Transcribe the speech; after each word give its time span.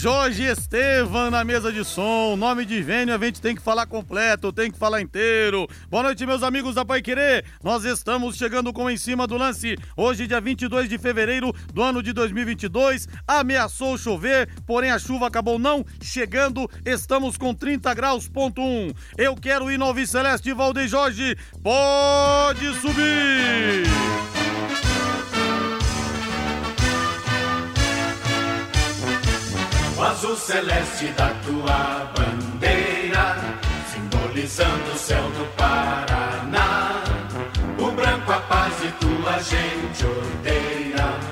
Jorge 0.00 0.44
Estevam 0.44 1.30
na 1.30 1.44
mesa 1.44 1.70
de 1.70 1.84
som. 1.84 2.34
Nome 2.34 2.64
de 2.64 2.80
Vênio, 2.80 3.14
a 3.14 3.18
gente 3.18 3.38
tem 3.38 3.54
que 3.54 3.60
falar 3.60 3.84
completo, 3.84 4.50
tem 4.50 4.70
que 4.70 4.78
falar 4.78 5.02
inteiro. 5.02 5.68
Boa 5.90 6.02
noite, 6.02 6.24
meus 6.24 6.42
amigos 6.42 6.74
da 6.74 6.86
Pai 6.86 7.02
Querer. 7.02 7.44
Nós 7.62 7.84
estamos 7.84 8.38
chegando 8.38 8.72
com 8.72 8.88
Em 8.88 8.96
Cima 8.96 9.26
do 9.26 9.36
Lance. 9.36 9.76
Hoje, 9.94 10.26
dia 10.26 10.40
22 10.40 10.88
de 10.88 10.96
fevereiro 10.96 11.52
do 11.74 11.82
ano 11.82 12.02
de 12.02 12.14
2022. 12.14 13.06
Ameaçou 13.28 13.98
chover, 13.98 14.48
porém 14.66 14.90
a 14.90 14.98
chuva 14.98 15.26
acabou 15.26 15.58
não 15.58 15.84
chegando. 16.00 16.66
Estamos 16.82 17.36
com 17.36 17.52
30 17.52 17.92
graus, 17.92 18.26
ponto 18.26 18.62
1. 18.62 18.92
Eu 19.18 19.36
quero 19.36 19.70
ir 19.70 19.78
no 19.78 19.84
Alves 19.84 20.08
Celeste, 20.08 20.54
Valdeir 20.54 20.88
Jorge. 20.88 21.36
Pode 21.62 22.74
subir! 22.80 23.84
O 30.00 30.02
azul 30.02 30.34
celeste 30.34 31.08
da 31.08 31.28
tua 31.44 32.10
bandeira, 32.16 33.36
simbolizando 33.92 34.92
o 34.92 34.96
céu 34.96 35.22
do 35.22 35.44
Paraná. 35.58 37.02
O 37.78 37.90
branco 37.90 38.32
a 38.32 38.40
paz 38.40 38.72
e 38.82 38.90
tua 38.92 39.38
gente 39.42 40.06
odeia. 40.06 41.29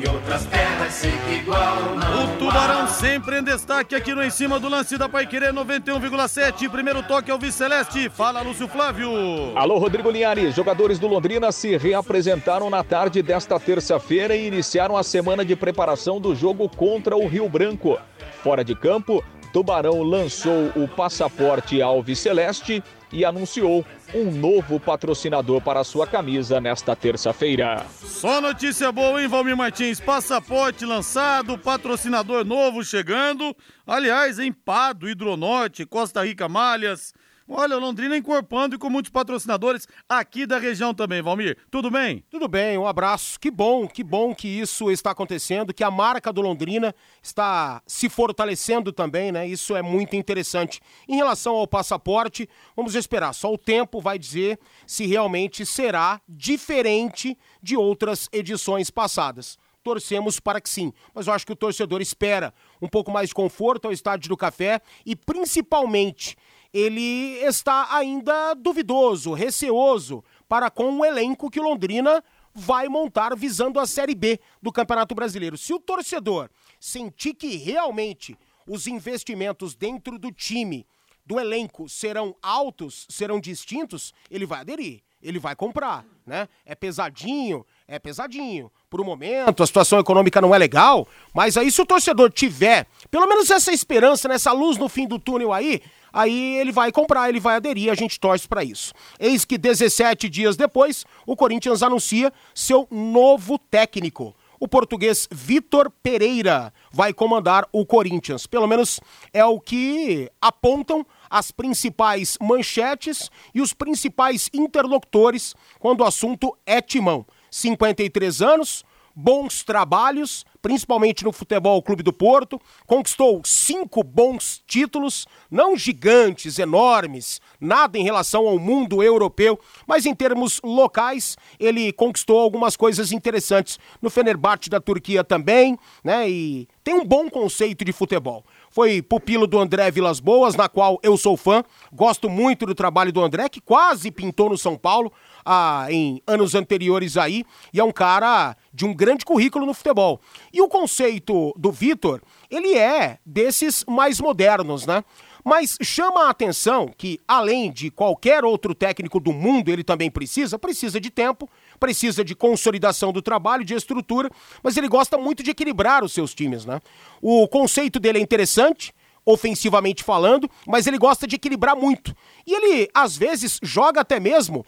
Em 0.00 0.08
outras 0.08 0.46
terras 0.46 1.04
igual 1.30 1.76
não 1.94 2.24
O 2.24 2.38
Tubarão 2.38 2.88
sempre 2.88 3.38
em 3.38 3.42
destaque 3.42 3.94
aqui 3.94 4.14
no 4.14 4.22
Em 4.22 4.30
Cima 4.30 4.58
do 4.58 4.66
Lance 4.66 4.96
da 4.96 5.10
Paiquerê 5.10 5.52
91,7. 5.52 6.70
Primeiro 6.70 7.02
toque 7.02 7.30
ao 7.30 7.38
Vice 7.38 7.58
Celeste. 7.58 8.08
Fala, 8.08 8.40
Lúcio 8.40 8.66
Flávio. 8.66 9.10
Alô, 9.54 9.76
Rodrigo 9.76 10.10
Linhares. 10.10 10.54
Jogadores 10.54 10.98
do 10.98 11.06
Londrina 11.06 11.52
se 11.52 11.76
reapresentaram 11.76 12.70
na 12.70 12.82
tarde 12.82 13.20
desta 13.20 13.60
terça-feira 13.60 14.34
e 14.34 14.46
iniciaram 14.46 14.96
a 14.96 15.02
semana 15.02 15.44
de 15.44 15.54
preparação 15.54 16.18
do 16.18 16.34
jogo 16.34 16.66
contra 16.66 17.14
o 17.14 17.28
Rio 17.28 17.46
Branco. 17.46 17.98
Fora 18.42 18.64
de 18.64 18.74
campo, 18.74 19.22
Tubarão 19.52 20.02
lançou 20.02 20.70
o 20.76 20.86
passaporte 20.86 21.82
Alves 21.82 22.18
Celeste 22.18 22.82
e 23.12 23.24
anunciou 23.24 23.84
um 24.14 24.30
novo 24.30 24.78
patrocinador 24.78 25.60
para 25.60 25.82
sua 25.84 26.06
camisa 26.06 26.60
nesta 26.60 26.94
terça-feira. 26.94 27.84
Só 27.90 28.40
notícia 28.40 28.92
boa, 28.92 29.20
hein, 29.20 29.28
Valmir 29.28 29.56
Martins? 29.56 30.00
Passaporte 30.00 30.84
lançado, 30.84 31.58
patrocinador 31.58 32.44
novo 32.44 32.84
chegando. 32.84 33.54
Aliás, 33.86 34.38
Empado, 34.38 35.08
Hidronorte, 35.08 35.84
Costa 35.84 36.24
Rica 36.24 36.48
Malhas. 36.48 37.12
Olha, 37.52 37.76
Londrina 37.78 38.16
encorpando 38.16 38.76
e 38.76 38.78
com 38.78 38.88
muitos 38.88 39.10
patrocinadores 39.10 39.88
aqui 40.08 40.46
da 40.46 40.56
região 40.56 40.94
também, 40.94 41.20
Valmir. 41.20 41.58
Tudo 41.68 41.90
bem? 41.90 42.22
Tudo 42.30 42.46
bem, 42.46 42.78
um 42.78 42.86
abraço. 42.86 43.40
Que 43.40 43.50
bom, 43.50 43.88
que 43.88 44.04
bom 44.04 44.32
que 44.32 44.46
isso 44.46 44.88
está 44.88 45.10
acontecendo, 45.10 45.74
que 45.74 45.82
a 45.82 45.90
marca 45.90 46.32
do 46.32 46.40
Londrina 46.40 46.94
está 47.20 47.82
se 47.88 48.08
fortalecendo 48.08 48.92
também, 48.92 49.32
né? 49.32 49.48
Isso 49.48 49.74
é 49.74 49.82
muito 49.82 50.14
interessante. 50.14 50.80
Em 51.08 51.16
relação 51.16 51.56
ao 51.56 51.66
passaporte, 51.66 52.48
vamos 52.76 52.94
esperar. 52.94 53.32
Só 53.32 53.52
o 53.52 53.58
tempo 53.58 54.00
vai 54.00 54.16
dizer 54.16 54.56
se 54.86 55.04
realmente 55.04 55.66
será 55.66 56.20
diferente 56.28 57.36
de 57.60 57.76
outras 57.76 58.28
edições 58.32 58.90
passadas. 58.90 59.58
Torcemos 59.82 60.38
para 60.38 60.60
que 60.60 60.68
sim, 60.68 60.92
mas 61.12 61.26
eu 61.26 61.32
acho 61.32 61.46
que 61.46 61.52
o 61.52 61.56
torcedor 61.56 62.02
espera 62.02 62.52
um 62.82 62.86
pouco 62.86 63.10
mais 63.10 63.30
de 63.30 63.34
conforto 63.34 63.86
ao 63.86 63.92
estádio 63.92 64.28
do 64.28 64.36
Café 64.36 64.80
e 65.06 65.16
principalmente 65.16 66.36
ele 66.72 67.38
está 67.44 67.94
ainda 67.94 68.54
duvidoso, 68.54 69.32
receoso 69.32 70.24
para 70.48 70.70
com 70.70 70.98
o 70.98 71.04
elenco 71.04 71.50
que 71.50 71.60
Londrina 71.60 72.22
vai 72.54 72.88
montar 72.88 73.36
visando 73.36 73.78
a 73.78 73.86
Série 73.86 74.14
B 74.14 74.40
do 74.60 74.72
Campeonato 74.72 75.14
Brasileiro. 75.14 75.56
Se 75.56 75.72
o 75.72 75.80
torcedor 75.80 76.50
sentir 76.78 77.34
que 77.34 77.56
realmente 77.56 78.36
os 78.66 78.86
investimentos 78.86 79.74
dentro 79.74 80.18
do 80.18 80.32
time, 80.32 80.86
do 81.24 81.38
elenco, 81.38 81.88
serão 81.88 82.34
altos, 82.42 83.06
serão 83.08 83.40
distintos, 83.40 84.12
ele 84.30 84.46
vai 84.46 84.60
aderir, 84.60 85.00
ele 85.22 85.38
vai 85.38 85.54
comprar, 85.54 86.04
né? 86.26 86.48
É 86.64 86.74
pesadinho, 86.74 87.64
é 87.86 87.98
pesadinho. 87.98 88.70
Por 88.88 89.00
um 89.00 89.04
momento, 89.04 89.62
a 89.62 89.66
situação 89.66 89.98
econômica 89.98 90.40
não 90.40 90.54
é 90.54 90.58
legal, 90.58 91.06
mas 91.34 91.56
aí 91.56 91.70
se 91.70 91.80
o 91.80 91.86
torcedor 91.86 92.30
tiver 92.30 92.86
pelo 93.10 93.26
menos 93.26 93.50
essa 93.50 93.72
esperança, 93.72 94.28
nessa 94.28 94.52
luz 94.52 94.76
no 94.76 94.88
fim 94.88 95.06
do 95.06 95.18
túnel 95.18 95.52
aí, 95.52 95.82
aí 96.12 96.58
ele 96.58 96.72
vai 96.72 96.92
comprar, 96.92 97.28
ele 97.28 97.40
vai 97.40 97.56
aderir, 97.56 97.90
a 97.90 97.94
gente 97.94 98.18
torce 98.18 98.46
para 98.46 98.64
isso. 98.64 98.92
Eis 99.18 99.44
que 99.44 99.58
17 99.58 100.28
dias 100.28 100.56
depois, 100.56 101.04
o 101.26 101.36
Corinthians 101.36 101.82
anuncia 101.82 102.32
seu 102.54 102.86
novo 102.90 103.58
técnico. 103.58 104.34
O 104.62 104.68
português 104.68 105.26
Vitor 105.30 105.90
Pereira 106.02 106.70
vai 106.92 107.14
comandar 107.14 107.66
o 107.72 107.86
Corinthians. 107.86 108.46
Pelo 108.46 108.66
menos 108.66 109.00
é 109.32 109.42
o 109.42 109.58
que 109.58 110.30
apontam 110.38 111.06
as 111.30 111.50
principais 111.50 112.36
manchetes 112.38 113.30
e 113.54 113.62
os 113.62 113.72
principais 113.72 114.50
interlocutores 114.52 115.54
quando 115.78 116.02
o 116.02 116.04
assunto 116.04 116.54
é 116.66 116.82
timão. 116.82 117.24
53 117.50 118.42
anos, 118.42 118.84
bons 119.14 119.62
trabalhos, 119.62 120.44
principalmente 120.62 121.24
no 121.24 121.32
Futebol 121.32 121.82
Clube 121.82 122.02
do 122.02 122.12
Porto, 122.12 122.60
conquistou 122.86 123.40
cinco 123.44 124.02
bons 124.02 124.62
títulos, 124.66 125.26
não 125.50 125.76
gigantes, 125.76 126.58
enormes, 126.58 127.40
nada 127.60 127.98
em 127.98 128.04
relação 128.04 128.46
ao 128.46 128.58
mundo 128.58 129.02
europeu, 129.02 129.58
mas 129.86 130.06
em 130.06 130.14
termos 130.14 130.60
locais, 130.62 131.36
ele 131.58 131.92
conquistou 131.92 132.38
algumas 132.38 132.76
coisas 132.76 133.12
interessantes 133.12 133.78
no 134.00 134.10
Fenerbahçe 134.10 134.70
da 134.70 134.80
Turquia 134.80 135.24
também, 135.24 135.78
né? 136.04 136.28
E 136.28 136.68
tem 136.84 136.94
um 136.94 137.04
bom 137.04 137.28
conceito 137.28 137.84
de 137.84 137.92
futebol. 137.92 138.44
Foi 138.70 139.02
pupilo 139.02 139.46
do 139.46 139.58
André 139.58 139.90
Vilas 139.90 140.20
Boas, 140.20 140.54
na 140.54 140.68
qual 140.68 140.98
eu 141.02 141.16
sou 141.16 141.36
fã, 141.36 141.64
gosto 141.92 142.30
muito 142.30 142.64
do 142.64 142.74
trabalho 142.74 143.12
do 143.12 143.22
André, 143.22 143.48
que 143.48 143.60
quase 143.60 144.10
pintou 144.10 144.48
no 144.48 144.56
São 144.56 144.76
Paulo 144.76 145.12
ah, 145.44 145.86
em 145.90 146.22
anos 146.26 146.54
anteriores 146.54 147.16
aí, 147.16 147.44
e 147.72 147.80
é 147.80 147.84
um 147.84 147.92
cara 147.92 148.56
de 148.72 148.84
um 148.84 148.94
grande 148.94 149.24
currículo 149.24 149.66
no 149.66 149.74
futebol. 149.74 150.20
E 150.52 150.60
o 150.60 150.68
conceito 150.68 151.52
do 151.56 151.70
Vitor, 151.70 152.20
ele 152.50 152.76
é 152.76 153.18
desses 153.24 153.84
mais 153.86 154.20
modernos, 154.20 154.86
né? 154.86 155.04
Mas 155.44 155.78
chama 155.82 156.26
a 156.26 156.30
atenção 156.30 156.92
que, 156.96 157.18
além 157.26 157.72
de 157.72 157.90
qualquer 157.90 158.44
outro 158.44 158.74
técnico 158.74 159.18
do 159.18 159.32
mundo, 159.32 159.70
ele 159.70 159.82
também 159.82 160.10
precisa, 160.10 160.58
precisa 160.58 161.00
de 161.00 161.10
tempo, 161.10 161.48
precisa 161.78 162.24
de 162.24 162.34
consolidação 162.34 163.12
do 163.12 163.22
trabalho, 163.22 163.64
de 163.64 163.74
estrutura, 163.74 164.30
mas 164.62 164.76
ele 164.76 164.88
gosta 164.88 165.16
muito 165.16 165.42
de 165.42 165.50
equilibrar 165.50 166.04
os 166.04 166.12
seus 166.12 166.34
times, 166.34 166.64
né? 166.64 166.80
O 167.22 167.48
conceito 167.48 167.98
dele 167.98 168.18
é 168.18 168.22
interessante, 168.22 168.94
ofensivamente 169.24 170.04
falando, 170.04 170.50
mas 170.66 170.86
ele 170.86 170.98
gosta 170.98 171.26
de 171.26 171.36
equilibrar 171.36 171.76
muito. 171.76 172.14
E 172.46 172.54
ele, 172.54 172.90
às 172.92 173.16
vezes, 173.16 173.58
joga 173.62 174.00
até 174.00 174.20
mesmo 174.20 174.64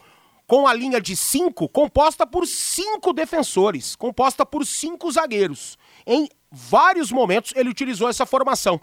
com 0.47 0.67
a 0.67 0.75
linha 0.75 1.01
de 1.01 1.17
cinco 1.17 1.69
composta 1.69 2.27
por 2.27 2.47
cinco 2.47 3.13
defensores, 3.13 3.97
composta 3.97 4.45
por 4.45 4.67
cinco 4.67 5.11
zagueiros. 5.11 5.79
Em 6.07 6.29
vários 6.51 7.11
momentos 7.11 7.53
ele 7.57 7.71
utilizou 7.71 8.09
essa 8.09 8.27
formação. 8.27 8.81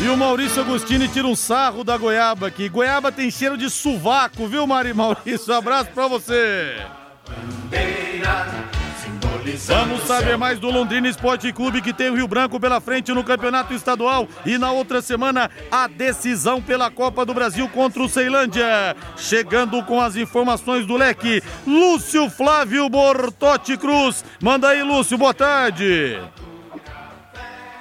E 0.03 0.09
o 0.09 0.17
Maurício 0.17 0.61
Agostini 0.61 1.07
tira 1.07 1.29
um 1.29 1.37
sarro 1.37 1.85
da 1.85 1.97
goiaba 1.97 2.49
aqui. 2.49 2.69
Goiaba 2.69 3.13
tem 3.13 3.31
cheiro 3.31 3.57
de 3.57 3.71
sovaco, 3.71 4.49
viu, 4.49 4.67
Mari 4.67 4.93
Maurício? 4.93 5.55
Um 5.55 5.59
abraço 5.59 5.91
pra 5.93 6.09
você. 6.09 6.77
Vamos 9.67 10.03
saber 10.03 10.37
mais 10.37 10.59
do 10.59 10.71
Londrina 10.71 11.09
Esporte 11.09 11.53
Clube 11.53 11.81
que 11.81 11.93
tem 11.93 12.11
o 12.11 12.17
Rio 12.17 12.27
Branco 12.27 12.59
pela 12.59 12.81
frente 12.81 13.13
no 13.13 13.23
campeonato 13.23 13.75
estadual 13.75 14.27
e 14.45 14.59
na 14.59 14.73
outra 14.73 15.01
semana 15.01 15.49
a 15.71 15.87
decisão 15.87 16.61
pela 16.61 16.91
Copa 16.91 17.25
do 17.25 17.33
Brasil 17.33 17.69
contra 17.69 18.03
o 18.03 18.09
Ceilândia. 18.09 18.97
Chegando 19.17 19.85
com 19.85 20.01
as 20.01 20.17
informações 20.17 20.85
do 20.85 20.97
leque, 20.97 21.41
Lúcio 21.65 22.29
Flávio 22.29 22.89
Bortotti 22.89 23.77
Cruz. 23.77 24.25
Manda 24.41 24.69
aí, 24.69 24.83
Lúcio, 24.83 25.17
boa 25.17 25.33
tarde. 25.33 26.19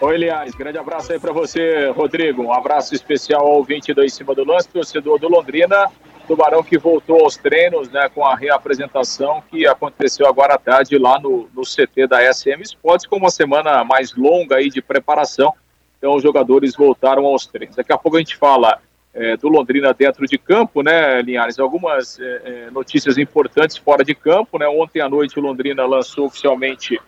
Oi, 0.01 0.15
Elias, 0.15 0.56
grande 0.56 0.80
abraço 0.80 1.13
aí 1.13 1.19
para 1.19 1.31
você, 1.31 1.92
Rodrigo. 1.92 2.42
Um 2.42 2.51
abraço 2.51 2.95
especial 2.95 3.45
ao 3.45 3.63
22 3.63 4.12
em 4.12 4.15
cima 4.15 4.33
do 4.33 4.44
lance, 4.44 4.68
torcedor 4.68 5.19
do 5.19 5.30
Londrina, 5.30 5.92
Tubarão 6.27 6.63
que 6.63 6.75
voltou 6.75 7.24
aos 7.24 7.38
treinos, 7.38 7.88
né, 7.92 8.09
com 8.09 8.25
a 8.25 8.36
reapresentação 8.36 9.44
que 9.51 9.68
aconteceu 9.68 10.25
agora 10.25 10.56
à 10.56 10.57
tarde 10.57 10.98
lá 10.98 11.19
no, 11.19 11.48
no 11.53 11.62
CT 11.62 12.07
da 12.07 12.33
SM 12.33 12.63
Sports, 12.63 13.06
com 13.06 13.18
uma 13.18 13.30
semana 13.30 13.83
mais 13.83 14.15
longa 14.15 14.56
aí 14.56 14.71
de 14.71 14.81
preparação. 14.81 15.53
Então 16.00 16.15
os 16.15 16.24
jogadores 16.24 16.75
voltaram 16.75 17.24
aos 17.27 17.45
treinos. 17.45 17.75
Daqui 17.75 17.94
a 17.94 17.98
pouco 17.98 18.18
a 18.18 18.19
gente 18.19 18.36
fala 18.36 18.80
é, 19.13 19.38
do 19.38 19.50
Londrina 19.50 19.94
dentro 19.94 20.25
de 20.25 20.39
campo, 20.39 20.81
né, 20.81 21.21
Linhares? 21.21 21.59
Algumas 21.59 22.19
é 22.19 22.71
notícias 22.71 23.19
importantes 23.19 23.77
fora 23.77 24.03
de 24.03 24.15
campo, 24.15 24.57
né? 24.57 24.68
Ontem 24.68 25.00
à 25.00 25.07
noite 25.07 25.38
o 25.38 25.44
Londrina 25.44 25.86
lançou 25.86 26.25
oficialmente 26.25 27.00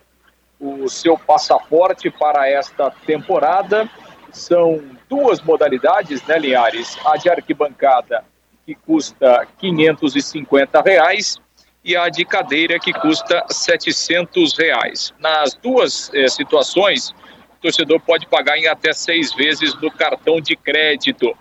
o 0.64 0.88
seu 0.88 1.18
passaporte 1.18 2.10
para 2.10 2.48
esta 2.48 2.90
temporada. 2.90 3.88
São 4.32 4.82
duas 5.08 5.42
modalidades, 5.42 6.22
né, 6.26 6.38
Linhares? 6.38 6.96
A 7.04 7.18
de 7.18 7.28
arquibancada, 7.28 8.24
que 8.64 8.74
custa 8.74 9.46
550 9.58 10.80
reais, 10.80 11.38
e 11.84 11.94
a 11.94 12.08
de 12.08 12.24
cadeira, 12.24 12.78
que 12.78 12.94
custa 12.94 13.44
700 13.50 14.56
reais. 14.56 15.12
Nas 15.18 15.54
duas 15.54 16.10
eh, 16.14 16.28
situações, 16.28 17.10
o 17.10 17.60
torcedor 17.60 18.00
pode 18.00 18.26
pagar 18.26 18.56
em 18.56 18.66
até 18.66 18.94
seis 18.94 19.34
vezes 19.34 19.74
no 19.82 19.90
cartão 19.90 20.40
de 20.40 20.56
crédito. 20.56 21.36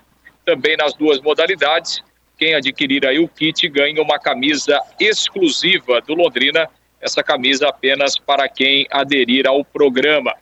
Também 0.45 0.75
nas 0.75 0.93
duas 0.95 1.21
modalidades, 1.21 2.03
quem 2.37 2.55
adquirir 2.55 3.07
aí 3.07 3.19
o 3.19 3.29
kit 3.29 3.69
ganha 3.69 4.01
uma 4.01 4.19
camisa 4.19 4.77
exclusiva 4.99 6.01
do 6.01 6.13
Londrina 6.13 6.69
essa 7.03 7.21
camisa 7.23 7.67
apenas 7.67 8.17
para 8.17 8.47
quem 8.47 8.87
aderir 8.89 9.45
ao 9.47 9.63
programa. 9.63 10.33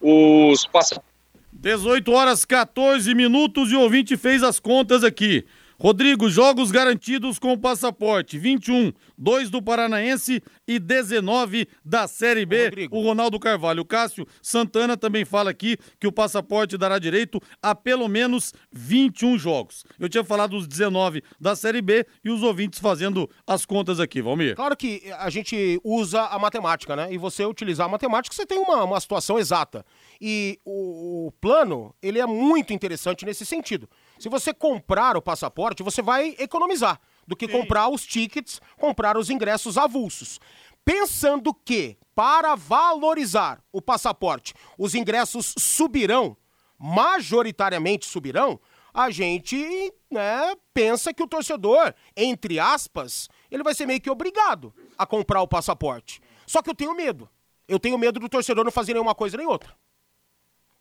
Os 0.00 0.66
passaportes. 0.66 1.08
18 1.52 2.12
horas 2.12 2.44
14 2.44 3.14
minutos 3.14 3.72
e 3.72 3.74
o 3.74 3.80
ouvinte 3.80 4.16
fez 4.16 4.42
as 4.42 4.60
contas 4.60 5.02
aqui. 5.02 5.44
Rodrigo, 5.80 6.28
jogos 6.28 6.72
garantidos 6.72 7.38
com 7.38 7.56
passaporte: 7.56 8.36
21, 8.36 8.92
2 9.16 9.48
do 9.48 9.62
Paranaense 9.62 10.42
e 10.66 10.76
19 10.76 11.68
da 11.84 12.08
Série 12.08 12.44
B. 12.44 12.64
Rodrigo. 12.64 12.96
O 12.96 13.02
Ronaldo 13.02 13.38
Carvalho. 13.38 13.82
O 13.82 13.84
Cássio 13.84 14.26
Santana 14.42 14.96
também 14.96 15.24
fala 15.24 15.50
aqui 15.50 15.76
que 16.00 16.08
o 16.08 16.12
passaporte 16.12 16.76
dará 16.76 16.98
direito 16.98 17.40
a 17.62 17.76
pelo 17.76 18.08
menos 18.08 18.52
21 18.72 19.38
jogos. 19.38 19.84
Eu 20.00 20.08
tinha 20.08 20.24
falado 20.24 20.56
os 20.56 20.66
19 20.66 21.22
da 21.40 21.54
Série 21.54 21.80
B 21.80 22.04
e 22.24 22.30
os 22.30 22.42
ouvintes 22.42 22.80
fazendo 22.80 23.30
as 23.46 23.64
contas 23.64 24.00
aqui, 24.00 24.20
Valmir. 24.20 24.56
Claro 24.56 24.76
que 24.76 25.02
a 25.16 25.30
gente 25.30 25.80
usa 25.84 26.22
a 26.22 26.40
matemática, 26.40 26.96
né? 26.96 27.06
E 27.12 27.16
você 27.16 27.46
utilizar 27.46 27.86
a 27.86 27.88
matemática, 27.88 28.34
você 28.34 28.44
tem 28.44 28.58
uma, 28.58 28.82
uma 28.82 28.98
situação 28.98 29.38
exata. 29.38 29.86
E 30.20 30.58
o, 30.64 31.28
o 31.28 31.32
plano, 31.40 31.94
ele 32.02 32.18
é 32.18 32.26
muito 32.26 32.72
interessante 32.72 33.24
nesse 33.24 33.46
sentido. 33.46 33.88
Se 34.18 34.28
você 34.28 34.52
comprar 34.52 35.16
o 35.16 35.22
passaporte, 35.22 35.82
você 35.82 36.02
vai 36.02 36.34
economizar 36.38 37.00
do 37.26 37.36
que 37.36 37.46
Sim. 37.46 37.52
comprar 37.52 37.88
os 37.88 38.04
tickets, 38.04 38.60
comprar 38.76 39.16
os 39.16 39.30
ingressos 39.30 39.78
avulsos. 39.78 40.40
Pensando 40.84 41.52
que, 41.54 41.96
para 42.14 42.54
valorizar 42.54 43.62
o 43.70 43.80
passaporte, 43.80 44.54
os 44.76 44.94
ingressos 44.94 45.54
subirão, 45.58 46.36
majoritariamente 46.78 48.06
subirão, 48.06 48.58
a 48.92 49.10
gente 49.10 49.92
né, 50.10 50.54
pensa 50.72 51.12
que 51.12 51.22
o 51.22 51.28
torcedor, 51.28 51.94
entre 52.16 52.58
aspas, 52.58 53.28
ele 53.50 53.62
vai 53.62 53.74
ser 53.74 53.86
meio 53.86 54.00
que 54.00 54.10
obrigado 54.10 54.74
a 54.96 55.06
comprar 55.06 55.42
o 55.42 55.48
passaporte. 55.48 56.20
Só 56.46 56.62
que 56.62 56.70
eu 56.70 56.74
tenho 56.74 56.94
medo. 56.94 57.28
Eu 57.68 57.78
tenho 57.78 57.98
medo 57.98 58.18
do 58.18 58.28
torcedor 58.28 58.64
não 58.64 58.72
fazer 58.72 58.94
nenhuma 58.94 59.14
coisa 59.14 59.36
nem 59.36 59.46
outra 59.46 59.76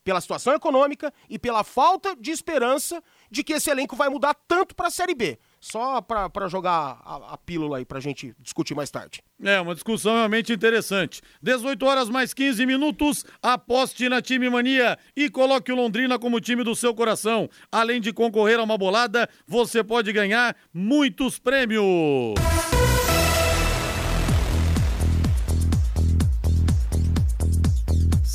pela 0.07 0.21
situação 0.21 0.53
econômica 0.53 1.13
e 1.29 1.37
pela 1.37 1.65
falta 1.65 2.15
de 2.15 2.31
esperança 2.31 3.03
de 3.29 3.43
que 3.43 3.51
esse 3.51 3.69
elenco 3.69 3.93
vai 3.93 4.07
mudar 4.07 4.33
tanto 4.47 4.73
para 4.73 4.87
a 4.87 4.89
Série 4.89 5.13
B. 5.13 5.37
Só 5.59 5.99
para 5.99 6.47
jogar 6.47 7.01
a, 7.03 7.33
a 7.33 7.37
pílula 7.37 7.79
aí 7.79 7.83
pra 7.83 7.99
gente 7.99 8.33
discutir 8.39 8.73
mais 8.73 8.89
tarde. 8.89 9.21
É, 9.43 9.59
uma 9.59 9.73
discussão 9.73 10.13
realmente 10.13 10.53
interessante. 10.53 11.21
18 11.41 11.85
horas 11.85 12.07
mais 12.07 12.33
15 12.33 12.65
minutos, 12.65 13.25
aposte 13.43 14.07
na 14.07 14.21
Time 14.21 14.49
Mania 14.49 14.97
e 15.13 15.29
coloque 15.29 15.73
o 15.73 15.75
Londrina 15.75 16.17
como 16.17 16.39
time 16.39 16.63
do 16.63 16.73
seu 16.73 16.95
coração. 16.95 17.49
Além 17.69 17.99
de 17.99 18.13
concorrer 18.13 18.59
a 18.59 18.63
uma 18.63 18.77
bolada, 18.77 19.27
você 19.45 19.83
pode 19.83 20.13
ganhar 20.13 20.55
muitos 20.73 21.37
prêmios. 21.37 21.83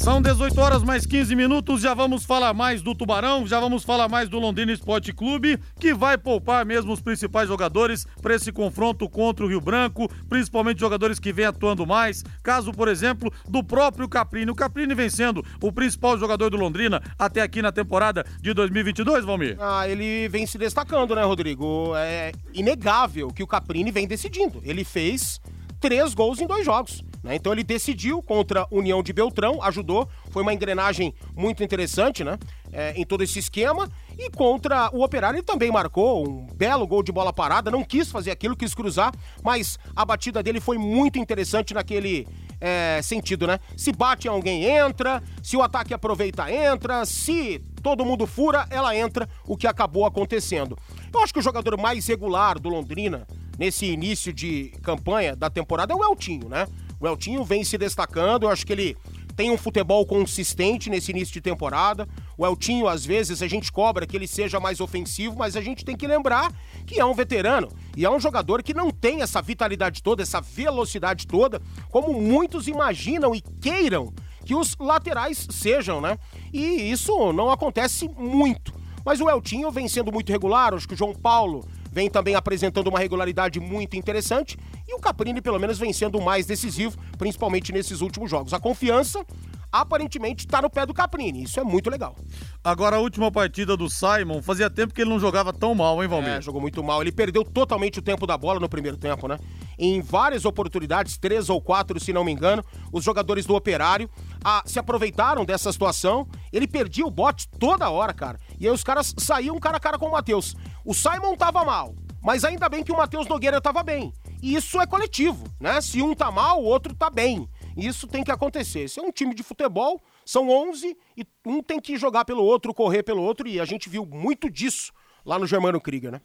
São 0.02 0.21
18 0.21 0.61
horas 0.61 0.82
mais 0.82 1.06
15 1.06 1.37
minutos, 1.37 1.80
já 1.80 1.94
vamos 1.94 2.25
falar 2.25 2.52
mais 2.52 2.82
do 2.82 2.92
Tubarão, 2.92 3.47
já 3.47 3.61
vamos 3.61 3.85
falar 3.85 4.09
mais 4.09 4.28
do 4.28 4.37
Londrina 4.37 4.73
Esporte 4.73 5.12
Clube, 5.12 5.61
que 5.78 5.94
vai 5.94 6.18
poupar 6.18 6.66
mesmo 6.66 6.92
os 6.92 7.00
principais 7.00 7.47
jogadores 7.47 8.04
para 8.21 8.35
esse 8.35 8.50
confronto 8.50 9.09
contra 9.09 9.44
o 9.44 9.49
Rio 9.49 9.61
Branco, 9.61 10.11
principalmente 10.28 10.80
jogadores 10.80 11.21
que 11.21 11.32
vêm 11.32 11.44
atuando 11.44 11.87
mais. 11.87 12.25
Caso, 12.42 12.73
por 12.73 12.88
exemplo, 12.88 13.32
do 13.49 13.62
próprio 13.62 14.09
Caprini. 14.09 14.50
O 14.50 14.56
Caprini 14.56 14.92
vem 14.92 15.09
sendo 15.09 15.40
o 15.62 15.71
principal 15.71 16.18
jogador 16.18 16.50
do 16.50 16.56
Londrina 16.56 17.00
até 17.16 17.40
aqui 17.40 17.62
na 17.62 17.71
temporada 17.71 18.26
de 18.40 18.52
2022, 18.52 19.25
Valmir. 19.25 19.56
Ah, 19.61 19.88
ele 19.88 20.26
vem 20.28 20.49
se 20.49 20.59
destacando, 20.59 21.14
né, 21.14 21.23
Rodrigo? 21.23 21.92
É 21.94 22.32
inegável 22.52 23.28
que 23.28 23.44
o 23.44 23.47
Caprini 23.47 23.92
vem 23.92 24.09
decidindo. 24.09 24.61
Ele 24.64 24.82
fez 24.82 25.40
três 25.80 26.12
gols 26.12 26.40
em 26.40 26.47
dois 26.49 26.64
jogos. 26.64 27.04
Né? 27.23 27.37
Então 27.37 27.52
ele 27.52 27.62
decidiu 27.62 28.23
contra 28.23 28.62
a 28.62 28.67
União 28.71 29.02
de 29.02 29.12
Beltrão, 29.12 29.62
ajudou, 29.62 30.09
foi 30.31 30.43
uma 30.43 30.52
engrenagem 30.52 31.14
muito 31.37 31.62
interessante 31.62 32.25
né? 32.25 32.38
É, 32.73 32.93
em 32.97 33.05
todo 33.05 33.23
esse 33.23 33.38
esquema. 33.38 33.88
E 34.19 34.31
contra 34.31 34.91
o 34.93 35.02
Operário 35.02 35.37
ele 35.37 35.43
também 35.43 35.71
marcou 35.71 36.26
um 36.26 36.47
belo 36.55 36.87
gol 36.87 37.02
de 37.02 37.12
bola 37.12 37.33
parada, 37.33 37.71
não 37.71 37.85
quis 37.85 38.11
fazer 38.11 38.31
aquilo, 38.31 38.57
quis 38.57 38.75
cruzar, 38.75 39.12
mas 39.43 39.79
a 39.95 40.05
batida 40.05 40.43
dele 40.43 40.61
foi 40.61 40.79
muito 40.79 41.19
interessante 41.19 41.73
naquele 41.73 42.26
é, 42.61 43.00
sentido, 43.02 43.47
né? 43.47 43.59
Se 43.76 43.91
bate 43.93 44.29
alguém, 44.29 44.64
entra, 44.64 45.23
se 45.43 45.57
o 45.57 45.62
ataque 45.62 45.93
aproveita, 45.93 46.50
entra, 46.52 47.05
se 47.05 47.61
todo 47.83 48.05
mundo 48.05 48.26
fura, 48.26 48.67
ela 48.71 48.97
entra, 48.97 49.29
o 49.45 49.57
que 49.57 49.67
acabou 49.67 50.07
acontecendo. 50.07 50.79
Eu 51.12 51.21
acho 51.21 51.33
que 51.33 51.41
o 51.41 51.43
jogador 51.43 51.76
mais 51.76 52.07
regular 52.07 52.59
do 52.61 52.69
Londrina 52.69 53.26
nesse 53.59 53.87
início 53.87 54.33
de 54.33 54.73
campanha 54.83 55.35
da 55.35 55.50
temporada 55.50 55.93
é 55.93 55.97
o 55.97 56.05
Eltinho, 56.05 56.49
né? 56.49 56.67
O 57.02 57.09
Eltinho 57.09 57.44
vem 57.44 57.64
se 57.64 57.76
destacando, 57.76 58.44
eu 58.44 58.49
acho 58.49 58.64
que 58.64 58.73
ele 58.73 58.97
tem 59.35 59.50
um 59.50 59.59
futebol 59.59 60.06
consistente 60.06 60.88
nesse 60.88 61.11
início 61.11 61.32
de 61.32 61.40
temporada. 61.40 62.09
O 62.38 62.47
Eltinho, 62.47 62.87
às 62.87 63.04
vezes, 63.04 63.42
a 63.42 63.49
gente 63.49 63.73
cobra 63.73 64.06
que 64.06 64.16
ele 64.16 64.28
seja 64.28 64.61
mais 64.61 64.80
ofensivo, 64.80 65.35
mas 65.37 65.56
a 65.56 65.61
gente 65.61 65.85
tem 65.85 65.97
que 65.97 66.06
lembrar 66.06 66.52
que 66.87 67.00
é 67.00 67.04
um 67.04 67.12
veterano 67.12 67.68
e 67.97 68.04
é 68.04 68.11
um 68.11 68.21
jogador 68.21 68.62
que 68.62 68.73
não 68.73 68.92
tem 68.92 69.21
essa 69.21 69.42
vitalidade 69.42 70.00
toda, 70.00 70.23
essa 70.23 70.40
velocidade 70.40 71.26
toda, 71.26 71.61
como 71.90 72.12
muitos 72.21 72.68
imaginam 72.68 73.35
e 73.35 73.40
queiram 73.40 74.12
que 74.44 74.54
os 74.54 74.76
laterais 74.78 75.49
sejam, 75.50 76.00
né? 76.00 76.16
E 76.52 76.88
isso 76.88 77.32
não 77.32 77.50
acontece 77.50 78.09
muito. 78.16 78.73
Mas 79.04 79.21
o 79.21 79.28
Eltinho 79.28 79.73
vem 79.73 79.88
sendo 79.88 80.12
muito 80.12 80.30
regular, 80.30 80.73
acho 80.73 80.87
que 80.87 80.94
o 80.94 80.97
João 80.97 81.12
Paulo 81.12 81.66
vem 81.92 82.08
também 82.08 82.34
apresentando 82.34 82.88
uma 82.88 82.99
regularidade 82.99 83.61
muito 83.61 83.96
interessante 83.96 84.58
e 84.88 84.94
o 84.94 84.99
Caprini, 84.99 85.42
pelo 85.42 85.61
menos, 85.61 85.78
vem 85.78 85.92
sendo 85.92 86.18
o 86.18 86.25
mais 86.25 86.46
decisivo, 86.46 86.96
principalmente 87.18 87.70
nesses 87.70 88.00
últimos 88.00 88.30
jogos. 88.30 88.54
A 88.54 88.58
confiança 88.58 89.25
aparentemente 89.70 90.44
está 90.44 90.61
no 90.61 90.68
pé 90.68 90.84
do 90.84 90.92
Caprini. 90.92 91.44
Isso 91.44 91.58
é 91.58 91.64
muito 91.64 91.88
legal. 91.88 92.14
Agora, 92.62 92.96
a 92.96 92.99
última 93.00 93.32
partida 93.32 93.75
do 93.76 93.88
Simon, 93.88 94.42
fazia 94.42 94.68
tempo 94.68 94.92
que 94.92 95.00
ele 95.00 95.11
não 95.11 95.18
jogava 95.18 95.52
tão 95.52 95.75
mal, 95.75 96.02
hein, 96.02 96.08
Valmir? 96.08 96.30
É, 96.30 96.42
jogou 96.42 96.61
muito 96.61 96.82
mal. 96.82 97.00
Ele 97.00 97.11
perdeu 97.11 97.42
totalmente 97.42 97.99
o 97.99 98.02
tempo 98.02 98.26
da 98.26 98.37
bola 98.37 98.61
no 98.61 98.68
primeiro 98.68 98.99
tempo, 98.99 99.26
né? 99.26 99.38
Em 99.78 100.02
várias 100.02 100.44
oportunidades, 100.44 101.16
três 101.16 101.49
ou 101.49 101.61
quatro, 101.61 101.99
se 101.99 102.12
não 102.12 102.22
me 102.22 102.30
engano, 102.30 102.62
os 102.92 103.02
jogadores 103.02 103.46
do 103.46 103.54
Operário 103.54 104.11
ah, 104.44 104.62
se 104.66 104.78
aproveitaram 104.78 105.44
dessa 105.44 105.72
situação. 105.72 106.28
Ele 106.52 106.66
perdia 106.66 107.06
o 107.06 107.11
bote 107.11 107.49
toda 107.49 107.90
hora, 107.90 108.12
cara. 108.12 108.38
E 108.58 108.66
aí 108.66 108.72
os 108.72 108.84
caras 108.84 109.14
saíam 109.18 109.58
cara 109.58 109.76
a 109.76 109.80
cara 109.80 109.99
com 109.99 110.06
o 110.06 110.12
Matheus. 110.12 110.54
O 110.84 110.94
Simon 110.94 111.37
tava 111.37 111.64
mal, 111.64 111.94
mas 112.22 112.44
ainda 112.44 112.68
bem 112.68 112.82
que 112.82 112.92
o 112.92 112.96
Matheus 112.96 113.26
Nogueira 113.26 113.61
tava 113.61 113.82
bem. 113.82 114.12
E 114.42 114.54
isso 114.56 114.80
é 114.80 114.87
coletivo, 114.87 115.44
né? 115.61 115.80
Se 115.80 116.02
um 116.02 116.14
tá 116.14 116.30
mal, 116.30 116.61
o 116.61 116.64
outro 116.64 116.94
tá 116.94 117.08
bem. 117.08 117.49
Isso 117.76 118.06
tem 118.06 118.25
que 118.25 118.30
acontecer. 118.30 118.80
Esse 118.80 118.99
é 118.99 119.02
um 119.02 119.12
time 119.12 119.34
de 119.34 119.42
futebol, 119.42 120.00
são 120.26 120.50
11 120.50 120.96
e 121.16 121.26
um 121.46 121.62
tem 121.62 121.80
que 121.80 121.96
jogar 121.96 122.25
pelo 122.25 122.42
outro, 122.42 122.75
correr 122.75 123.02
pelo 123.02 123.22
outro, 123.22 123.49
e 123.49 123.61
a 123.61 123.64
gente 123.64 123.88
viu 123.88 124.04
muito 124.04 124.50
disso 124.50 124.92
lá 125.25 125.38
no 125.38 125.46
Germano 125.46 125.80
Krieger, 125.80 126.11
né? 126.11 126.20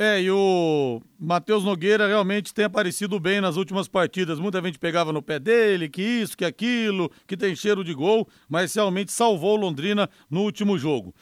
É, 0.00 0.22
e 0.22 0.30
o 0.30 1.02
Matheus 1.18 1.64
Nogueira 1.64 2.06
realmente 2.06 2.54
tem 2.54 2.64
aparecido 2.64 3.18
bem 3.18 3.40
nas 3.40 3.56
últimas 3.56 3.88
partidas. 3.88 4.38
Muita 4.38 4.62
gente 4.62 4.78
pegava 4.78 5.12
no 5.12 5.20
pé 5.20 5.40
dele, 5.40 5.88
que 5.88 6.00
isso, 6.00 6.36
que 6.36 6.44
aquilo, 6.44 7.10
que 7.26 7.36
tem 7.36 7.56
cheiro 7.56 7.82
de 7.82 7.92
gol, 7.92 8.28
mas 8.48 8.72
realmente 8.72 9.10
salvou 9.10 9.56
Londrina 9.56 10.08
no 10.30 10.42
último 10.42 10.78
jogo. 10.78 11.12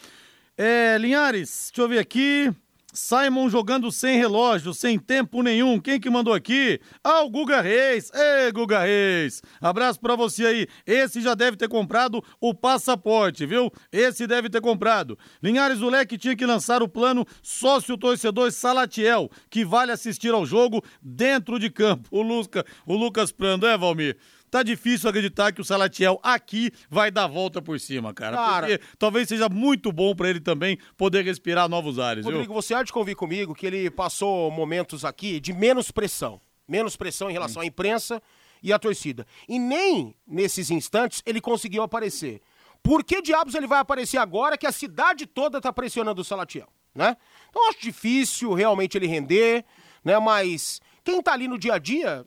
É, 0.59 0.99
Linhares, 0.99 1.71
deixa 1.71 1.83
eu 1.83 1.89
ver 1.89 2.01
aqui. 2.01 2.53
Simon 2.97 3.51
jogando 3.51 3.93
sem 3.93 4.17
relógio, 4.17 4.73
sem 4.73 4.99
tempo 4.99 5.43
nenhum. 5.43 5.79
Quem 5.79 6.01
que 6.01 6.09
mandou 6.09 6.33
aqui? 6.33 6.81
Ah, 7.05 7.23
o 7.23 7.31
Guga 7.31 7.61
Reis. 7.61 8.11
Ê, 8.15 8.51
Guga 8.51 8.81
Reis. 8.81 9.43
Abraço 9.61 10.01
para 10.01 10.17
você 10.17 10.47
aí. 10.47 10.67
Esse 10.87 11.21
já 11.21 11.35
deve 11.35 11.59
ter 11.59 11.69
comprado 11.69 12.25
o 12.41 12.55
passaporte, 12.55 13.45
viu? 13.45 13.71
Esse 13.93 14.27
deve 14.27 14.49
ter 14.49 14.63
comprado. 14.63 15.19
Linhares 15.43 15.79
do 15.79 15.91
Leque 15.91 16.17
tinha 16.17 16.35
que 16.35 16.47
lançar 16.47 16.83
o 16.83 16.89
plano 16.89 17.27
sócio 17.43 17.99
torcedor 17.99 18.51
Salatiel, 18.51 19.31
que 19.51 19.65
vale 19.65 19.93
assistir 19.93 20.33
ao 20.33 20.47
jogo 20.47 20.83
dentro 21.03 21.59
de 21.59 21.69
campo. 21.69 22.09
O, 22.11 22.23
Lusca, 22.23 22.65
o 22.87 22.97
Lucas 22.97 23.31
Prando, 23.31 23.67
é, 23.67 23.77
Valmir? 23.77 24.17
Tá 24.57 24.63
difícil 24.63 25.09
acreditar 25.11 25.53
que 25.53 25.61
o 25.61 25.65
Salatiel 25.65 26.19
aqui 26.23 26.71
vai 26.89 27.11
dar 27.11 27.27
volta 27.27 27.61
por 27.61 27.79
cima, 27.79 28.15
cara. 28.15 28.37
cara 28.37 28.67
porque 28.67 28.81
talvez 28.99 29.29
seja 29.29 29.49
muito 29.49 29.93
bom 29.93 30.15
para 30.15 30.31
ele 30.31 30.41
também 30.41 30.79
poder 30.97 31.23
respirar 31.25 31.69
novos 31.69 31.99
ares. 31.99 32.25
Rodrigo, 32.25 32.53
viu? 32.53 32.63
você 32.63 32.75
há 32.75 32.83
de 32.83 32.93
convir 32.93 33.17
comigo 33.17 33.55
que 33.55 33.67
ele 33.67 33.91
passou 33.91 34.51
momentos 34.51 35.05
aqui 35.05 35.39
de 35.41 35.53
menos 35.53 35.91
pressão. 35.91 36.41
Menos 36.67 36.97
pressão 36.97 37.31
em 37.31 37.33
relação 37.33 37.63
à 37.63 37.67
imprensa 37.67 38.21
e 38.63 38.73
à 38.73 38.79
torcida. 38.79 39.27
E 39.49 39.59
nem 39.59 40.17
nesses 40.27 40.71
instantes 40.71 41.23
ele 41.27 41.41
conseguiu 41.41 41.83
aparecer. 41.83 42.41
Por 42.83 43.05
que 43.05 43.21
diabos 43.21 43.55
ele 43.55 43.67
vai 43.67 43.79
aparecer 43.79 44.17
agora 44.17 44.57
que 44.57 44.67
a 44.67 44.73
cidade 44.73 45.27
toda 45.27 45.61
tá 45.61 45.73
pressionando 45.73 46.23
o 46.23 46.25
Salatiel, 46.25 46.69
né? 46.95 47.17
Então 47.51 47.69
acho 47.69 47.81
difícil 47.81 48.55
realmente 48.55 48.97
ele 48.97 49.07
render, 49.07 49.65
né? 50.05 50.19
Mas 50.19 50.81
quem 51.05 51.21
tá 51.23 51.33
ali 51.33 51.47
no 51.47 51.59
dia 51.59 51.75
a 51.75 51.79
dia 51.79 52.25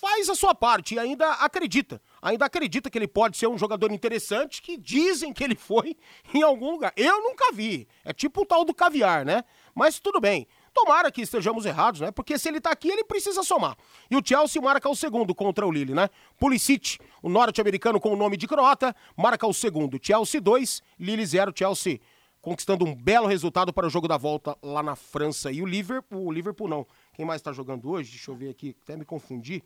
faz 0.00 0.28
a 0.28 0.34
sua 0.34 0.54
parte 0.54 0.94
e 0.94 0.98
ainda 0.98 1.30
acredita. 1.32 2.00
Ainda 2.22 2.44
acredita 2.44 2.88
que 2.88 2.96
ele 2.96 3.08
pode 3.08 3.36
ser 3.36 3.46
um 3.46 3.58
jogador 3.58 3.92
interessante, 3.92 4.62
que 4.62 4.76
dizem 4.76 5.32
que 5.32 5.42
ele 5.42 5.54
foi 5.54 5.96
em 6.32 6.42
algum 6.42 6.70
lugar. 6.70 6.92
Eu 6.96 7.22
nunca 7.22 7.52
vi. 7.52 7.86
É 8.04 8.12
tipo 8.12 8.42
o 8.42 8.46
tal 8.46 8.64
do 8.64 8.74
caviar, 8.74 9.24
né? 9.24 9.44
Mas 9.74 9.98
tudo 9.98 10.20
bem. 10.20 10.46
Tomara 10.72 11.10
que 11.10 11.22
estejamos 11.22 11.66
errados, 11.66 12.00
né? 12.00 12.10
Porque 12.10 12.38
se 12.38 12.48
ele 12.48 12.60
tá 12.60 12.70
aqui, 12.70 12.88
ele 12.88 13.04
precisa 13.04 13.42
somar. 13.42 13.76
E 14.10 14.16
o 14.16 14.22
Chelsea 14.24 14.62
marca 14.62 14.88
o 14.88 14.94
segundo 14.94 15.34
contra 15.34 15.66
o 15.66 15.72
Lille, 15.72 15.94
né? 15.94 16.08
Pulisic, 16.38 16.98
o 17.22 17.28
norte-americano 17.28 18.00
com 18.00 18.12
o 18.12 18.16
nome 18.16 18.36
de 18.36 18.46
croata, 18.46 18.94
marca 19.16 19.46
o 19.46 19.52
segundo. 19.52 19.98
Chelsea 20.00 20.40
2, 20.40 20.82
Lille 20.98 21.26
0, 21.26 21.52
Chelsea 21.54 22.00
conquistando 22.40 22.84
um 22.84 22.94
belo 22.94 23.26
resultado 23.26 23.72
para 23.72 23.86
o 23.86 23.90
jogo 23.90 24.06
da 24.06 24.16
volta 24.16 24.56
lá 24.62 24.82
na 24.82 24.94
França. 24.94 25.50
E 25.50 25.60
o 25.60 25.66
Liverpool, 25.66 26.26
o 26.26 26.32
Liverpool 26.32 26.68
não. 26.68 26.86
Quem 27.12 27.24
mais 27.24 27.40
está 27.40 27.52
jogando 27.52 27.90
hoje? 27.90 28.12
Deixa 28.12 28.30
eu 28.30 28.36
ver 28.36 28.50
aqui, 28.50 28.76
até 28.82 28.96
me 28.96 29.04
confundi 29.04 29.62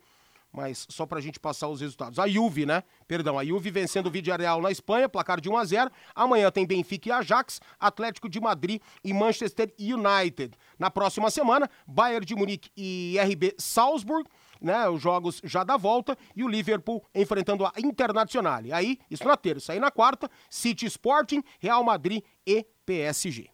mas 0.53 0.85
só 0.87 1.05
para 1.05 1.17
a 1.17 1.21
gente 1.21 1.39
passar 1.39 1.67
os 1.67 1.81
resultados. 1.81 2.19
A 2.19 2.27
Juve, 2.27 2.65
né? 2.65 2.83
Perdão, 3.07 3.39
a 3.39 3.43
Juve 3.43 3.71
vencendo 3.71 4.07
o 4.07 4.11
Villarreal 4.11 4.61
na 4.61 4.71
Espanha, 4.71 5.09
placar 5.09 5.41
de 5.41 5.49
1 5.49 5.57
a 5.57 5.65
0. 5.65 5.91
Amanhã 6.13 6.51
tem 6.51 6.65
Benfica 6.65 7.09
e 7.09 7.11
Ajax, 7.11 7.59
Atlético 7.79 8.29
de 8.29 8.39
Madrid 8.39 8.79
e 9.03 9.11
Manchester 9.11 9.73
United. 9.79 10.55
Na 10.77 10.91
próxima 10.91 11.31
semana, 11.31 11.67
Bayern 11.87 12.25
de 12.25 12.35
Munique 12.35 12.69
e 12.77 13.17
RB 13.19 13.55
Salzburg, 13.57 14.29
né? 14.61 14.87
Os 14.87 15.01
jogos 15.01 15.41
já 15.43 15.63
da 15.63 15.75
volta 15.75 16.15
e 16.35 16.43
o 16.43 16.47
Liverpool 16.47 17.03
enfrentando 17.15 17.65
a 17.65 17.73
Internacional. 17.77 18.61
Aí, 18.71 18.99
isso 19.09 19.27
na 19.27 19.35
terça. 19.35 19.73
Aí 19.73 19.79
na 19.79 19.89
quarta, 19.89 20.29
City 20.49 20.85
Sporting, 20.85 21.43
Real 21.59 21.83
Madrid 21.83 22.23
e 22.45 22.65
PSG. 22.85 23.49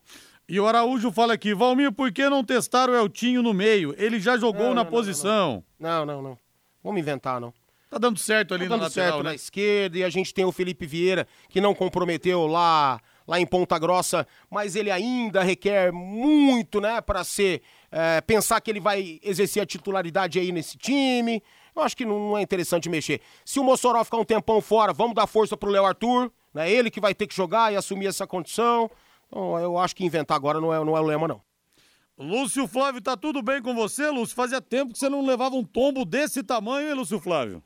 E 0.48 0.60
o 0.60 0.68
Araújo 0.68 1.12
fala 1.12 1.34
aqui, 1.34 1.54
Valmir, 1.54 1.92
por 1.92 2.12
que 2.12 2.28
não 2.28 2.44
testar 2.44 2.90
o 2.90 2.96
Eltinho 2.96 3.44
no 3.44 3.54
meio? 3.54 3.94
Ele 3.98 4.20
já 4.20 4.36
jogou 4.36 4.70
não, 4.70 4.74
na 4.74 4.84
não, 4.84 4.92
posição. 4.92 5.64
Não, 5.80 6.06
não, 6.06 6.22
não. 6.22 6.38
Vamos 6.84 7.00
inventar, 7.00 7.40
não. 7.40 7.54
Tá 7.90 7.98
dando 7.98 8.20
certo 8.20 8.54
ali 8.54 8.66
tá 8.66 8.70
dando 8.70 8.82
na 8.82 8.86
lateral, 8.88 9.10
certo 9.10 9.24
né? 9.24 9.30
na 9.30 9.36
esquerda 9.36 9.98
e 9.98 10.04
a 10.04 10.10
gente 10.10 10.34
tem 10.34 10.46
o 10.46 10.52
Felipe 10.52 10.86
Vieira 10.86 11.28
que 11.50 11.60
não 11.60 11.74
comprometeu 11.74 12.46
lá 12.46 13.00
lá 13.30 13.40
em 13.40 13.46
Ponta 13.46 13.78
Grossa, 13.78 14.28
mas 14.50 14.76
ele 14.76 14.90
ainda 14.90 15.44
requer 15.44 15.92
muito, 15.92 16.82
né, 16.82 17.00
para 17.00 17.24
ser 17.24 17.62
é, 17.92 18.20
pensar 18.22 18.60
que 18.60 18.72
ele 18.72 18.80
vai 18.80 19.20
exercer 19.22 19.62
a 19.62 19.66
titularidade 19.68 20.40
aí 20.40 20.52
nesse 20.52 20.76
time. 20.76 21.44
Eu 21.76 21.84
acho 21.84 21.96
que 21.96 22.04
não, 22.04 22.20
não 22.20 22.38
é 22.38 22.42
interessante 22.42 22.90
mexer. 22.90 23.22
Se 23.46 23.60
o 23.60 23.64
Mossoró 23.64 24.04
ficar 24.04 24.18
um 24.18 24.26
tempão 24.26 24.60
fora, 24.60 24.92
vamos 24.92 25.14
dar 25.14 25.28
força 25.28 25.56
pro 25.56 25.70
Léo 25.70 25.86
Arthur, 25.86 26.32
Né? 26.52 26.72
Ele 26.72 26.90
que 26.90 27.00
vai 27.00 27.14
ter 27.14 27.28
que 27.28 27.36
jogar 27.36 27.72
e 27.72 27.76
assumir 27.76 28.08
essa 28.08 28.26
condição. 28.26 28.90
Então, 29.28 29.60
eu 29.60 29.78
acho 29.78 29.96
que 29.96 30.04
inventar 30.04 30.36
agora 30.36 30.60
não 30.60 30.74
é, 30.74 30.84
não 30.84 30.98
é 30.98 31.00
o 31.00 31.06
lema, 31.06 31.28
não. 31.28 31.40
Lúcio 32.20 32.68
Flávio, 32.68 33.02
tá 33.02 33.16
tudo 33.16 33.42
bem 33.42 33.62
com 33.62 33.74
você, 33.74 34.10
Lúcio? 34.10 34.36
Fazia 34.36 34.60
tempo 34.60 34.92
que 34.92 35.00
você 35.00 35.08
não 35.08 35.26
levava 35.26 35.56
um 35.56 35.64
tombo 35.64 36.04
desse 36.04 36.44
tamanho, 36.44 36.90
hein, 36.90 36.94
Lúcio 36.94 37.18
Flávio? 37.18 37.64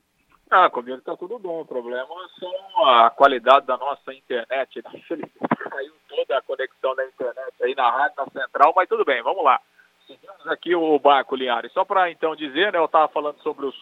Ah, 0.48 0.70
comigo 0.70 1.00
tá 1.00 1.16
tudo 1.16 1.40
bom. 1.40 1.62
O 1.62 1.66
problema 1.66 2.06
são 2.38 2.86
a 2.86 3.10
qualidade 3.10 3.66
da 3.66 3.76
nossa 3.76 4.14
internet. 4.14 4.80
Né? 4.84 5.02
Caiu 5.58 5.92
toda 6.08 6.38
a 6.38 6.42
conexão 6.42 6.94
da 6.94 7.04
internet 7.04 7.52
aí 7.62 7.74
na 7.74 7.90
rádio, 7.90 8.14
na 8.16 8.42
central, 8.42 8.72
mas 8.76 8.88
tudo 8.88 9.04
bem, 9.04 9.20
vamos 9.24 9.42
lá. 9.42 9.60
Seguimos 10.06 10.46
aqui 10.46 10.72
o 10.76 11.00
barco, 11.00 11.34
Linhares. 11.34 11.72
Só 11.72 11.84
para 11.84 12.08
então 12.12 12.36
dizer, 12.36 12.72
né, 12.72 12.78
eu 12.78 12.84
estava 12.84 13.08
falando 13.08 13.40
sobre 13.42 13.66
os, 13.66 13.74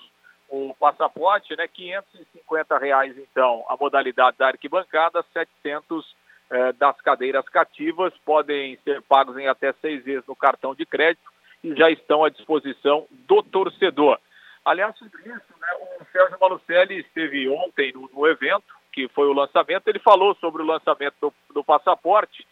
o 0.48 0.74
passaporte, 0.80 1.54
né, 1.54 1.68
550 1.68 2.78
reais 2.78 3.18
então 3.18 3.62
a 3.68 3.76
modalidade 3.76 4.38
da 4.38 4.46
arquibancada, 4.46 5.22
700 5.34 6.21
eh, 6.52 6.72
das 6.74 7.00
cadeiras 7.00 7.48
cativas, 7.48 8.12
podem 8.26 8.78
ser 8.84 9.00
pagos 9.02 9.38
em 9.38 9.48
até 9.48 9.72
seis 9.80 10.04
vezes 10.04 10.26
no 10.28 10.36
cartão 10.36 10.74
de 10.74 10.84
crédito 10.84 11.32
e 11.64 11.74
já 11.74 11.90
estão 11.90 12.22
à 12.22 12.28
disposição 12.28 13.06
do 13.10 13.42
torcedor. 13.42 14.18
Aliás, 14.62 14.94
sobre 14.98 15.22
isso, 15.22 15.54
né, 15.58 15.68
o 15.98 16.04
Sérgio 16.12 16.36
Malucelli 16.38 17.00
esteve 17.00 17.48
ontem 17.48 17.90
no, 17.94 18.06
no, 18.12 18.26
evento, 18.26 18.66
que 18.92 19.08
foi 19.08 19.28
o 19.28 19.32
lançamento, 19.32 19.88
ele 19.88 19.98
falou 19.98 20.34
sobre 20.34 20.62
o 20.62 20.66
lançamento 20.66 21.14
do, 21.22 21.32
do 21.54 21.64
passaporte 21.64 22.46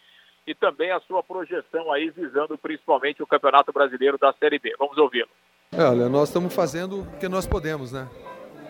e 0.47 0.55
também 0.55 0.91
a 0.91 1.01
sua 1.01 1.23
projeção 1.23 1.93
aí 1.93 2.09
visando 2.09 2.57
principalmente 2.57 3.23
o 3.23 3.27
Campeonato 3.27 3.71
Brasileiro 3.71 4.17
da 4.17 4.33
Série 4.33 4.59
B. 4.59 4.75
Vamos 4.79 4.97
ouvi-lo. 4.97 5.29
É, 5.73 5.85
olha, 5.85 6.09
nós 6.09 6.31
estamos 6.31 6.55
fazendo 6.55 7.03
o 7.03 7.19
que 7.19 7.29
nós 7.29 7.47
podemos, 7.47 7.93
né? 7.93 8.09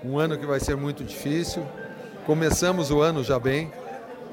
Um 0.04 0.18
ano 0.18 0.36
que 0.36 0.44
vai 0.44 0.58
ser 0.58 0.76
muito 0.76 1.04
difícil. 1.04 1.62
Começamos 2.26 2.90
o 2.90 3.00
ano 3.00 3.22
já 3.22 3.38
bem. 3.38 3.70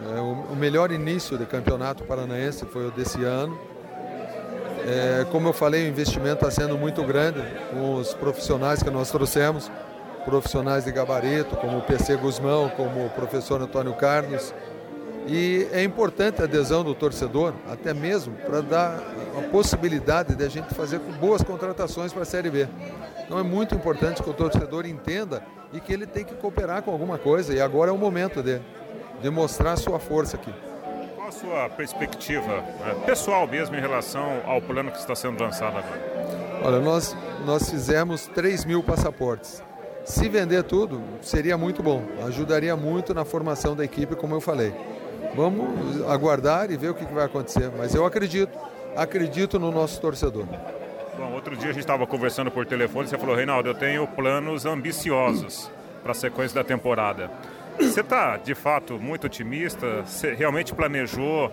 É, 0.05 0.19
o, 0.19 0.53
o, 0.53 0.55
melhor 0.55 0.91
início 0.91 1.37
do 1.37 1.45
campeonato 1.45 2.03
paranaense 2.03 2.65
foi 2.65 2.87
o 2.87 2.91
desse 2.91 3.23
ano. 3.23 3.57
É, 4.85 5.25
como 5.31 5.49
eu 5.49 5.53
falei, 5.53 5.85
o 5.85 5.89
investimento 5.89 6.45
está 6.45 6.51
sendo 6.51 6.77
muito 6.77 7.03
grande 7.03 7.41
com 7.71 7.95
os 7.95 8.13
profissionais 8.13 8.83
que 8.83 8.89
nós 8.89 9.09
trouxemos, 9.09 9.71
profissionais 10.23 10.85
de 10.85 10.91
gabarito, 10.91 11.55
como 11.55 11.79
o 11.79 11.81
PC 11.81 12.15
Guzmão, 12.17 12.69
como 12.69 13.07
o 13.07 13.09
professor 13.09 13.61
Antônio 13.61 13.93
Carlos, 13.95 14.53
e 15.27 15.67
é 15.73 15.83
importante 15.83 16.41
a 16.41 16.45
adesão 16.45 16.83
do 16.83 16.95
torcedor, 16.95 17.53
até 17.69 17.93
mesmo 17.93 18.33
para 18.45 18.61
dar 18.61 19.03
a 19.37 19.41
possibilidade 19.49 20.35
de 20.35 20.43
a 20.43 20.47
gente 20.47 20.73
fazer 20.73 20.99
boas 21.19 21.41
contratações 21.41 22.13
para 22.13 22.21
a 22.21 22.25
Série 22.25 22.49
B. 22.49 22.67
Então 23.25 23.37
é 23.37 23.43
muito 23.43 23.75
importante 23.75 24.23
que 24.23 24.29
o 24.29 24.33
torcedor 24.33 24.85
entenda 24.85 25.43
e 25.73 25.81
que 25.81 25.91
ele 25.91 26.07
tem 26.07 26.23
que 26.23 26.33
cooperar 26.35 26.81
com 26.81 26.91
alguma 26.91 27.17
coisa, 27.17 27.53
e 27.53 27.59
agora 27.59 27.91
é 27.91 27.93
o 27.93 27.97
momento 27.97 28.41
de, 28.41 28.61
de 29.21 29.29
mostrar 29.29 29.73
a 29.73 29.77
sua 29.77 29.99
força 29.99 30.37
aqui. 30.37 30.53
Qual 31.15 31.27
a 31.27 31.31
sua 31.31 31.69
perspectiva 31.69 32.61
né, 32.61 32.95
pessoal 33.05 33.47
mesmo 33.47 33.75
em 33.75 33.79
relação 33.79 34.41
ao 34.45 34.61
plano 34.61 34.91
que 34.91 34.97
está 34.97 35.15
sendo 35.15 35.41
lançado 35.41 35.77
agora? 35.77 36.17
Olha, 36.63 36.79
nós, 36.79 37.15
nós 37.45 37.69
fizemos 37.69 38.27
3 38.27 38.65
mil 38.65 38.81
passaportes. 38.83 39.63
Se 40.05 40.29
vender 40.29 40.63
tudo, 40.63 41.01
seria 41.21 41.57
muito 41.57 41.83
bom, 41.83 42.01
ajudaria 42.25 42.75
muito 42.75 43.13
na 43.13 43.25
formação 43.25 43.75
da 43.75 43.83
equipe, 43.83 44.15
como 44.15 44.35
eu 44.35 44.41
falei. 44.41 44.73
Vamos 45.35 46.01
aguardar 46.09 46.71
e 46.71 46.77
ver 46.77 46.89
o 46.89 46.93
que 46.93 47.05
vai 47.13 47.25
acontecer. 47.25 47.71
Mas 47.77 47.93
eu 47.93 48.05
acredito, 48.05 48.57
acredito 48.95 49.59
no 49.59 49.71
nosso 49.71 49.99
torcedor. 49.99 50.45
Bom, 51.17 51.33
outro 51.33 51.55
dia 51.57 51.69
a 51.69 51.73
gente 51.73 51.81
estava 51.81 52.07
conversando 52.07 52.49
por 52.49 52.65
telefone 52.65 53.05
e 53.05 53.09
você 53.09 53.17
falou, 53.17 53.35
Reinaldo, 53.35 53.69
eu 53.69 53.75
tenho 53.75 54.07
planos 54.07 54.65
ambiciosos 54.65 55.69
para 56.01 56.11
a 56.11 56.15
sequência 56.15 56.55
da 56.55 56.63
temporada. 56.63 57.29
Você 57.79 58.01
está, 58.01 58.37
de 58.37 58.55
fato, 58.55 58.99
muito 58.99 59.27
otimista? 59.27 60.03
Você 60.03 60.33
realmente 60.33 60.73
planejou 60.73 61.51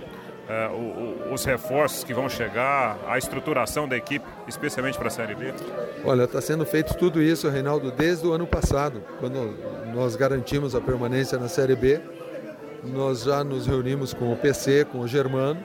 é, 0.48 0.68
o, 0.68 1.30
o, 1.30 1.34
os 1.34 1.44
reforços 1.44 2.04
que 2.04 2.14
vão 2.14 2.28
chegar, 2.28 2.98
a 3.06 3.16
estruturação 3.18 3.86
da 3.86 3.96
equipe, 3.96 4.24
especialmente 4.46 4.98
para 4.98 5.08
a 5.08 5.10
Série 5.10 5.34
B? 5.34 5.52
Olha, 6.04 6.24
está 6.24 6.40
sendo 6.40 6.64
feito 6.64 6.94
tudo 6.94 7.22
isso, 7.22 7.48
Reinaldo, 7.48 7.90
desde 7.90 8.26
o 8.26 8.32
ano 8.32 8.46
passado, 8.46 9.02
quando 9.20 9.54
nós 9.94 10.16
garantimos 10.16 10.74
a 10.74 10.80
permanência 10.80 11.38
na 11.38 11.48
Série 11.48 11.76
B 11.76 12.00
nós 12.92 13.22
já 13.22 13.42
nos 13.42 13.66
reunimos 13.66 14.12
com 14.12 14.32
o 14.32 14.36
PC, 14.36 14.84
com 14.84 15.00
o 15.00 15.08
Germano, 15.08 15.62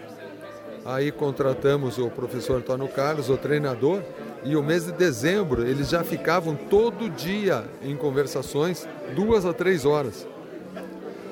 aí 0.85 1.11
contratamos 1.11 1.97
o 1.97 2.09
professor 2.09 2.57
Antônio 2.57 2.87
Carlos, 2.87 3.29
o 3.29 3.37
treinador, 3.37 4.01
e 4.43 4.55
o 4.55 4.63
mês 4.63 4.85
de 4.85 4.93
dezembro 4.93 5.67
eles 5.67 5.89
já 5.89 6.03
ficavam 6.03 6.55
todo 6.55 7.09
dia 7.09 7.65
em 7.81 7.95
conversações, 7.95 8.87
duas 9.13 9.45
a 9.45 9.53
três 9.53 9.85
horas. 9.85 10.25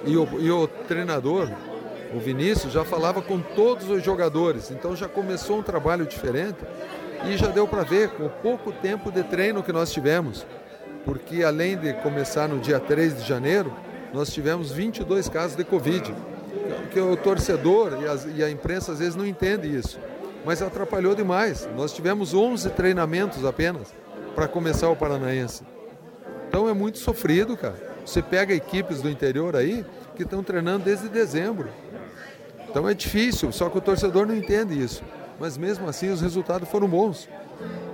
E 0.07 0.15
o, 0.15 0.27
e 0.39 0.49
o 0.49 0.67
treinador, 0.87 1.49
o 2.15 2.19
Vinícius, 2.19 2.71
já 2.71 2.85
falava 2.85 3.21
com 3.21 3.39
todos 3.39 3.89
os 3.89 4.01
jogadores, 4.03 4.71
então 4.71 4.95
já 4.95 5.07
começou 5.07 5.59
um 5.59 5.63
trabalho 5.63 6.05
diferente 6.05 6.59
e 7.25 7.35
já 7.35 7.47
deu 7.47 7.67
para 7.67 7.83
ver 7.83 8.09
com 8.11 8.25
o 8.25 8.29
pouco 8.29 8.71
tempo 8.71 9.11
de 9.11 9.21
treino 9.23 9.61
que 9.61 9.73
nós 9.73 9.91
tivemos, 9.91 10.45
porque 11.03 11.43
além 11.43 11.77
de 11.77 11.93
começar 11.95 12.47
no 12.47 12.59
dia 12.59 12.79
3 12.79 13.17
de 13.17 13.27
janeiro, 13.27 13.73
nós 14.13 14.33
tivemos 14.33 14.71
22 14.71 15.27
casos 15.27 15.57
de 15.57 15.63
Covid. 15.63 16.13
Que 16.91 16.99
o 16.99 17.15
torcedor 17.17 17.97
e, 18.01 18.39
e 18.39 18.43
a 18.43 18.49
imprensa 18.49 18.93
às 18.93 18.99
vezes 18.99 19.15
não 19.15 19.25
entende 19.25 19.67
isso. 19.73 19.99
Mas 20.45 20.61
atrapalhou 20.61 21.13
demais. 21.13 21.67
Nós 21.75 21.93
tivemos 21.93 22.33
11 22.33 22.69
treinamentos 22.71 23.43
apenas 23.43 23.93
para 24.33 24.47
começar 24.47 24.89
o 24.89 24.95
Paranaense. 24.95 25.63
Então 26.47 26.69
é 26.69 26.73
muito 26.73 26.97
sofrido, 26.97 27.57
cara. 27.57 27.96
Você 28.07 28.21
pega 28.21 28.53
equipes 28.53 29.01
do 29.01 29.09
interior 29.09 29.55
aí 29.55 29.85
que 30.15 30.23
estão 30.23 30.41
treinando 30.41 30.85
desde 30.85 31.09
dezembro. 31.09 31.69
Então 32.69 32.87
é 32.87 32.93
difícil, 32.93 33.51
só 33.51 33.69
que 33.69 33.77
o 33.77 33.81
torcedor 33.81 34.25
não 34.25 34.35
entende 34.35 34.81
isso. 34.81 35.03
Mas 35.39 35.57
mesmo 35.57 35.87
assim 35.87 36.09
os 36.09 36.21
resultados 36.21 36.67
foram 36.69 36.87
bons. 36.87 37.29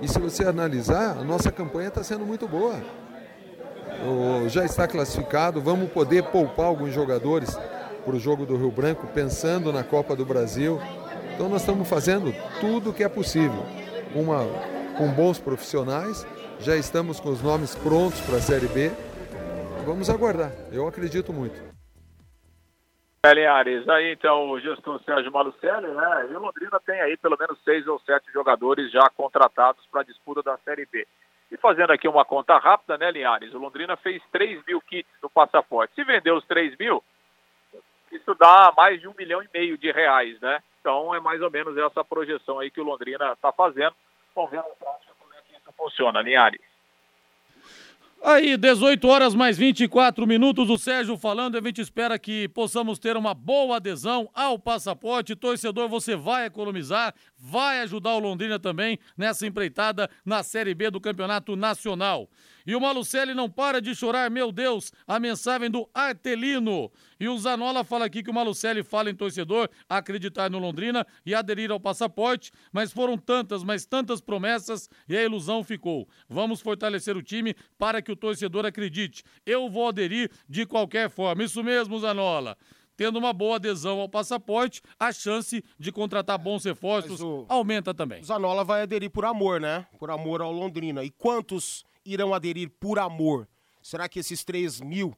E 0.00 0.08
se 0.08 0.18
você 0.18 0.44
analisar, 0.44 1.18
a 1.18 1.24
nossa 1.24 1.50
campanha 1.50 1.88
está 1.88 2.02
sendo 2.02 2.24
muito 2.24 2.48
boa 2.48 2.80
já 4.48 4.64
está 4.64 4.86
classificado, 4.86 5.60
vamos 5.60 5.90
poder 5.90 6.24
poupar 6.24 6.66
alguns 6.66 6.92
jogadores 6.92 7.56
para 8.04 8.14
o 8.14 8.20
jogo 8.20 8.44
do 8.44 8.56
Rio 8.56 8.70
Branco, 8.70 9.06
pensando 9.06 9.72
na 9.72 9.82
Copa 9.82 10.14
do 10.14 10.24
Brasil. 10.24 10.80
Então 11.34 11.48
nós 11.48 11.62
estamos 11.62 11.88
fazendo 11.88 12.34
tudo 12.60 12.90
o 12.90 12.92
que 12.92 13.02
é 13.02 13.08
possível, 13.08 13.64
uma, 14.14 14.46
com 14.96 15.08
bons 15.08 15.38
profissionais, 15.38 16.26
já 16.60 16.76
estamos 16.76 17.18
com 17.18 17.30
os 17.30 17.42
nomes 17.42 17.74
prontos 17.74 18.20
para 18.20 18.36
a 18.36 18.40
Série 18.40 18.68
B. 18.68 18.90
Vamos 19.84 20.08
aguardar, 20.08 20.50
eu 20.72 20.88
acredito 20.88 21.32
muito. 21.32 21.60
Linhares, 23.32 23.88
aí 23.88 24.12
então 24.12 24.50
o 24.50 24.60
gestor 24.60 25.02
Sérgio 25.02 25.32
Malucelli, 25.32 25.88
né? 25.88 26.28
E 26.30 26.34
o 26.34 26.38
Londrina 26.38 26.78
tem 26.84 27.00
aí 27.00 27.16
pelo 27.16 27.36
menos 27.38 27.58
seis 27.64 27.86
ou 27.86 27.98
sete 28.00 28.30
jogadores 28.32 28.90
já 28.90 29.08
contratados 29.10 29.84
para 29.90 30.02
a 30.02 30.04
disputa 30.04 30.42
da 30.42 30.58
Série 30.58 30.86
B. 30.86 31.06
E 31.50 31.56
fazendo 31.56 31.92
aqui 31.92 32.08
uma 32.08 32.24
conta 32.24 32.58
rápida, 32.58 32.98
né, 32.98 33.10
Linhares? 33.10 33.54
O 33.54 33.58
Londrina 33.58 33.96
fez 33.96 34.22
3 34.32 34.62
mil 34.66 34.80
kits 34.80 35.08
no 35.22 35.30
passaporte. 35.30 35.94
Se 35.94 36.04
vender 36.04 36.32
os 36.32 36.44
3 36.46 36.76
mil, 36.76 37.02
isso 38.10 38.34
dá 38.34 38.72
mais 38.76 39.00
de 39.00 39.08
um 39.08 39.14
milhão 39.16 39.42
e 39.42 39.48
meio 39.52 39.78
de 39.78 39.90
reais, 39.90 40.38
né? 40.40 40.62
Então 40.80 41.14
é 41.14 41.20
mais 41.20 41.40
ou 41.40 41.50
menos 41.50 41.76
essa 41.76 42.04
projeção 42.04 42.58
aí 42.58 42.70
que 42.70 42.80
o 42.80 42.84
Londrina 42.84 43.32
está 43.32 43.52
fazendo. 43.52 43.94
Vamos 44.34 44.50
ver 44.50 44.56
na 44.56 44.62
prática 44.64 45.12
como 45.18 45.32
é 45.32 45.42
que 45.46 45.56
isso 45.56 45.72
funciona, 45.76 46.20
Linhares. 46.20 46.73
Aí, 48.26 48.56
18 48.56 49.06
horas 49.06 49.34
mais 49.34 49.58
24 49.58 50.26
minutos, 50.26 50.70
o 50.70 50.78
Sérgio 50.78 51.14
falando. 51.14 51.58
A 51.58 51.60
gente 51.60 51.82
espera 51.82 52.18
que 52.18 52.48
possamos 52.48 52.98
ter 52.98 53.18
uma 53.18 53.34
boa 53.34 53.76
adesão 53.76 54.30
ao 54.32 54.58
passaporte. 54.58 55.36
Torcedor, 55.36 55.90
você 55.90 56.16
vai 56.16 56.46
economizar, 56.46 57.14
vai 57.36 57.80
ajudar 57.80 58.14
o 58.14 58.18
Londrina 58.18 58.58
também 58.58 58.98
nessa 59.14 59.46
empreitada 59.46 60.08
na 60.24 60.42
Série 60.42 60.74
B 60.74 60.90
do 60.90 61.02
Campeonato 61.02 61.54
Nacional. 61.54 62.26
E 62.66 62.74
o 62.74 62.80
Malucelli 62.80 63.34
não 63.34 63.48
para 63.48 63.80
de 63.80 63.94
chorar, 63.94 64.30
meu 64.30 64.50
Deus, 64.50 64.92
a 65.06 65.20
mensagem 65.20 65.70
do 65.70 65.88
Artelino. 65.92 66.90
E 67.20 67.28
o 67.28 67.38
Zanola 67.38 67.84
fala 67.84 68.06
aqui 68.06 68.22
que 68.22 68.30
o 68.30 68.34
Malucelli 68.34 68.82
fala 68.82 69.10
em 69.10 69.14
torcedor 69.14 69.68
acreditar 69.88 70.50
no 70.50 70.58
Londrina 70.58 71.06
e 71.26 71.34
aderir 71.34 71.70
ao 71.70 71.78
passaporte, 71.78 72.50
mas 72.72 72.92
foram 72.92 73.18
tantas, 73.18 73.62
mas 73.62 73.84
tantas 73.84 74.20
promessas 74.20 74.88
e 75.08 75.16
a 75.16 75.22
ilusão 75.22 75.62
ficou. 75.62 76.08
Vamos 76.28 76.60
fortalecer 76.60 77.16
o 77.16 77.22
time 77.22 77.54
para 77.78 78.00
que 78.00 78.12
o 78.12 78.16
torcedor 78.16 78.64
acredite. 78.64 79.22
Eu 79.44 79.68
vou 79.68 79.88
aderir 79.88 80.30
de 80.48 80.64
qualquer 80.64 81.10
forma. 81.10 81.44
Isso 81.44 81.62
mesmo, 81.62 81.98
Zanola 81.98 82.56
tendo 82.96 83.18
uma 83.18 83.32
boa 83.32 83.56
adesão 83.56 83.98
ao 83.98 84.08
passaporte, 84.08 84.80
a 84.98 85.12
chance 85.12 85.64
de 85.76 85.90
contratar 85.90 86.38
bons 86.38 86.64
reforços 86.64 87.20
o, 87.20 87.44
aumenta 87.48 87.92
também. 87.92 88.20
O 88.20 88.24
Zanola 88.24 88.64
vai 88.64 88.82
aderir 88.82 89.10
por 89.10 89.24
amor, 89.24 89.60
né? 89.60 89.86
Por 89.98 90.10
amor 90.10 90.40
ao 90.40 90.52
Londrina. 90.52 91.02
E 91.02 91.10
quantos 91.10 91.84
irão 92.04 92.34
aderir 92.34 92.70
por 92.80 92.98
amor? 92.98 93.48
Será 93.82 94.08
que 94.08 94.18
esses 94.18 94.44
3 94.44 94.80
mil 94.80 95.16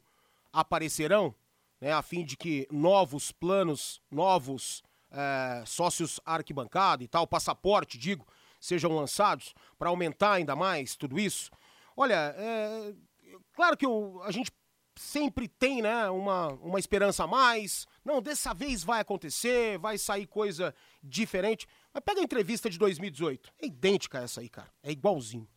aparecerão? 0.52 1.34
Né, 1.80 1.92
a 1.92 2.02
fim 2.02 2.24
de 2.24 2.36
que 2.36 2.66
novos 2.70 3.30
planos, 3.30 4.00
novos 4.10 4.82
é, 5.10 5.62
sócios 5.66 6.18
arquibancada 6.24 7.04
e 7.04 7.08
tal, 7.08 7.26
passaporte, 7.26 7.98
digo, 7.98 8.26
sejam 8.60 8.94
lançados 8.94 9.54
para 9.78 9.90
aumentar 9.90 10.32
ainda 10.32 10.56
mais 10.56 10.96
tudo 10.96 11.18
isso? 11.18 11.50
Olha, 11.96 12.34
é, 12.36 12.94
claro 13.54 13.76
que 13.76 13.84
eu, 13.84 14.20
a 14.24 14.30
gente 14.30 14.50
sempre 14.96 15.46
tem, 15.46 15.82
né, 15.82 16.08
uma, 16.08 16.48
uma 16.54 16.78
esperança 16.78 17.24
a 17.24 17.26
mais. 17.26 17.86
Não, 18.04 18.20
dessa 18.20 18.54
vez 18.54 18.82
vai 18.82 19.00
acontecer, 19.00 19.78
vai 19.78 19.98
sair 19.98 20.26
coisa 20.26 20.74
diferente. 21.02 21.66
Mas 21.92 22.02
pega 22.02 22.20
a 22.20 22.24
entrevista 22.24 22.68
de 22.68 22.78
2018. 22.78 23.52
É 23.60 23.66
idêntica 23.66 24.18
essa 24.18 24.40
aí, 24.40 24.48
cara. 24.48 24.70
É 24.82 24.90
igualzinho. 24.90 25.48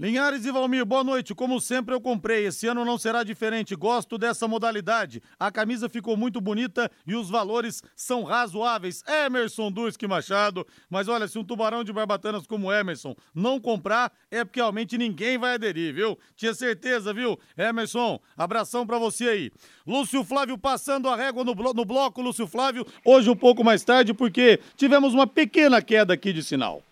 Linhares 0.00 0.44
e 0.44 0.52
Valmir, 0.52 0.86
boa 0.86 1.02
noite. 1.02 1.34
Como 1.34 1.60
sempre 1.60 1.92
eu 1.92 2.00
comprei, 2.00 2.46
esse 2.46 2.68
ano 2.68 2.84
não 2.84 2.96
será 2.96 3.24
diferente. 3.24 3.74
Gosto 3.74 4.16
dessa 4.16 4.46
modalidade. 4.46 5.20
A 5.36 5.50
camisa 5.50 5.88
ficou 5.88 6.16
muito 6.16 6.40
bonita 6.40 6.88
e 7.04 7.16
os 7.16 7.28
valores 7.28 7.82
são 7.96 8.22
razoáveis. 8.22 9.02
Emerson 9.08 9.72
Duski 9.72 10.06
Machado. 10.06 10.64
Mas 10.88 11.08
olha, 11.08 11.26
se 11.26 11.36
um 11.36 11.42
tubarão 11.42 11.82
de 11.82 11.92
barbatanas 11.92 12.46
como 12.46 12.72
Emerson 12.72 13.16
não 13.34 13.58
comprar, 13.58 14.12
é 14.30 14.44
porque 14.44 14.60
realmente 14.60 14.96
ninguém 14.96 15.36
vai 15.36 15.54
aderir, 15.54 15.92
viu? 15.92 16.16
Tinha 16.36 16.54
certeza, 16.54 17.12
viu? 17.12 17.36
Emerson, 17.56 18.20
abração 18.36 18.86
pra 18.86 18.98
você 18.98 19.28
aí. 19.28 19.52
Lúcio 19.84 20.22
Flávio 20.22 20.56
passando 20.56 21.08
a 21.08 21.16
régua 21.16 21.42
no, 21.42 21.56
blo 21.56 21.74
no 21.74 21.84
bloco, 21.84 22.22
Lúcio 22.22 22.46
Flávio. 22.46 22.86
Hoje 23.04 23.28
um 23.28 23.36
pouco 23.36 23.64
mais 23.64 23.82
tarde, 23.82 24.14
porque 24.14 24.60
tivemos 24.76 25.12
uma 25.12 25.26
pequena 25.26 25.82
queda 25.82 26.14
aqui 26.14 26.32
de 26.32 26.44
sinal. 26.44 26.84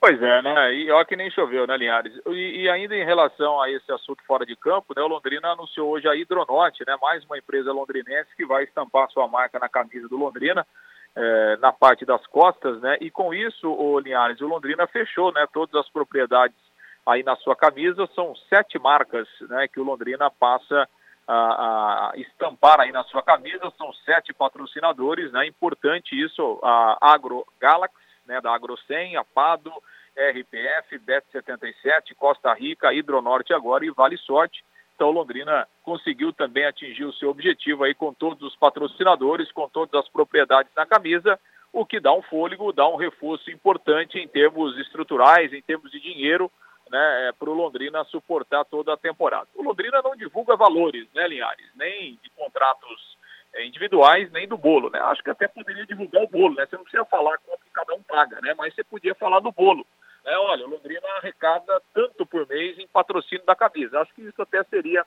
Pois 0.00 0.20
é, 0.22 0.40
né? 0.40 0.74
E 0.74 0.90
ó 0.90 1.04
que 1.04 1.14
nem 1.14 1.30
choveu, 1.30 1.66
né, 1.66 1.76
Linhares? 1.76 2.18
E, 2.28 2.62
e, 2.62 2.70
ainda 2.70 2.96
em 2.96 3.04
relação 3.04 3.60
a 3.60 3.70
esse 3.70 3.92
assunto 3.92 4.24
fora 4.24 4.46
de 4.46 4.56
campo, 4.56 4.94
né, 4.96 5.02
o 5.02 5.06
Londrina 5.06 5.48
anunciou 5.48 5.90
hoje 5.90 6.08
a 6.08 6.16
Hidronorte, 6.16 6.82
né? 6.86 6.96
Mais 7.02 7.22
uma 7.26 7.36
empresa 7.36 7.70
londrinense 7.70 8.34
que 8.34 8.46
vai 8.46 8.64
estampar 8.64 9.10
sua 9.10 9.28
marca 9.28 9.58
na 9.58 9.68
camisa 9.68 10.08
do 10.08 10.16
Londrina, 10.16 10.66
é, 11.14 11.56
na 11.58 11.70
parte 11.70 12.06
das 12.06 12.26
costas, 12.28 12.80
né? 12.80 12.96
E 13.02 13.10
com 13.10 13.34
isso, 13.34 13.70
o 13.70 13.98
Linhares, 13.98 14.40
o 14.40 14.46
Londrina 14.46 14.86
fechou, 14.86 15.34
né? 15.34 15.46
Todas 15.52 15.74
as 15.74 15.90
propriedades 15.90 16.56
aí 17.04 17.22
na 17.22 17.36
sua 17.36 17.54
camisa, 17.54 18.08
são 18.14 18.34
sete 18.48 18.78
marcas, 18.78 19.28
né? 19.50 19.68
Que 19.68 19.80
o 19.80 19.84
Londrina 19.84 20.30
passa 20.30 20.88
a, 21.28 22.10
a 22.10 22.12
estampar 22.16 22.80
aí 22.80 22.90
na 22.90 23.04
sua 23.04 23.22
camisa, 23.22 23.70
são 23.76 23.92
sete 23.92 24.32
patrocinadores, 24.32 25.30
né? 25.30 25.46
Importante 25.46 26.18
isso, 26.18 26.58
a 26.62 26.96
Agro 27.02 27.44
Galaxy, 27.60 27.99
né, 28.30 28.40
da 28.40 28.54
AgroSem, 28.54 29.16
a 29.16 29.24
Pado, 29.24 29.72
RPF, 30.16 30.98
Bet77, 31.00 32.14
Costa 32.16 32.54
Rica, 32.54 32.94
Hidronorte 32.94 33.52
agora 33.52 33.84
e 33.84 33.90
Vale 33.90 34.16
Sorte. 34.18 34.64
Então 34.94 35.10
Londrina 35.10 35.66
conseguiu 35.82 36.32
também 36.32 36.64
atingir 36.64 37.04
o 37.04 37.12
seu 37.14 37.30
objetivo 37.30 37.82
aí 37.82 37.94
com 37.94 38.14
todos 38.14 38.46
os 38.46 38.54
patrocinadores, 38.56 39.50
com 39.50 39.68
todas 39.68 39.94
as 39.94 40.08
propriedades 40.08 40.70
na 40.76 40.86
camisa, 40.86 41.38
o 41.72 41.84
que 41.84 41.98
dá 41.98 42.12
um 42.12 42.22
fôlego, 42.22 42.72
dá 42.72 42.86
um 42.86 42.96
reforço 42.96 43.50
importante 43.50 44.18
em 44.18 44.28
termos 44.28 44.78
estruturais, 44.78 45.52
em 45.52 45.62
termos 45.62 45.90
de 45.90 46.00
dinheiro, 46.00 46.50
né, 46.90 47.28
é, 47.28 47.32
para 47.32 47.48
o 47.48 47.54
Londrina 47.54 48.04
suportar 48.04 48.64
toda 48.64 48.92
a 48.92 48.96
temporada. 48.96 49.48
O 49.54 49.62
Londrina 49.62 50.02
não 50.02 50.14
divulga 50.16 50.56
valores, 50.56 51.08
né, 51.14 51.26
Linhares, 51.26 51.70
nem 51.76 52.18
de 52.22 52.30
contratos 52.30 53.16
individuais 53.58 54.30
nem 54.30 54.46
do 54.46 54.56
bolo, 54.56 54.90
né? 54.90 55.00
Acho 55.00 55.22
que 55.22 55.30
até 55.30 55.48
poderia 55.48 55.86
divulgar 55.86 56.22
o 56.22 56.28
bolo, 56.28 56.54
né? 56.54 56.66
Você 56.66 56.76
não 56.76 56.84
precisa 56.84 57.04
falar 57.04 57.38
quanto 57.38 57.62
cada 57.72 57.94
um 57.94 58.02
paga, 58.02 58.40
né? 58.40 58.54
Mas 58.56 58.74
você 58.74 58.84
podia 58.84 59.14
falar 59.14 59.40
do 59.40 59.50
bolo. 59.50 59.86
Né? 60.24 60.36
Olha, 60.36 60.66
o 60.66 60.70
Londrina 60.70 61.06
arrecada 61.16 61.82
tanto 61.92 62.24
por 62.26 62.46
mês 62.46 62.78
em 62.78 62.86
patrocínio 62.86 63.44
da 63.44 63.56
camisa. 63.56 64.00
Acho 64.00 64.14
que 64.14 64.22
isso 64.22 64.40
até 64.40 64.62
seria 64.64 65.04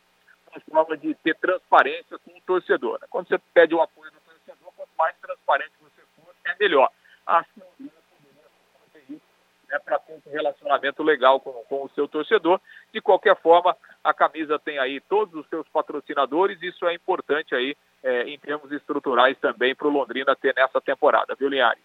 uma 0.52 0.62
forma 0.62 0.98
de 0.98 1.14
ter 1.16 1.36
transparência 1.36 2.18
com 2.20 2.32
o 2.32 2.42
torcedor. 2.42 3.00
Né? 3.00 3.08
Quando 3.10 3.28
você 3.28 3.38
pede 3.54 3.74
o 3.74 3.82
apoio 3.82 4.12
do 4.12 4.20
torcedor, 4.20 4.74
quanto 4.76 4.92
mais 4.98 5.16
transparente 5.18 5.72
você 5.82 6.02
for, 6.16 6.34
é 6.46 6.56
melhor. 6.60 6.90
Acho 7.26 7.50
que 7.54 7.60
o 7.60 7.64
Londrina 7.64 8.02
poderia 8.10 8.50
fazer 8.80 9.14
isso 9.14 9.26
né, 9.70 9.80
para 9.80 10.00
ter 10.00 10.14
um 10.14 10.32
relacionamento 10.32 11.04
legal 11.04 11.40
com, 11.40 11.52
com 11.52 11.86
o 11.86 11.90
seu 11.90 12.08
torcedor. 12.08 12.60
De 12.92 13.02
qualquer 13.02 13.36
forma, 13.38 13.76
a 14.04 14.14
camisa 14.14 14.60
tem 14.60 14.78
aí 14.80 15.00
todos 15.00 15.34
os 15.34 15.48
seus 15.48 15.68
patrocinadores, 15.70 16.62
isso 16.62 16.86
é 16.86 16.94
importante 16.94 17.56
aí 17.56 17.76
é, 18.04 18.30
em 18.30 18.38
termos 18.38 18.72
estruturais 18.72 19.38
também 19.40 19.74
para 19.74 19.88
o 19.88 19.92
Londrina 19.92 20.36
ter 20.36 20.54
nessa 20.56 20.82
temporada, 20.82 21.36
viu, 21.36 21.48
Linhares? 21.48 21.82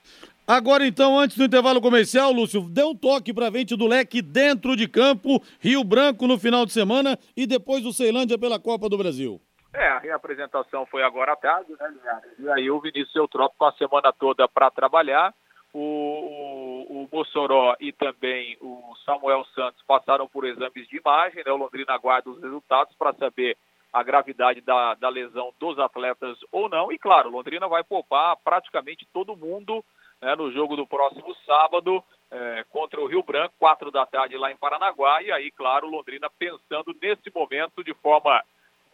Agora 0.46 0.86
então, 0.86 1.18
antes 1.18 1.36
do 1.36 1.44
intervalo 1.44 1.80
comercial, 1.80 2.32
Lúcio, 2.32 2.62
dê 2.62 2.82
um 2.82 2.94
toque 2.94 3.32
para 3.32 3.46
a 3.46 3.50
Vente 3.50 3.76
do 3.76 3.86
Leque 3.86 4.20
dentro 4.20 4.74
de 4.74 4.88
campo, 4.88 5.42
Rio 5.60 5.84
Branco 5.84 6.26
no 6.26 6.38
final 6.38 6.66
de 6.66 6.72
semana 6.72 7.18
e 7.36 7.46
depois 7.46 7.82
do 7.82 7.92
Ceilândia 7.92 8.38
pela 8.38 8.58
Copa 8.58 8.88
do 8.88 8.98
Brasil. 8.98 9.40
É, 9.72 9.86
a 9.86 9.98
reapresentação 9.98 10.86
foi 10.86 11.02
agora 11.02 11.32
à 11.32 11.36
tarde, 11.36 11.72
né, 11.78 11.88
Linhares? 11.88 12.38
E 12.38 12.50
aí 12.50 12.70
o 12.70 12.80
Vinícius 12.80 13.14
Eutrópico 13.14 13.64
a 13.64 13.72
semana 13.72 14.12
toda 14.12 14.48
para 14.48 14.70
trabalhar, 14.70 15.32
o, 15.72 15.78
o, 15.78 17.02
o 17.02 17.08
Mossoró 17.12 17.76
e 17.78 17.92
também 17.92 18.56
o 18.60 18.94
Samuel 19.04 19.44
Santos 19.54 19.82
passaram 19.86 20.26
por 20.26 20.46
exames 20.46 20.88
de 20.88 20.96
imagem, 20.96 21.42
né? 21.44 21.52
O 21.52 21.56
Londrina 21.56 21.92
aguarda 21.92 22.30
os 22.30 22.40
resultados 22.42 22.96
para 22.96 23.12
saber 23.14 23.56
a 23.92 24.02
gravidade 24.02 24.60
da, 24.60 24.94
da 24.94 25.08
lesão 25.08 25.52
dos 25.58 25.78
atletas 25.78 26.38
ou 26.52 26.68
não. 26.68 26.92
E 26.92 26.98
claro, 26.98 27.30
Londrina 27.30 27.66
vai 27.68 27.82
poupar 27.82 28.36
praticamente 28.44 29.06
todo 29.12 29.36
mundo 29.36 29.84
né, 30.20 30.34
no 30.36 30.52
jogo 30.52 30.76
do 30.76 30.86
próximo 30.86 31.34
sábado 31.46 32.02
é, 32.30 32.64
contra 32.70 33.00
o 33.00 33.06
Rio 33.06 33.22
Branco, 33.22 33.54
quatro 33.58 33.90
da 33.90 34.04
tarde 34.04 34.36
lá 34.36 34.50
em 34.52 34.56
Paranaguá. 34.56 35.22
E 35.22 35.32
aí, 35.32 35.50
claro, 35.50 35.88
Londrina 35.88 36.28
pensando 36.38 36.94
nesse 37.00 37.32
momento 37.34 37.82
de 37.82 37.94
forma 37.94 38.42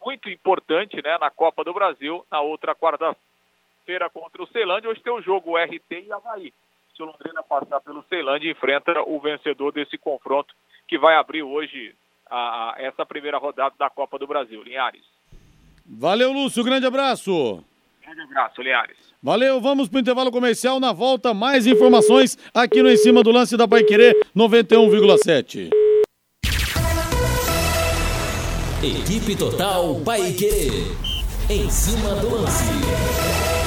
muito 0.03 0.29
importante 0.29 1.01
né, 1.01 1.17
na 1.17 1.29
Copa 1.29 1.63
do 1.63 1.73
Brasil, 1.73 2.25
na 2.31 2.41
outra 2.41 2.75
quarta-feira 2.75 4.09
contra 4.09 4.41
o 4.41 4.47
Ceilândia. 4.47 4.89
Hoje 4.89 5.01
tem 5.01 5.13
o 5.13 5.21
jogo 5.21 5.57
RT 5.57 5.91
e 5.91 6.11
Havaí. 6.11 6.53
Se 6.95 7.03
o 7.03 7.07
Londrina 7.07 7.43
passar 7.43 7.81
pelo 7.81 8.03
Ceilândia, 8.03 8.49
enfrenta 8.49 9.01
o 9.01 9.19
vencedor 9.19 9.71
desse 9.71 9.97
confronto 9.97 10.55
que 10.87 10.97
vai 10.97 11.15
abrir 11.15 11.43
hoje 11.43 11.93
a, 12.29 12.75
a 12.75 12.75
essa 12.79 13.05
primeira 13.05 13.37
rodada 13.37 13.75
da 13.77 13.89
Copa 13.89 14.17
do 14.17 14.27
Brasil. 14.27 14.61
Linhares. 14.63 15.03
Valeu, 15.85 16.31
Lúcio. 16.31 16.63
Grande 16.63 16.85
abraço. 16.85 17.63
Grande 18.03 18.21
abraço, 18.21 18.61
Linhares. 18.61 18.97
Valeu, 19.21 19.59
vamos 19.59 19.89
para 19.89 19.97
o 19.97 20.01
intervalo 20.01 20.31
comercial. 20.31 20.79
Na 20.79 20.91
volta, 20.93 21.33
mais 21.33 21.65
informações 21.65 22.37
aqui 22.53 22.83
no 22.83 22.89
Em 22.89 22.97
Cima 22.97 23.23
do 23.23 23.31
Lance 23.31 23.57
da 23.57 23.67
Paiquerê 23.67 24.13
91,7. 24.35 25.71
Equipe 28.83 29.35
Total 29.35 29.99
Paiquerê. 30.05 30.69
Em 31.49 31.69
cima 31.69 32.15
do 32.15 32.41
lance 32.41 33.64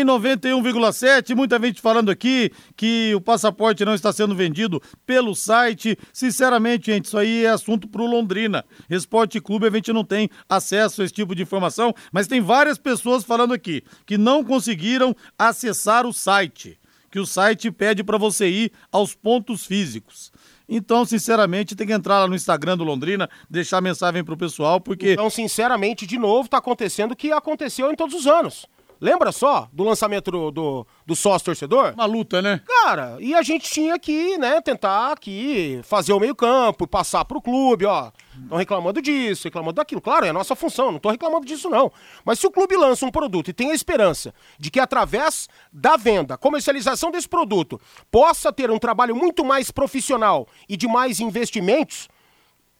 em 0.00 0.04
91,7. 0.04 1.34
Muita 1.34 1.58
gente 1.58 1.80
falando 1.80 2.10
aqui 2.10 2.50
que 2.76 3.14
o 3.14 3.20
passaporte 3.20 3.84
não 3.84 3.94
está 3.94 4.12
sendo 4.12 4.34
vendido 4.34 4.80
pelo 5.04 5.34
site. 5.34 5.98
Sinceramente, 6.12 6.92
gente, 6.92 7.06
isso 7.06 7.18
aí 7.18 7.44
é 7.44 7.50
assunto 7.50 7.88
para 7.88 8.02
o 8.02 8.06
Londrina. 8.06 8.64
Esporte 8.88 9.40
Clube, 9.40 9.66
a 9.66 9.70
gente 9.70 9.92
não 9.92 10.04
tem 10.04 10.28
acesso 10.48 11.02
a 11.02 11.04
esse 11.04 11.14
tipo 11.14 11.34
de 11.34 11.42
informação, 11.42 11.94
mas 12.12 12.26
tem 12.26 12.40
várias 12.40 12.78
pessoas 12.78 13.24
falando 13.24 13.54
aqui 13.54 13.82
que 14.04 14.18
não 14.18 14.44
conseguiram 14.44 15.14
acessar 15.38 16.06
o 16.06 16.12
site. 16.12 16.78
Que 17.10 17.18
o 17.18 17.26
site 17.26 17.70
pede 17.70 18.04
para 18.04 18.18
você 18.18 18.48
ir 18.48 18.72
aos 18.92 19.14
pontos 19.14 19.64
físicos. 19.64 20.32
Então, 20.68 21.04
sinceramente, 21.04 21.76
tem 21.76 21.86
que 21.86 21.92
entrar 21.92 22.20
lá 22.20 22.26
no 22.26 22.34
Instagram 22.34 22.76
do 22.76 22.84
Londrina, 22.84 23.30
deixar 23.48 23.80
mensagem 23.80 24.24
pro 24.24 24.36
pessoal, 24.36 24.80
porque. 24.80 25.12
Então, 25.12 25.30
sinceramente, 25.30 26.06
de 26.06 26.18
novo, 26.18 26.48
tá 26.48 26.58
acontecendo 26.58 27.12
o 27.12 27.16
que 27.16 27.30
aconteceu 27.30 27.90
em 27.90 27.94
todos 27.94 28.14
os 28.14 28.26
anos. 28.26 28.66
Lembra 29.00 29.30
só 29.30 29.68
do 29.72 29.84
lançamento 29.84 30.30
do, 30.30 30.50
do, 30.50 30.86
do 31.04 31.16
sócio 31.16 31.46
torcedor? 31.46 31.92
Uma 31.94 32.06
luta, 32.06 32.40
né? 32.40 32.62
Cara, 32.66 33.16
e 33.20 33.34
a 33.34 33.42
gente 33.42 33.70
tinha 33.70 33.98
que, 33.98 34.38
né, 34.38 34.60
tentar 34.60 35.12
aqui 35.12 35.80
fazer 35.84 36.12
o 36.12 36.20
meio-campo, 36.20 36.86
passar 36.86 37.24
pro 37.24 37.40
clube, 37.42 37.84
ó. 37.84 38.10
Estão 38.42 38.56
reclamando 38.56 39.02
disso, 39.02 39.44
reclamando 39.44 39.74
daquilo. 39.74 40.00
Claro, 40.00 40.26
é 40.26 40.30
a 40.30 40.32
nossa 40.32 40.54
função, 40.54 40.92
não 40.92 40.98
tô 40.98 41.10
reclamando 41.10 41.46
disso, 41.46 41.68
não. 41.68 41.92
Mas 42.24 42.38
se 42.38 42.46
o 42.46 42.50
clube 42.50 42.76
lança 42.76 43.04
um 43.04 43.10
produto 43.10 43.48
e 43.48 43.52
tem 43.52 43.70
a 43.70 43.74
esperança 43.74 44.34
de 44.58 44.70
que 44.70 44.80
através 44.80 45.48
da 45.72 45.96
venda, 45.96 46.38
comercialização 46.38 47.10
desse 47.10 47.28
produto, 47.28 47.80
possa 48.10 48.52
ter 48.52 48.70
um 48.70 48.78
trabalho 48.78 49.14
muito 49.14 49.44
mais 49.44 49.70
profissional 49.70 50.46
e 50.68 50.76
de 50.76 50.86
mais 50.86 51.20
investimentos, 51.20 52.08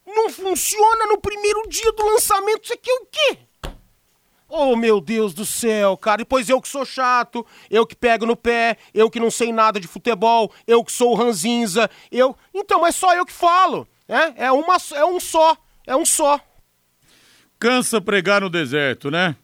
não 0.07 0.31
funciona 0.31 1.07
no 1.07 1.19
primeiro 1.19 1.69
dia 1.69 1.93
do 1.93 2.07
lançamento. 2.07 2.65
Isso 2.65 2.73
aqui 2.73 2.91
é 2.91 2.95
o 2.95 3.07
quê? 3.07 3.39
Oh, 4.49 4.77
meu 4.77 5.01
Deus 5.01 5.35
do 5.35 5.45
céu, 5.45 5.97
cara. 5.97 6.19
Depois 6.19 6.49
eu 6.49 6.61
que 6.61 6.69
sou 6.69 6.85
chato, 6.85 7.45
eu 7.69 7.87
que 7.87 7.97
pego 7.97 8.25
no 8.25 8.37
pé, 8.37 8.77
eu 8.95 9.11
que 9.11 9.19
não 9.19 9.31
sei 9.31 9.53
nada 9.53 9.81
de 9.81 9.89
futebol, 9.89 10.53
eu 10.67 10.85
que 10.85 10.93
sou 10.93 11.13
o 11.13 11.15
ranzinza, 11.15 11.91
eu. 12.11 12.37
Então, 12.55 12.87
é 12.87 12.93
só 12.93 13.15
eu 13.15 13.27
que 13.27 13.33
falo. 13.33 13.87
É, 14.09 14.47
é, 14.47 14.53
uma, 14.53 14.77
é 14.95 15.05
um 15.05 15.19
só. 15.19 15.57
É 15.87 15.97
um 15.97 16.07
só. 16.07 16.41
Cansa 17.59 18.01
pregar 18.01 18.41
no 18.41 18.51
deserto, 18.51 19.11
né? 19.11 19.37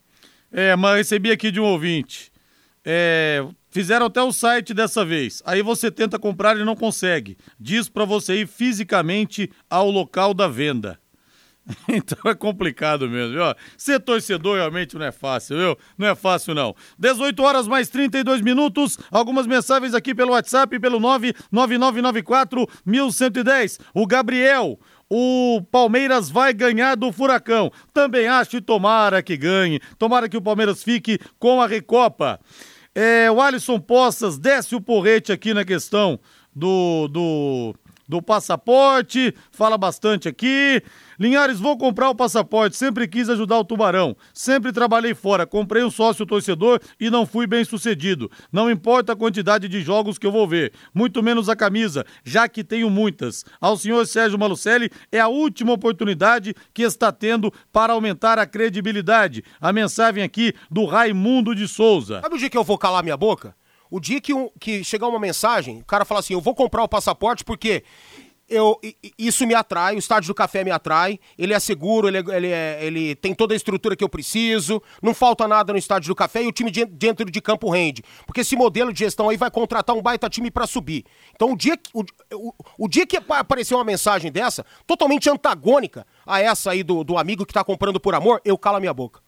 É, 0.52 0.76
mas 0.76 0.96
recebi 0.96 1.30
aqui 1.30 1.50
de 1.50 1.60
um 1.60 1.64
ouvinte. 1.64 2.30
É, 2.84 3.44
fizeram 3.70 4.06
até 4.06 4.22
o 4.22 4.32
site 4.32 4.74
dessa 4.74 5.04
vez. 5.04 5.42
Aí 5.46 5.62
você 5.62 5.90
tenta 5.90 6.18
comprar 6.18 6.56
e 6.58 6.64
não 6.64 6.76
consegue. 6.76 7.38
Diz 7.58 7.88
para 7.88 8.04
você 8.04 8.40
ir 8.40 8.46
fisicamente 8.46 9.50
ao 9.68 9.90
local 9.90 10.34
da 10.34 10.46
venda. 10.46 11.00
Então 11.88 12.30
é 12.30 12.34
complicado 12.34 13.08
mesmo, 13.08 13.32
viu? 13.34 13.42
Ser 13.76 14.00
torcedor 14.00 14.56
realmente 14.56 14.96
não 14.96 15.04
é 15.04 15.12
fácil, 15.12 15.56
viu? 15.56 15.78
Não 15.96 16.08
é 16.08 16.14
fácil, 16.14 16.54
não. 16.54 16.74
18 16.98 17.42
horas 17.42 17.68
mais 17.68 17.88
32 17.88 18.40
minutos. 18.40 18.98
Algumas 19.10 19.46
mensagens 19.46 19.94
aqui 19.94 20.14
pelo 20.14 20.32
WhatsApp, 20.32 20.78
pelo 20.78 20.98
99994 20.98 22.68
1110. 22.84 23.80
O 23.94 24.06
Gabriel. 24.06 24.78
o 25.14 25.60
Palmeiras 25.70 26.30
vai 26.30 26.54
ganhar 26.54 26.96
do 26.96 27.12
Furacão. 27.12 27.70
Também 27.92 28.26
acho 28.26 28.56
e 28.56 28.60
tomara 28.60 29.22
que 29.22 29.36
ganhe. 29.36 29.78
Tomara 29.98 30.28
que 30.28 30.36
o 30.36 30.42
Palmeiras 30.42 30.82
fique 30.82 31.18
com 31.38 31.60
a 31.60 31.66
Recopa. 31.66 32.40
É, 32.94 33.30
o 33.30 33.40
Alisson 33.40 33.78
Poças 33.78 34.38
desce 34.38 34.74
o 34.74 34.80
porrete 34.80 35.32
aqui 35.32 35.54
na 35.54 35.64
questão 35.64 36.18
do, 36.54 37.08
do, 37.08 37.74
do 38.12 38.20
passaporte, 38.20 39.34
fala 39.50 39.78
bastante 39.78 40.28
aqui. 40.28 40.82
Linhares, 41.18 41.58
vou 41.58 41.78
comprar 41.78 42.10
o 42.10 42.14
passaporte, 42.14 42.76
sempre 42.76 43.08
quis 43.08 43.30
ajudar 43.30 43.58
o 43.58 43.64
Tubarão, 43.64 44.14
sempre 44.34 44.70
trabalhei 44.70 45.14
fora, 45.14 45.46
comprei 45.46 45.82
um 45.82 45.90
sócio 45.90 46.26
torcedor 46.26 46.78
e 47.00 47.08
não 47.08 47.24
fui 47.24 47.46
bem 47.46 47.64
sucedido. 47.64 48.30
Não 48.52 48.70
importa 48.70 49.14
a 49.14 49.16
quantidade 49.16 49.66
de 49.66 49.80
jogos 49.80 50.18
que 50.18 50.26
eu 50.26 50.32
vou 50.32 50.46
ver, 50.46 50.74
muito 50.92 51.22
menos 51.22 51.48
a 51.48 51.56
camisa, 51.56 52.04
já 52.22 52.46
que 52.46 52.62
tenho 52.62 52.90
muitas. 52.90 53.46
Ao 53.58 53.78
senhor 53.78 54.06
Sérgio 54.06 54.38
Malucelli, 54.38 54.90
é 55.10 55.18
a 55.18 55.28
última 55.28 55.72
oportunidade 55.72 56.54
que 56.74 56.82
está 56.82 57.10
tendo 57.10 57.50
para 57.72 57.94
aumentar 57.94 58.38
a 58.38 58.44
credibilidade. 58.44 59.42
A 59.58 59.72
mensagem 59.72 60.22
aqui 60.22 60.52
do 60.70 60.84
Raimundo 60.84 61.54
de 61.54 61.66
Souza. 61.66 62.20
Sabe 62.20 62.34
o 62.34 62.38
dia 62.38 62.50
que 62.50 62.58
eu 62.58 62.64
vou 62.64 62.76
calar 62.76 63.02
minha 63.02 63.16
boca? 63.16 63.54
O 63.92 64.00
dia 64.00 64.22
que, 64.22 64.32
um, 64.32 64.48
que 64.58 64.82
chegar 64.82 65.06
uma 65.06 65.20
mensagem, 65.20 65.80
o 65.80 65.84
cara 65.84 66.06
fala 66.06 66.20
assim: 66.20 66.32
eu 66.32 66.40
vou 66.40 66.54
comprar 66.54 66.82
o 66.82 66.88
passaporte 66.88 67.44
porque 67.44 67.84
eu, 68.48 68.80
isso 69.18 69.46
me 69.46 69.54
atrai, 69.54 69.94
o 69.94 69.98
estádio 69.98 70.28
do 70.28 70.34
café 70.34 70.64
me 70.64 70.70
atrai, 70.70 71.20
ele 71.36 71.52
é 71.52 71.60
seguro, 71.60 72.08
ele, 72.08 72.16
ele, 72.18 72.46
é, 72.48 72.78
ele 72.80 73.14
tem 73.14 73.34
toda 73.34 73.52
a 73.52 73.56
estrutura 73.56 73.94
que 73.94 74.02
eu 74.02 74.08
preciso, 74.08 74.82
não 75.02 75.12
falta 75.12 75.46
nada 75.46 75.74
no 75.74 75.78
estádio 75.78 76.08
do 76.08 76.14
café 76.14 76.42
e 76.42 76.46
o 76.46 76.52
time 76.52 76.70
de, 76.70 76.86
dentro 76.86 77.30
de 77.30 77.40
campo 77.42 77.68
rende. 77.68 78.02
Porque 78.26 78.40
esse 78.40 78.56
modelo 78.56 78.94
de 78.94 79.00
gestão 79.00 79.28
aí 79.28 79.36
vai 79.36 79.50
contratar 79.50 79.94
um 79.94 80.00
baita 80.00 80.26
time 80.28 80.50
para 80.50 80.66
subir. 80.66 81.04
Então 81.34 81.52
o 81.52 81.56
dia, 81.56 81.76
que, 81.76 81.90
o, 81.92 82.02
o, 82.32 82.54
o, 82.78 82.88
dia 82.88 83.06
que 83.06 83.18
aparecer 83.18 83.74
uma 83.74 83.84
mensagem 83.84 84.32
dessa, 84.32 84.64
totalmente 84.86 85.28
antagônica 85.28 86.06
a 86.26 86.40
essa 86.40 86.70
aí 86.70 86.82
do, 86.82 87.04
do 87.04 87.18
amigo 87.18 87.44
que 87.44 87.52
tá 87.52 87.62
comprando 87.62 88.00
por 88.00 88.14
amor, 88.14 88.40
eu 88.42 88.56
calo 88.56 88.78
a 88.78 88.80
minha 88.80 88.94
boca. 88.94 89.20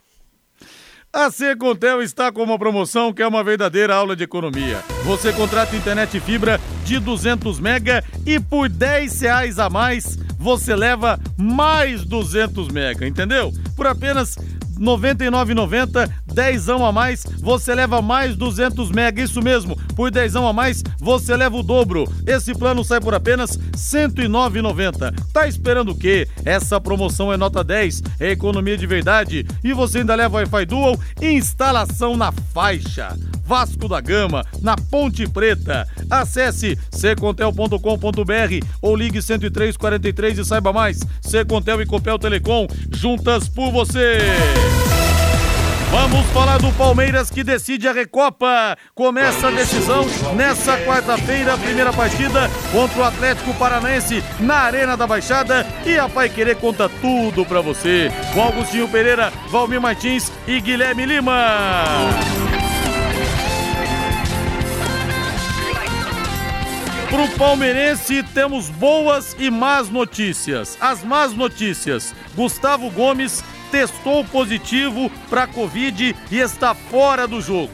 A 1.15 1.31
Secontel 1.31 2.03
está 2.03 2.33
com 2.33 2.43
uma 2.43 2.59
promoção 2.59 3.13
que 3.13 3.23
é 3.23 3.29
uma 3.29 3.45
verdadeira 3.45 3.95
aula 3.95 4.17
de 4.17 4.25
economia. 4.25 4.83
Você 5.05 5.33
contrata 5.33 5.77
internet 5.77 6.19
fibra 6.19 6.61
de 6.85 6.99
200 6.99 7.61
mega 7.61 8.03
e 8.27 8.41
por 8.41 8.69
10 8.69 9.21
reais 9.21 9.61
a 9.61 9.71
mais 9.71 10.19
você 10.37 10.75
leva 10.75 11.21
mais 11.39 12.05
200 12.05 12.67
mega, 12.67 13.07
entendeu? 13.07 13.53
Por 13.77 13.87
apenas 13.87 14.37
99,90, 14.79 16.11
10 16.33 16.69
a 16.69 16.93
mais, 16.93 17.25
você 17.39 17.75
leva 17.75 18.03
mais 18.03 18.37
200 18.37 18.91
mega, 18.91 19.23
isso 19.23 19.41
mesmo, 19.41 19.77
por 19.95 20.11
10 20.11 20.37
a 20.37 20.53
mais, 20.53 20.83
você 20.99 21.37
leva 21.37 21.57
o 21.57 21.63
dobro. 21.63 22.05
Esse 22.27 22.55
plano 22.55 22.85
sai 22.85 23.01
por 23.01 23.15
apenas 23.15 23.59
109,90. 23.77 25.15
Tá 25.33 25.47
esperando 25.47 25.93
o 25.93 25.95
quê? 25.95 26.29
Essa 26.45 26.81
promoção 26.81 27.33
é 27.33 27.37
nota 27.37 27.63
10, 27.63 28.03
é 28.21 28.31
economia 28.31 28.77
de 28.77 28.87
verdade 28.87 29.47
e 29.63 29.73
você 29.73 29.99
ainda 29.99 30.15
leva 30.15 30.37
Wi-Fi 30.37 30.67
Dual 30.67 30.99
instalação 31.21 32.17
na 32.17 32.33
faixa. 32.33 33.17
Vasco 33.45 33.89
da 33.89 34.01
Gama, 34.01 34.45
na 34.63 34.75
Ponte 34.77 35.29
Preta. 35.29 35.87
Acesse 36.11 36.79
secontel.com.br 36.91 37.79
ou 38.81 38.97
ligue 38.97 39.21
10343 39.21 40.39
e 40.39 40.45
saiba 40.45 40.73
mais. 40.73 41.01
Secontel 41.21 41.83
e 41.83 41.87
Copel 41.87 42.19
Telecom, 42.19 42.67
juntas 42.91 43.49
por 43.49 43.71
você. 43.71 44.19
Vamos 45.91 46.27
falar 46.33 46.59
do 46.59 46.73
Palmeiras 46.73 47.31
que 47.31 47.45
decide 47.45 47.87
a 47.87 47.93
Recopa. 47.93 48.77
Começa 48.95 49.47
a 49.47 49.51
decisão 49.51 50.05
nessa 50.35 50.77
quarta-feira, 50.79 51.57
primeira 51.57 51.93
partida 51.93 52.51
contra 52.73 53.01
o 53.01 53.05
Atlético 53.05 53.55
Paranaense 53.55 54.23
na 54.41 54.57
Arena 54.57 54.97
da 54.97 55.07
Baixada. 55.07 55.65
E 55.87 55.97
a 55.97 56.09
Pai 56.09 56.29
Querer 56.29 56.57
conta 56.57 56.89
tudo 56.89 57.47
pra 57.47 57.61
você. 57.61 58.11
Com 58.33 58.43
Augustinho 58.43 58.89
Pereira, 58.89 59.33
Valmir 59.51 59.81
Martins 59.81 60.33
e 60.49 60.61
Guilherme 60.61 61.07
Lima. 61.07 61.35
Pro 67.09 67.29
palmeirense 67.39 68.25
temos 68.35 68.69
boas 68.69 69.37
e 69.39 69.49
más 69.49 69.89
notícias. 69.89 70.77
As 70.81 71.05
más 71.05 71.33
notícias: 71.33 72.13
Gustavo 72.35 72.91
Gomes 72.91 73.45
testou 73.75 74.25
positivo 74.25 75.11
para 75.29 75.49
Covid 75.49 76.15
e 76.31 76.39
está 76.39 76.77
fora 76.77 77.27
do 77.27 77.41
jogo. 77.41 77.73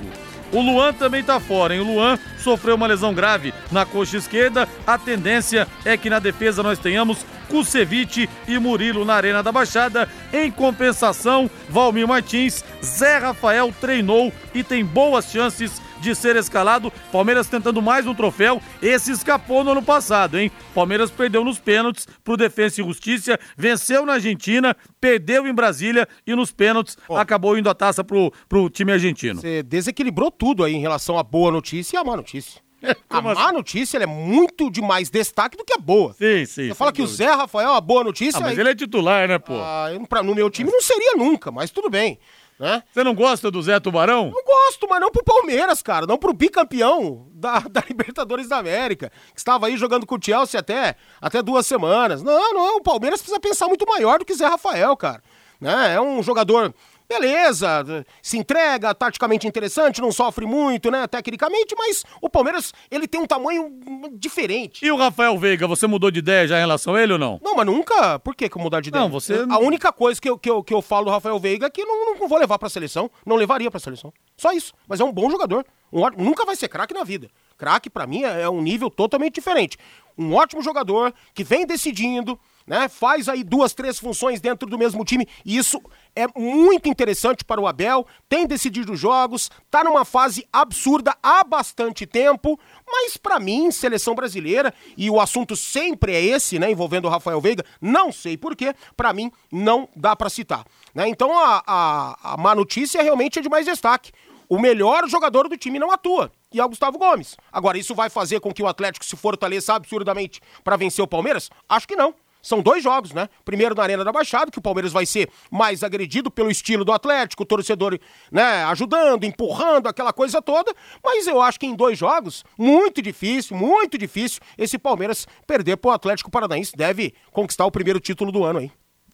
O 0.51 0.63
Luan 0.63 0.95
também 0.95 1.21
está 1.21 1.39
fora, 1.39 1.75
hein? 1.75 1.83
O 1.83 1.85
Luan 1.85 2.19
sofreu 2.39 2.75
uma 2.77 2.87
lesão 2.87 3.13
grave 3.13 3.53
na 3.71 3.85
coxa 3.85 4.17
esquerda. 4.17 4.67
A 4.87 4.97
tendência 4.97 5.69
é 5.85 5.99
que 5.99 6.09
na 6.09 6.19
defesa 6.19 6.63
nós 6.63 6.79
tenhamos 6.79 7.19
Kusevich 7.51 8.31
e 8.49 8.59
Murilo 8.59 9.05
na 9.05 9.13
Arena 9.13 9.43
da 9.43 9.53
Baixada. 9.53 10.09
Em 10.33 10.51
compensação, 10.51 11.51
Valmir 11.69 12.09
Martins, 12.09 12.65
Zé 12.83 13.19
Rafael 13.19 13.71
treinou 13.79 14.33
e 14.55 14.65
tem 14.65 14.83
boas 14.83 15.31
chances 15.31 15.83
de 16.01 16.15
ser 16.15 16.37
escalado. 16.37 16.93
Palmeiras 17.13 17.47
tentando 17.47 17.81
mais 17.83 18.07
um 18.07 18.15
troféu. 18.15 18.61
Esse 18.83 19.13
escapou 19.13 19.63
no 19.63 19.73
ano 19.73 19.83
passado, 19.83 20.39
hein? 20.39 20.51
Palmeiras 20.75 21.11
perdeu 21.11 21.45
nos 21.45 21.59
pênaltis 21.59 22.07
pro 22.25 22.37
Defensa 22.37 22.81
e 22.81 22.85
Justiça, 22.85 23.39
venceu 23.57 24.05
na 24.07 24.15
Argentina, 24.15 24.77
perdeu 25.01 25.47
em 25.47 25.55
Brasília 25.55 26.09
e 26.27 26.35
nos 26.35 26.51
pênaltis 26.51 26.97
oh. 27.09 27.17
acabou 27.17 27.57
indo 27.57 27.69
a 27.69 27.75
taça 27.75 28.03
pro, 28.03 28.33
pro 28.49 28.71
time 28.71 28.93
argentino. 28.93 29.41
Você 29.41 29.63
desequilibrou 29.63 30.31
tudo 30.31 30.65
aí 30.65 30.75
em 30.75 30.81
relação 30.81 31.19
à 31.19 31.23
boa 31.23 31.51
notícia 31.51 31.97
e 31.97 31.99
à 31.99 32.05
má 32.05 32.17
notícia. 32.17 32.61
a 33.11 33.21
má 33.21 33.33
assim? 33.33 33.53
notícia 33.53 33.99
é 33.99 34.07
muito 34.07 34.71
de 34.71 34.81
mais 34.81 35.11
destaque 35.11 35.57
do 35.57 35.65
que 35.65 35.75
a 35.75 35.79
boa. 35.79 36.15
Sim, 36.15 36.47
sim. 36.47 36.69
Você 36.69 36.75
fala 36.75 36.93
que 36.93 37.03
dúvida. 37.03 37.15
o 37.15 37.17
Zé 37.17 37.35
Rafael 37.35 37.69
é 37.69 37.73
uma 37.73 37.81
boa 37.81 38.05
notícia. 38.05 38.39
Ah, 38.39 38.43
mas 38.43 38.53
aí... 38.53 38.61
ele 38.61 38.71
é 38.71 38.75
titular, 38.75 39.29
né, 39.29 39.39
pô? 39.39 39.55
Ah, 39.55 39.89
pra, 40.09 40.23
no 40.23 40.35
meu 40.35 40.51
time 40.51 40.71
não 40.71 40.81
seria 40.81 41.15
nunca, 41.17 41.51
mas 41.51 41.71
tudo 41.71 41.91
bem. 41.91 42.19
Né? 42.61 42.83
Você 42.93 43.03
não 43.03 43.15
gosta 43.15 43.51
do 43.51 43.63
Zé 43.63 43.81
Tubarão? 43.81 44.31
Não 44.31 44.45
gosto, 44.45 44.87
mas 44.87 45.01
não 45.01 45.11
pro 45.11 45.25
Palmeiras, 45.25 45.83
cara. 45.83 46.07
Não 46.07 46.19
pro 46.19 46.35
bicampeão 46.35 47.27
da, 47.33 47.61
da 47.73 47.83
Libertadores 47.89 48.49
da 48.49 48.59
América, 48.59 49.11
que 49.33 49.41
estava 49.41 49.67
aí 49.67 49.79
jogando 49.79 50.05
com 50.05 50.17
o 50.17 50.19
Chelsea 50.23 50.61
até, 50.61 50.95
até 51.23 51.43
duas 51.43 51.67
semanas. 51.67 52.23
Não, 52.23 52.53
não, 52.53 52.77
o 52.77 52.83
Palmeiras 52.83 53.23
precisa 53.23 53.41
pensar 53.41 53.67
muito 53.67 53.87
maior 53.87 54.19
do 54.19 54.27
que 54.27 54.35
Zé 54.35 54.47
Rafael, 54.47 54.95
cara. 54.95 55.23
Né? 55.59 55.95
É 55.95 56.01
um 56.03 56.23
jogador 56.23 56.75
beleza, 57.11 58.07
se 58.23 58.39
entrega, 58.39 58.95
taticamente 58.95 59.45
interessante, 59.45 60.01
não 60.01 60.13
sofre 60.13 60.47
muito, 60.47 60.93
né, 60.93 61.09
tecnicamente, 61.09 61.75
mas 61.77 62.05
o 62.23 62.31
Palmeiras, 62.31 62.73
ele 62.89 63.09
tem 63.09 63.21
um 63.21 63.27
tamanho 63.27 63.69
diferente. 64.13 64.87
E 64.87 64.93
o 64.93 64.97
Rafael 64.97 65.37
Veiga, 65.37 65.67
você 65.67 65.89
mudou 65.89 66.09
de 66.09 66.21
ideia 66.21 66.47
já 66.47 66.57
em 66.57 66.61
relação 66.61 66.95
a 66.95 67.03
ele 67.03 67.15
ou 67.15 67.19
não? 67.19 67.41
Não, 67.43 67.57
mas 67.57 67.67
nunca, 67.67 68.21
por 68.21 68.37
que 68.37 68.49
que 68.49 68.57
eu 68.57 68.63
mudar 68.63 68.81
de 68.81 68.91
ideia? 68.91 69.03
Não, 69.03 69.11
você... 69.11 69.45
A 69.51 69.59
única 69.59 69.93
coisa 69.93 70.21
que 70.21 70.31
eu, 70.31 70.39
que 70.39 70.49
eu, 70.49 70.63
que 70.63 70.73
eu 70.73 70.81
falo 70.81 71.07
do 71.07 71.11
Rafael 71.11 71.39
Veiga 71.41 71.67
é 71.67 71.71
que 71.71 71.85
não, 71.85 72.15
não 72.15 72.29
vou 72.29 72.39
levar 72.39 72.61
pra 72.61 72.69
seleção, 72.69 73.11
não 73.27 73.35
levaria 73.35 73.71
pra 73.73 73.81
seleção, 73.81 74.13
só 74.37 74.53
isso, 74.53 74.73
mas 74.87 75.01
é 75.01 75.05
um 75.05 75.13
bom 75.13 75.29
jogador, 75.29 75.67
um, 75.93 76.09
nunca 76.17 76.45
vai 76.45 76.55
ser 76.55 76.69
craque 76.69 76.95
na 76.95 77.03
vida. 77.03 77.29
Craque, 77.59 77.91
para 77.91 78.07
mim, 78.07 78.23
é, 78.23 78.43
é 78.43 78.49
um 78.49 78.63
nível 78.63 78.89
totalmente 78.89 79.35
diferente. 79.35 79.77
Um 80.17 80.35
ótimo 80.35 80.63
jogador 80.63 81.13
que 81.35 81.43
vem 81.43 81.67
decidindo, 81.67 82.39
né? 82.71 82.89
Faz 82.89 83.29
aí 83.29 83.43
duas, 83.43 83.75
três 83.75 83.99
funções 83.99 84.41
dentro 84.41 84.71
do 84.71 84.79
mesmo 84.79 85.05
time 85.05 85.27
e 85.45 85.57
isso 85.57 85.83
é 86.15 86.29
muito 86.39 86.89
interessante 86.89 87.45
para 87.45 87.61
o 87.61 87.67
Abel. 87.67 88.07
Tem 88.29 88.47
decidido 88.47 88.95
jogos, 88.95 89.51
tá 89.69 89.83
numa 89.83 90.05
fase 90.05 90.47
absurda 90.53 91.17
há 91.21 91.43
bastante 91.43 92.07
tempo, 92.07 92.57
mas 92.87 93.17
para 93.17 93.41
mim, 93.41 93.73
seleção 93.73 94.15
brasileira, 94.15 94.73
e 94.97 95.11
o 95.11 95.21
assunto 95.21 95.57
sempre 95.57 96.15
é 96.15 96.23
esse, 96.25 96.61
né, 96.61 96.71
envolvendo 96.71 97.07
o 97.07 97.11
Rafael 97.11 97.41
Veiga, 97.41 97.65
não 97.81 98.13
sei 98.13 98.37
porquê, 98.37 98.73
para 98.97 99.13
mim 99.13 99.33
não 99.51 99.89
dá 99.97 100.15
para 100.15 100.31
citar. 100.31 100.65
Né? 100.95 101.09
Então 101.09 101.37
a, 101.37 101.65
a, 101.67 102.35
a 102.35 102.37
má 102.37 102.55
notícia 102.55 103.03
realmente 103.03 103.41
é 103.41 103.43
de 103.43 103.49
mais 103.49 103.67
destaque. 103.67 104.13
O 104.49 104.61
melhor 104.61 105.09
jogador 105.09 105.49
do 105.49 105.57
time 105.57 105.81
não 105.81 105.91
atua 105.91 106.31
e 106.53 106.61
é 106.61 106.65
o 106.65 106.69
Gustavo 106.69 106.99
Gomes. 106.99 107.37
Agora, 107.51 107.79
isso 107.79 107.97
vai 107.97 108.09
fazer 108.09 108.39
com 108.39 108.53
que 108.53 108.63
o 108.63 108.69
Atlético 108.69 109.05
se 109.05 109.17
fortaleça 109.17 109.75
absurdamente 109.75 110.41
para 110.63 110.77
vencer 110.77 111.05
o 111.05 111.09
Palmeiras? 111.09 111.51
Acho 111.69 111.89
que 111.89 111.97
não. 111.97 112.15
São 112.43 112.63
dois 112.63 112.83
jogos, 112.83 113.13
né? 113.13 113.29
Primeiro 113.45 113.75
na 113.75 113.83
Arena 113.83 114.05
da 114.05 114.13
Baixada, 114.13 114.51
que 114.51 114.59
o 114.59 114.63
Palmeiras 114.63 114.93
vai 114.93 115.05
ser 115.05 115.31
mais 115.51 115.83
agredido 115.83 116.31
pelo 116.31 116.51
estilo 116.51 116.85
do 116.85 116.93
Atlético, 116.93 117.43
o 117.43 117.47
torcedor, 117.47 117.99
né, 118.31 118.65
ajudando, 118.65 119.25
empurrando, 119.25 119.89
aquela 119.89 120.13
coisa 120.13 120.41
toda. 120.41 120.75
Mas 121.05 121.27
eu 121.27 121.41
acho 121.41 121.59
que 121.61 121.67
em 121.67 121.75
dois 121.75 121.99
jogos, 121.99 122.45
muito 122.59 123.03
difícil, 123.03 123.57
muito 123.57 123.99
difícil, 123.99 124.41
esse 124.57 124.79
Palmeiras 124.79 125.27
perder 125.47 125.77
pro 125.77 125.91
Atlético 125.91 126.31
Paranaense. 126.31 126.77
Deve 126.77 127.15
conquistar 127.33 127.67
o 127.67 127.71
primeiro 127.71 128.01
título 128.01 128.33
do 128.33 128.45
ano 128.45 128.61
aí. 128.61 128.71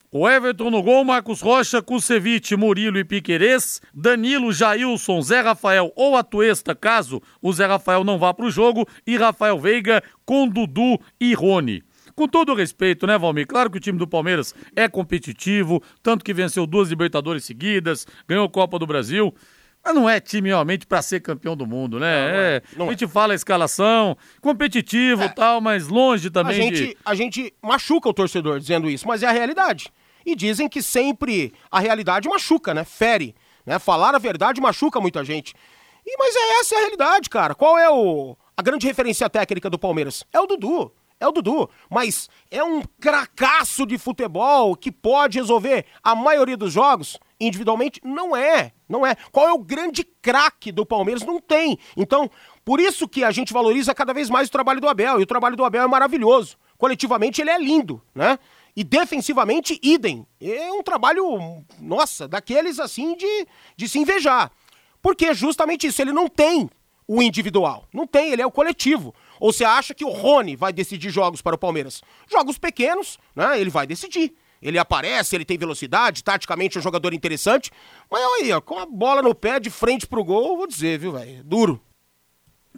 O 0.09 0.27
Everton 0.27 0.69
no 0.69 0.81
gol, 0.81 1.03
Marcos 1.03 1.41
Rocha, 1.41 1.81
Kusevich, 1.81 2.55
Murilo 2.55 2.97
e 2.97 3.03
Piquerez, 3.03 3.81
Danilo, 3.93 4.53
Jailson, 4.53 5.21
Zé 5.21 5.41
Rafael 5.41 5.91
ou 5.97 6.15
Atuesta, 6.15 6.73
caso 6.73 7.21
o 7.41 7.51
Zé 7.51 7.65
Rafael 7.65 8.05
não 8.05 8.17
vá 8.17 8.33
pro 8.33 8.49
jogo, 8.49 8.87
e 9.05 9.17
Rafael 9.17 9.59
Veiga 9.59 10.01
com 10.25 10.47
Dudu 10.47 10.97
e 11.19 11.33
Rony. 11.33 11.83
Com 12.17 12.27
todo 12.27 12.51
o 12.51 12.55
respeito, 12.55 13.05
né, 13.05 13.15
Valmir? 13.15 13.45
Claro 13.45 13.69
que 13.69 13.77
o 13.77 13.79
time 13.79 13.99
do 13.99 14.07
Palmeiras 14.07 14.55
é 14.75 14.87
competitivo, 14.89 15.83
tanto 16.01 16.25
que 16.25 16.33
venceu 16.33 16.65
duas 16.65 16.89
Libertadores 16.89 17.45
seguidas, 17.45 18.07
ganhou 18.27 18.43
a 18.43 18.49
Copa 18.49 18.79
do 18.79 18.87
Brasil. 18.87 19.31
Mas 19.85 19.93
não 19.93 20.09
é 20.09 20.19
time 20.19 20.49
realmente 20.49 20.87
para 20.87 20.99
ser 21.03 21.19
campeão 21.19 21.55
do 21.55 21.67
mundo, 21.67 21.99
né? 21.99 22.27
Não, 22.27 22.33
não 22.33 22.39
é. 22.39 22.55
É, 22.55 22.61
Não 22.75 22.85
a 22.85 22.87
é. 22.87 22.91
gente 22.93 23.07
fala 23.07 23.33
a 23.33 23.35
escalação, 23.35 24.17
competitivo 24.41 25.25
e 25.25 25.29
tal, 25.29 25.61
mas 25.61 25.89
longe 25.89 26.29
A 26.29 26.31
também 26.31 26.71
de. 26.71 26.77
gente, 26.77 26.97
a 27.05 27.13
gente 27.13 27.53
machuca 27.61 28.09
o 28.09 28.13
torcedor 28.13 28.59
dizendo 28.59 28.89
isso, 28.89 29.07
mas 29.07 29.21
é 29.21 29.27
a 29.27 29.31
realidade. 29.31 29.93
E 30.25 30.35
dizem 30.35 30.67
que 30.67 30.81
sempre 30.81 31.53
a 31.69 31.79
realidade 31.79 32.27
machuca, 32.27 32.73
né? 32.73 32.83
Fere. 32.83 33.35
Né? 33.63 33.77
Falar 33.77 34.15
a 34.15 34.17
verdade 34.17 34.59
machuca 34.59 34.99
muita 34.99 35.23
gente. 35.23 35.53
E, 36.03 36.17
mas 36.17 36.35
é 36.35 36.59
essa 36.61 36.73
é 36.73 36.77
a 36.79 36.81
realidade, 36.81 37.29
cara. 37.29 37.53
Qual 37.53 37.77
é 37.77 37.87
o, 37.91 38.35
a 38.57 38.61
grande 38.63 38.87
referência 38.87 39.29
técnica 39.29 39.69
do 39.69 39.77
Palmeiras? 39.77 40.25
É 40.33 40.39
o 40.39 40.47
Dudu. 40.47 40.91
É 41.19 41.27
o 41.27 41.31
Dudu. 41.31 41.69
Mas 41.89 42.29
é 42.51 42.63
um 42.63 42.81
cracaço 42.99 43.85
de 43.85 43.97
futebol 43.97 44.75
que 44.75 44.91
pode 44.91 45.39
resolver 45.39 45.85
a 46.03 46.15
maioria 46.15 46.57
dos 46.57 46.71
jogos 46.71 47.19
individualmente? 47.39 48.01
Não 48.03 48.35
é. 48.35 48.71
Não 48.87 49.05
é. 49.05 49.15
Qual 49.31 49.47
é 49.47 49.53
o 49.53 49.59
grande 49.59 50.03
craque 50.03 50.71
do 50.71 50.85
Palmeiras? 50.85 51.23
Não 51.23 51.39
tem. 51.39 51.77
Então, 51.95 52.29
por 52.63 52.79
isso 52.79 53.07
que 53.07 53.23
a 53.23 53.31
gente 53.31 53.53
valoriza 53.53 53.93
cada 53.93 54.13
vez 54.13 54.29
mais 54.29 54.47
o 54.47 54.51
trabalho 54.51 54.81
do 54.81 54.87
Abel. 54.87 55.19
E 55.19 55.23
o 55.23 55.27
trabalho 55.27 55.55
do 55.55 55.65
Abel 55.65 55.83
é 55.83 55.87
maravilhoso. 55.87 56.57
Coletivamente 56.77 57.41
ele 57.41 57.49
é 57.49 57.57
lindo, 57.57 58.01
né? 58.13 58.37
E 58.75 58.83
defensivamente, 58.83 59.79
idem. 59.81 60.25
É 60.39 60.71
um 60.71 60.83
trabalho, 60.83 61.63
nossa, 61.79 62.27
daqueles 62.27 62.79
assim 62.79 63.15
de, 63.15 63.47
de 63.75 63.89
se 63.89 63.97
invejar. 63.97 64.51
Porque 65.01 65.33
justamente 65.33 65.87
isso, 65.87 66.01
ele 66.01 66.11
não 66.11 66.27
tem 66.27 66.69
o 67.07 67.21
individual. 67.21 67.87
Não 67.91 68.05
tem, 68.05 68.31
ele 68.31 68.41
é 68.41 68.45
o 68.45 68.51
coletivo. 68.51 69.15
Ou 69.39 69.53
você 69.53 69.63
acha 69.63 69.93
que 69.93 70.05
o 70.05 70.09
Rony 70.09 70.55
vai 70.55 70.73
decidir 70.73 71.09
jogos 71.09 71.41
para 71.41 71.55
o 71.55 71.57
Palmeiras? 71.57 72.01
Jogos 72.29 72.57
pequenos, 72.57 73.17
né? 73.35 73.59
Ele 73.59 73.69
vai 73.69 73.85
decidir. 73.85 74.33
Ele 74.61 74.79
aparece, 74.79 75.35
ele 75.35 75.45
tem 75.45 75.57
velocidade, 75.57 76.23
taticamente 76.23 76.77
é 76.77 76.79
um 76.79 76.83
jogador 76.83 77.13
interessante. 77.13 77.71
Mas 78.09 78.21
aí, 78.41 78.51
ó, 78.51 78.59
com 78.59 78.79
a 78.79 78.85
bola 78.85 79.21
no 79.21 79.35
pé 79.35 79.59
de 79.59 79.69
frente 79.69 80.07
pro 80.07 80.23
gol, 80.23 80.51
eu 80.51 80.57
vou 80.57 80.67
dizer, 80.67 80.97
viu, 80.97 81.11
velho? 81.11 81.43
Duro. 81.43 81.81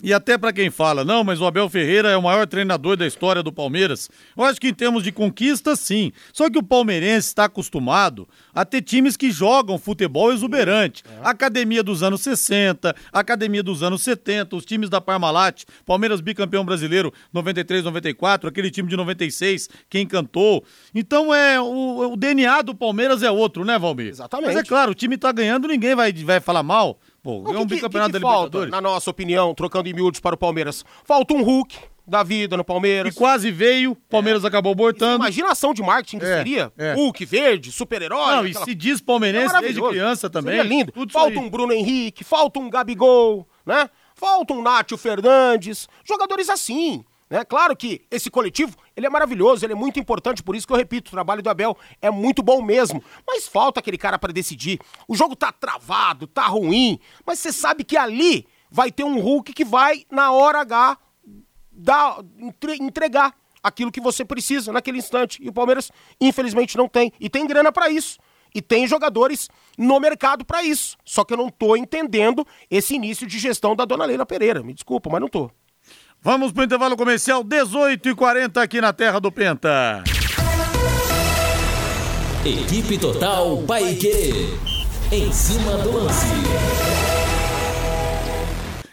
E 0.02 0.14
até 0.14 0.38
pra 0.38 0.54
quem 0.54 0.70
fala, 0.70 1.04
não, 1.04 1.24
mas 1.24 1.42
o 1.42 1.46
Abel 1.46 1.70
Ferreira 1.70 2.10
é 2.10 2.18
o 2.18 2.24
maior 2.24 2.48
treinador 2.48 2.96
da 2.96 3.06
história 3.06 3.44
do 3.44 3.52
Palmeiras. 3.52 4.10
Eu 4.38 4.44
acho 4.44 4.60
que 4.60 4.68
em 4.68 4.74
termos 4.74 5.04
de 5.04 5.12
conquista, 5.12 5.76
sim. 5.76 6.12
Só 6.32 6.50
que 6.50 6.58
o 6.58 6.64
palmeirense 6.64 7.28
está 7.28 7.46
acostumado 7.46 8.28
a 8.54 8.64
ter 8.64 8.82
times 8.82 9.18
que 9.18 9.32
jogam 9.32 9.78
futebol 9.78 10.32
exuberante. 10.32 11.04
Academia 11.22 11.84
dos 11.84 12.02
anos 12.02 12.22
60, 12.22 12.96
Academia 13.12 13.62
dos 13.62 13.84
anos 13.84 14.02
70, 14.02 14.56
os 14.56 14.66
times 14.66 14.90
da 14.90 15.02
Parmalat, 15.02 15.64
Palmeiras 15.86 16.22
bicampeão 16.22 16.64
brasileiro 16.64 17.14
93, 17.34 17.84
94, 17.84 18.50
aquele 18.50 18.72
time 18.72 18.90
de 18.90 18.96
96 18.96 19.70
que 19.90 20.00
encantou. 20.00 20.64
Então 20.96 21.34
é 21.34 21.60
o, 21.60 22.14
o 22.14 22.18
DNA 22.18 22.62
do 22.62 22.74
Palmeiras 22.74 23.22
é 23.22 23.30
outro, 23.30 23.66
né, 23.66 23.78
Valmir? 23.78 24.08
Exatamente. 24.08 24.48
Mas 24.48 24.58
é 24.58 24.64
claro, 24.64 24.92
o 24.92 24.96
time 24.96 25.18
tá 25.18 25.32
ganhando, 25.32 25.68
ninguém 25.68 25.96
vai, 25.96 26.14
vai 26.14 26.40
falar 26.40 26.64
mal. 26.64 27.00
Pô, 27.22 27.42
ganhou 27.42 27.62
um 27.62 27.68
que, 27.68 27.70
que, 27.70 27.76
bicampeonato 27.76 28.14
da 28.14 28.20
falta, 28.20 28.38
Libertadores. 28.58 28.72
na 28.72 28.82
nossa 28.82 29.10
opinião, 29.12 29.54
trocando 29.54 29.90
em 29.90 29.94
miúdos 29.94 30.20
para 30.20 30.36
o 30.36 30.38
Palmeiras? 30.38 30.86
Falta 31.04 31.34
um 31.34 31.44
Hulk 31.44 31.78
da 32.08 32.24
vida 32.24 32.58
no 32.58 32.64
Palmeiras. 32.64 33.14
E 33.14 33.18
quase 33.18 33.52
veio, 33.52 33.96
Palmeiras 34.10 34.44
acabou 34.44 34.72
abortando. 34.72 35.18
Imagina 35.18 35.50
a 35.50 35.52
ação 35.52 35.74
de 35.74 35.82
marketing 35.84 36.18
que 36.20 36.26
É, 36.26 36.38
seria. 36.38 36.72
é. 36.78 36.94
Hulk 36.94 37.24
verde, 37.26 37.72
super-herói. 37.72 38.36
Não, 38.36 38.48
e 38.48 38.50
aquela- 38.52 38.66
se 38.66 38.74
diz 38.74 39.00
É 39.00 39.04
palmeirense 39.04 39.46
desde 39.48 39.54
maravilhoso. 39.80 39.90
criança 39.92 40.30
também. 40.30 40.56
Seria 40.56 40.68
lindo. 40.70 40.92
Tudo 40.92 41.12
falta 41.12 41.40
um 41.40 41.50
Bruno 41.50 41.72
Henrique, 41.74 42.24
falta 42.24 42.60
um 42.60 42.70
Gabigol, 42.70 43.48
né? 43.66 43.90
Falta 44.16 44.54
um 44.54 44.62
Nátio 44.62 44.98
Fernandes. 44.98 45.88
Jogadores 46.04 46.50
assim. 46.50 47.04
Né? 47.30 47.44
Claro 47.46 47.76
que 47.76 48.02
esse 48.10 48.30
coletivo, 48.32 48.76
ele 48.96 49.06
é 49.06 49.10
maravilhoso, 49.10 49.64
ele 49.66 49.74
é 49.74 49.76
muito 49.76 50.00
importante, 50.00 50.42
por 50.42 50.56
isso 50.56 50.66
que 50.66 50.74
eu 50.74 50.78
repito, 50.78 51.10
o 51.10 51.12
trabalho 51.12 51.44
do 51.44 51.50
Abel 51.50 51.78
é 52.02 52.10
muito 52.10 52.42
bom 52.42 52.62
mesmo. 52.62 53.04
Mas 53.28 53.48
falta 53.48 53.80
aquele 53.80 53.98
cara 53.98 54.18
pra 54.18 54.34
decidir. 54.34 54.80
O 55.08 55.16
jogo 55.16 55.36
tá 55.36 55.52
travado, 55.52 56.26
tá 56.26 56.48
ruim, 56.48 57.00
mas 57.26 57.40
você 57.40 57.54
sabe 57.54 57.84
que 57.84 57.96
ali 57.96 58.48
vai 58.72 58.92
ter 58.92 59.04
um 59.04 59.20
Hulk 59.20 59.54
que 59.54 59.64
vai, 59.64 60.06
na 60.12 60.32
hora 60.32 60.62
H, 60.62 60.98
dar, 61.72 62.18
entre- 62.40 62.78
entregar 62.82 63.36
aquilo 63.62 63.92
que 63.92 64.02
você 64.02 64.26
precisa 64.26 64.72
naquele 64.72 64.98
instante. 64.98 65.40
E 65.44 65.50
o 65.50 65.54
Palmeiras, 65.54 65.92
infelizmente, 66.20 66.78
não 66.78 66.88
tem. 66.88 67.12
E 67.20 67.30
tem 67.30 67.46
grana 67.46 67.72
pra 67.72 67.90
isso. 67.90 68.18
E 68.56 68.62
tem 68.62 68.88
jogadores 68.88 69.48
no 69.78 70.00
mercado 70.00 70.44
pra 70.44 70.64
isso. 70.64 70.98
Só 71.06 71.24
que 71.24 71.34
eu 71.34 71.38
não 71.38 71.50
tô 71.50 71.76
entendendo 71.76 72.46
esse 72.72 72.96
início 72.96 73.28
de 73.28 73.38
gestão 73.38 73.76
da 73.76 73.86
dona 73.86 74.06
Leila 74.06 74.26
Pereira. 74.26 74.64
Me 74.64 74.74
desculpa, 74.74 75.10
mas 75.10 75.22
não 75.22 75.28
tô. 75.28 75.52
Vamos 76.22 76.52
pro 76.52 76.66
intervalo 76.66 76.98
comercial, 76.98 77.44
18 77.44 78.10
e 78.10 78.16
40 78.16 78.62
aqui 78.62 78.82
na 78.82 78.92
Terra 78.92 79.22
do 79.22 79.32
Penta. 79.32 80.04
Equipe 82.46 82.98
Total 82.98 83.58
Paique. 83.66 84.50
Em 85.14 85.32
cima 85.32 85.78
do 85.78 85.94
lance. 85.94 86.28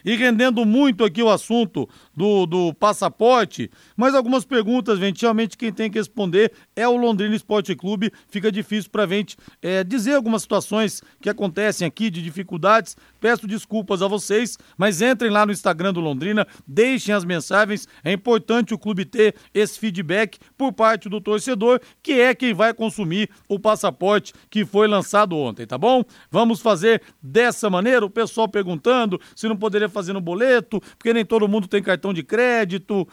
E 0.04 0.14
rendendo 0.14 0.64
muito 0.64 1.04
aqui 1.04 1.20
o 1.20 1.28
assunto 1.28 1.88
do, 2.16 2.46
do 2.46 2.74
passaporte, 2.74 3.70
mas 3.94 4.14
algumas 4.14 4.44
perguntas, 4.44 4.98
gente, 4.98 5.20
realmente 5.20 5.56
quem 5.56 5.70
tem 5.70 5.90
que 5.90 5.98
responder 5.98 6.50
é 6.74 6.88
o 6.88 6.96
Londrina 6.96 7.36
Esporte 7.36 7.74
Clube. 7.76 8.10
Fica 8.28 8.50
difícil 8.50 8.90
pra 8.90 9.06
gente 9.06 9.36
é, 9.60 9.84
dizer 9.84 10.14
algumas 10.14 10.42
situações 10.42 11.02
que 11.20 11.28
acontecem 11.28 11.86
aqui 11.86 12.08
de 12.08 12.22
dificuldades. 12.22 12.96
Peço 13.20 13.46
desculpas 13.46 14.00
a 14.00 14.08
vocês, 14.08 14.56
mas 14.78 15.02
entrem 15.02 15.30
lá 15.30 15.44
no 15.44 15.52
Instagram 15.52 15.92
do 15.92 16.00
Londrina, 16.00 16.46
deixem 16.66 17.14
as 17.14 17.24
mensagens. 17.24 17.86
É 18.02 18.12
importante 18.12 18.72
o 18.72 18.78
clube 18.78 19.04
ter 19.04 19.34
esse 19.52 19.78
feedback 19.78 20.38
por 20.56 20.72
parte 20.72 21.08
do 21.08 21.20
torcedor, 21.20 21.80
que 22.02 22.12
é 22.12 22.34
quem 22.34 22.54
vai 22.54 22.72
consumir 22.72 23.28
o 23.48 23.58
passaporte 23.58 24.32
que 24.48 24.64
foi 24.64 24.86
lançado 24.86 25.36
ontem, 25.36 25.66
tá 25.66 25.76
bom? 25.76 26.02
Vamos 26.30 26.60
fazer 26.60 27.02
dessa 27.22 27.68
maneira, 27.68 28.06
o 28.06 28.10
pessoal 28.10 28.48
perguntando 28.48 29.20
se 29.34 29.48
não 29.48 29.56
poderia 29.56 29.88
fazer 29.88 30.12
no 30.12 30.20
boleto, 30.20 30.80
porque 30.96 31.12
nem 31.12 31.24
todo 31.24 31.48
mundo 31.48 31.68
tem 31.68 31.82
cartão 31.82 32.05
de 32.12 32.22
crédito. 32.22 33.06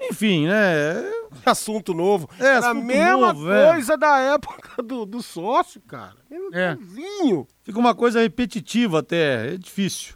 Enfim, 0.00 0.46
né? 0.46 0.94
Assunto 1.44 1.92
novo. 1.92 2.28
É, 2.38 2.46
Era 2.46 2.68
a 2.68 2.74
mesma 2.74 3.32
novo, 3.32 3.52
é. 3.52 3.72
coisa 3.72 3.96
da 3.96 4.18
época 4.18 4.82
do, 4.82 5.04
do 5.04 5.22
sócio, 5.22 5.80
cara. 5.80 6.16
É. 6.52 6.72
Igualzinho. 6.72 7.46
Fica 7.62 7.78
uma 7.78 7.94
coisa 7.94 8.20
repetitiva 8.20 9.00
até, 9.00 9.54
é 9.54 9.56
difícil. 9.56 10.14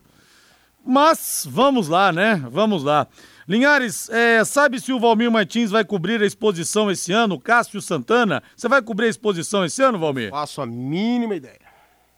Mas 0.84 1.46
vamos 1.48 1.88
lá, 1.88 2.12
né? 2.12 2.44
Vamos 2.50 2.82
lá. 2.82 3.06
Linhares, 3.46 4.08
é, 4.08 4.44
sabe 4.44 4.80
se 4.80 4.92
o 4.92 5.00
Valmir 5.00 5.30
Martins 5.30 5.70
vai 5.70 5.84
cobrir 5.84 6.20
a 6.22 6.26
exposição 6.26 6.90
esse 6.90 7.12
ano? 7.12 7.40
Cássio 7.40 7.80
Santana, 7.80 8.42
você 8.56 8.68
vai 8.68 8.80
cobrir 8.80 9.06
a 9.06 9.10
exposição 9.10 9.64
esse 9.64 9.82
ano, 9.82 9.98
Valmir? 9.98 10.30
Faço 10.30 10.60
a 10.62 10.66
mínima 10.66 11.34
ideia. 11.34 11.61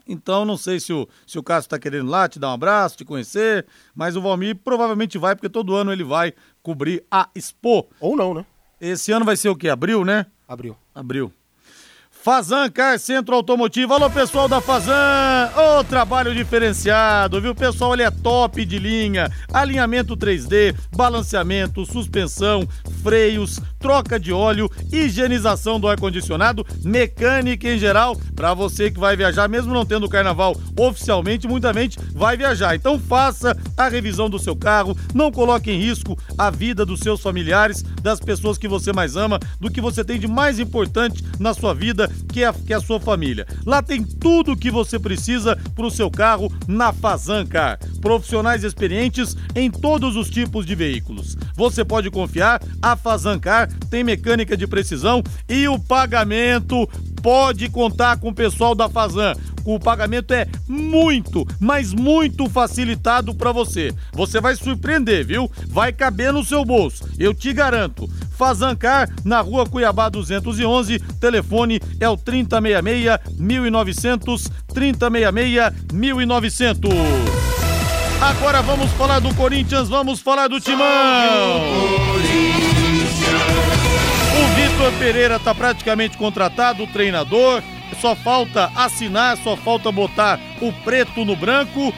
Então 0.07 0.45
não 0.45 0.57
sei 0.57 0.79
se 0.81 0.93
o, 0.93 1.09
se 1.27 1.39
o 1.39 1.43
Cássio 1.43 1.71
tá 1.71 1.79
querendo 1.79 2.11
lá 2.11 2.29
te 2.29 2.39
dar 2.39 2.51
um 2.51 2.55
abraço, 2.55 2.97
te 2.97 3.05
conhecer, 3.05 3.67
mas 3.95 4.17
o 4.17 4.21
Valmir 4.23 4.57
provavelmente 4.57 5.19
vai, 5.19 5.35
porque 5.35 5.49
todo 5.49 5.75
ano 5.75 5.93
ele 5.93 6.05
vai 6.05 6.35
cobrir 6.63 7.05
a 7.11 7.29
Expo. 7.35 7.89
Ou 8.01 8.17
não, 8.17 8.35
né? 8.35 8.45
Esse 8.81 9.13
ano 9.13 9.25
vai 9.25 9.37
ser 9.37 9.49
o 9.49 9.57
quê? 9.57 9.69
Abril, 9.69 10.05
né? 10.05 10.27
Abriu. 10.47 10.77
Abril. 10.95 11.33
Fazan 12.25 12.71
Car 12.71 12.99
Centro 12.99 13.35
Automotivo. 13.35 13.93
Alô, 13.93 14.09
pessoal 14.09 14.49
da 14.49 14.59
Fazan. 14.59 15.51
Ô, 15.55 15.85
trabalho 15.85 16.35
diferenciado, 16.35 17.39
viu? 17.39 17.55
Pessoal, 17.55 17.93
ele 17.93 18.03
é 18.03 18.11
top 18.11 18.65
de 18.65 18.79
linha. 18.79 19.31
Alinhamento 19.53 20.17
3D, 20.17 20.75
balanceamento, 20.97 21.85
suspensão, 21.85 22.67
freios, 23.03 23.61
troca 23.79 24.19
de 24.19 24.33
óleo, 24.33 24.71
higienização 24.91 25.79
do 25.79 25.87
ar-condicionado, 25.87 26.65
mecânica 26.83 27.69
em 27.69 27.79
geral. 27.79 28.17
Pra 28.35 28.55
você 28.55 28.91
que 28.91 28.99
vai 28.99 29.15
viajar, 29.15 29.47
mesmo 29.47 29.75
não 29.75 29.85
tendo 29.85 30.09
carnaval 30.09 30.57
oficialmente, 30.81 31.47
muita 31.47 31.75
gente 31.75 31.99
vai 32.15 32.35
viajar. 32.39 32.75
Então 32.75 32.99
faça 32.99 33.55
a 33.77 33.87
revisão 33.87 34.31
do 34.31 34.39
seu 34.39 34.57
carro, 34.57 34.97
não 35.13 35.31
coloque 35.31 35.71
em 35.71 35.79
risco 35.79 36.19
a 36.39 36.51
vida 36.51 36.87
dos 36.87 37.01
seus 37.01 37.21
familiares, 37.21 37.83
das 38.03 38.19
pessoas 38.19 38.57
que 38.57 38.67
você 38.67 38.91
mais 38.91 39.15
ama, 39.15 39.39
do 39.61 39.71
que 39.71 39.83
você 39.83 40.03
tem 40.03 40.19
de 40.19 40.27
mais 40.27 40.59
importante 40.59 41.23
na 41.39 41.53
sua 41.53 41.75
vida, 41.75 42.11
que 42.33 42.43
é, 42.43 42.47
a- 42.47 42.53
que 42.53 42.73
é 42.73 42.77
a 42.77 42.81
sua 42.81 42.99
família. 43.01 43.47
Lá 43.65 43.83
tem 43.83 44.03
tudo 44.03 44.53
o 44.53 44.57
que 44.57 44.71
você 44.71 44.99
precisa 44.99 45.57
para 45.75 45.87
o 45.87 45.91
seu 45.91 46.11
carro 46.11 46.53
na 46.67 46.93
Fazan 46.93 47.47
Car. 47.47 47.79
Profissionais 48.01 48.65
experientes 48.65 49.37
em 49.55 49.71
todos 49.71 50.17
os 50.17 50.29
tipos 50.31 50.67
de 50.67 50.75
veículos. 50.75 51.37
Você 51.57 51.85
pode 51.85 52.11
confiar, 52.11 52.61
a 52.83 52.97
Fazan 52.97 53.39
Car 53.39 53.69
tem 53.91 54.03
mecânica 54.05 54.57
de 54.57 54.67
precisão 54.67 55.23
e 55.49 55.69
o 55.69 55.79
pagamento 55.79 56.89
pode 57.23 57.69
contar 57.69 58.19
com 58.19 58.29
o 58.29 58.35
pessoal 58.35 58.75
da 58.75 58.89
Fazan. 58.89 59.35
O 59.65 59.79
pagamento 59.81 60.35
é 60.35 60.47
muito, 60.69 61.47
mas 61.59 61.95
muito 61.95 62.51
facilitado 62.51 63.35
para 63.35 63.51
você. 63.51 63.91
Você 64.13 64.39
vai 64.39 64.55
surpreender, 64.57 65.25
viu? 65.27 65.51
Vai 65.69 65.91
caber 65.91 66.33
no 66.35 66.45
seu 66.45 66.65
bolso, 66.67 67.09
eu 67.19 67.33
te 67.33 67.51
garanto. 67.53 68.07
Fazancar, 68.37 69.09
na 69.25 69.41
rua 69.41 69.67
Cuiabá 69.67 70.09
211, 70.09 70.99
telefone 71.21 71.81
é 72.01 72.09
o 72.09 72.17
3066 72.17 73.39
1900, 73.39 74.51
3066 74.73 75.93
1900. 75.93 76.91
Agora 78.21 78.63
vamos 78.63 78.91
falar 78.93 79.21
do 79.21 79.35
Corinthians, 79.35 79.89
vamos 79.89 80.21
falar 80.21 80.49
do 80.49 80.61
Timão. 80.61 81.61
O 84.35 84.47
Vitor 84.57 84.93
Pereira 84.99 85.37
está 85.37 85.55
praticamente 85.55 86.17
contratado, 86.17 86.85
o 86.85 86.87
treinador. 86.87 87.63
Só 88.01 88.17
falta 88.17 88.73
assinar, 88.75 89.37
só 89.37 89.57
falta 89.57 89.93
botar 89.93 90.41
o 90.61 90.73
preto 90.73 91.25
no 91.25 91.37
branco. 91.37 91.95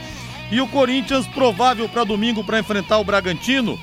E 0.51 0.61
o 0.61 0.67
Corinthians 0.69 1.27
provável 1.29 1.89
para 1.89 2.05
domingo 2.05 2.45
para 2.45 2.59
enfrentar 2.59 2.99
o 2.99 3.05
Bragantino. 3.05 3.79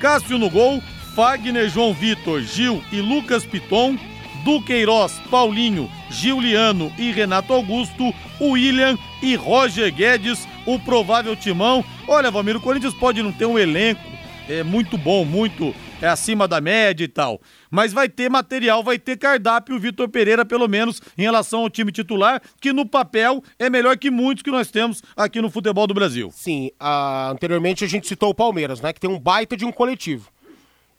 Cássio 0.00 0.38
no 0.38 0.50
gol, 0.50 0.82
Fagner, 1.14 1.68
João 1.68 1.92
Vitor, 1.92 2.40
Gil 2.42 2.82
e 2.92 3.00
Lucas 3.00 3.44
Piton. 3.44 3.96
Duqueiroz, 4.44 5.20
Paulinho, 5.30 5.88
Giuliano 6.10 6.92
e 6.98 7.12
Renato 7.12 7.52
Augusto, 7.52 8.12
William 8.40 8.98
e 9.22 9.36
Roger 9.36 9.94
Guedes, 9.94 10.48
o 10.66 10.80
provável 10.80 11.36
timão. 11.36 11.84
Olha, 12.08 12.28
Valmir, 12.28 12.56
o 12.56 12.60
Corinthians 12.60 12.92
pode 12.92 13.22
não 13.22 13.30
ter 13.30 13.46
um 13.46 13.56
elenco 13.56 14.02
é 14.48 14.62
muito 14.62 14.98
bom, 14.98 15.24
muito 15.24 15.74
é 16.00 16.08
acima 16.08 16.48
da 16.48 16.60
média 16.60 17.04
e 17.04 17.08
tal. 17.08 17.40
Mas 17.70 17.92
vai 17.92 18.08
ter 18.08 18.28
material, 18.28 18.82
vai 18.82 18.98
ter 18.98 19.16
cardápio 19.16 19.76
o 19.76 19.78
Vitor 19.78 20.08
Pereira, 20.08 20.44
pelo 20.44 20.68
menos, 20.68 21.00
em 21.16 21.22
relação 21.22 21.60
ao 21.60 21.70
time 21.70 21.92
titular, 21.92 22.42
que 22.60 22.72
no 22.72 22.84
papel 22.84 23.42
é 23.58 23.70
melhor 23.70 23.96
que 23.96 24.10
muitos 24.10 24.42
que 24.42 24.50
nós 24.50 24.70
temos 24.70 25.02
aqui 25.16 25.40
no 25.40 25.50
futebol 25.50 25.86
do 25.86 25.94
Brasil. 25.94 26.30
Sim, 26.32 26.70
uh, 26.80 27.30
anteriormente 27.30 27.84
a 27.84 27.88
gente 27.88 28.06
citou 28.06 28.30
o 28.30 28.34
Palmeiras, 28.34 28.80
né? 28.80 28.92
Que 28.92 29.00
tem 29.00 29.08
um 29.08 29.18
baita 29.18 29.56
de 29.56 29.64
um 29.64 29.72
coletivo. 29.72 30.28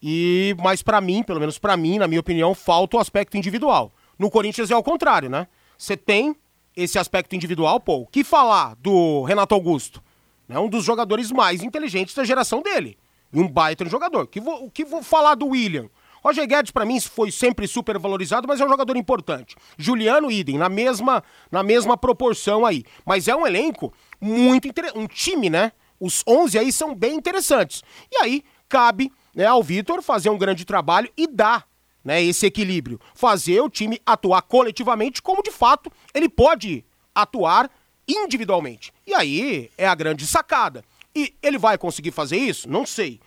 E, 0.06 0.54
mas 0.62 0.84
para 0.84 1.00
mim, 1.00 1.24
pelo 1.24 1.40
menos 1.40 1.58
para 1.58 1.78
mim, 1.78 1.98
na 1.98 2.10
minha 2.10 2.20
opinião, 2.20 2.54
falta 2.54 2.98
o 2.98 3.00
aspecto 3.00 3.38
individual. 3.38 3.90
No 4.20 4.30
Corinthians 4.30 4.70
é 4.70 4.76
o 4.76 4.84
contrário, 4.84 5.30
né? 5.30 5.48
Você 5.78 5.96
tem 5.96 6.36
esse 6.76 7.00
aspecto 7.00 7.34
individual, 7.38 7.80
pô. 7.80 8.06
Que 8.08 8.22
falar 8.22 8.76
do 8.76 9.24
Renato 9.24 9.56
Augusto? 9.56 10.04
É 10.50 10.60
um 10.60 10.68
dos 10.68 10.84
jogadores 10.84 11.32
mais 11.32 11.64
inteligentes 11.64 12.14
da 12.14 12.26
geração 12.26 12.62
dele. 12.62 12.98
E 13.32 13.40
um 13.40 13.48
baita 13.48 13.86
jogador. 13.86 14.28
Que 14.28 14.42
vou, 14.42 14.70
que 14.70 14.84
vou 14.84 15.02
falar 15.02 15.36
do 15.36 15.48
William? 15.48 15.90
Roger 16.22 16.46
Guedes, 16.48 16.72
para 16.72 16.86
mim, 16.86 17.00
foi 17.00 17.32
sempre 17.32 17.66
super 17.66 17.98
valorizado, 17.98 18.46
mas 18.46 18.60
é 18.60 18.66
um 18.66 18.70
jogador 18.70 18.98
importante. 18.98 19.56
Juliano 19.78 20.30
Idem, 20.30 20.58
na 20.58 20.68
mesma, 20.68 21.24
na 21.50 21.64
mesma 21.64 21.96
proporção 21.98 22.66
aí. 22.66 22.84
Mas 23.06 23.30
é 23.30 23.36
um 23.36 23.48
elenco 23.48 23.94
muito 24.20 24.68
interessante. 24.68 25.00
Um 25.00 25.08
time, 25.08 25.50
né? 25.50 25.72
Os 25.98 26.24
11 26.28 26.60
aí 26.60 26.74
são 26.74 26.94
bem 26.94 27.16
interessantes. 27.16 27.82
E 28.12 28.18
aí, 28.18 28.44
cabe 28.68 29.10
né, 29.36 29.46
ao 29.46 29.64
Vitor 29.64 30.02
fazer 30.02 30.30
um 30.30 30.38
grande 30.38 30.66
trabalho 30.66 31.10
e 31.18 31.28
dar 31.28 31.68
né, 32.04 32.22
esse 32.22 32.46
equilíbrio. 32.46 33.00
Fazer 33.14 33.62
o 33.62 33.70
time 33.70 34.00
atuar 34.06 34.42
coletivamente 34.42 35.22
como, 35.22 35.42
de 35.42 35.52
fato, 35.52 35.92
ele 36.14 36.30
pode 36.30 36.86
atuar 37.16 37.70
individualmente. 38.08 38.92
E 39.08 39.14
aí 39.14 39.72
é 39.78 39.88
a 39.88 39.96
grande 39.96 40.28
sacada. 40.28 40.84
E 41.16 41.34
ele 41.42 41.58
vai 41.58 41.78
conseguir 41.78 42.12
fazer 42.12 42.38
isso? 42.38 42.70
Não 42.70 42.86
sei. 42.86 43.20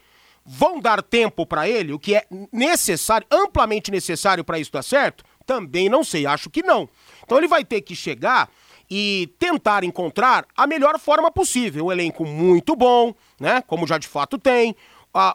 Vão 0.45 0.81
dar 0.81 1.03
tempo 1.03 1.45
para 1.45 1.69
ele, 1.69 1.93
o 1.93 1.99
que 1.99 2.15
é 2.15 2.27
necessário, 2.53 3.27
amplamente 3.31 3.91
necessário 3.91 4.45
para 4.45 4.59
isso 4.59 4.71
dar 4.71 4.83
certo? 4.83 5.25
Também 5.45 5.89
não 5.89 6.05
sei, 6.05 6.27
acho 6.27 6.51
que 6.51 6.63
não. 6.63 6.89
Então 7.25 7.39
ele 7.39 7.49
vai 7.49 7.65
ter 7.65 7.81
que 7.81 7.97
chegar 7.97 8.49
e 8.89 9.33
tentar 9.39 9.83
encontrar 9.83 10.47
a 10.57 10.67
melhor 10.67 10.99
forma 10.99 11.31
possível. 11.31 11.87
Um 11.87 11.93
elenco 11.93 12.25
muito 12.25 12.77
bom, 12.77 13.13
né? 13.41 13.63
Como 13.63 13.87
já 13.87 13.99
de 13.99 14.07
fato 14.07 14.39
tem. 14.39 14.77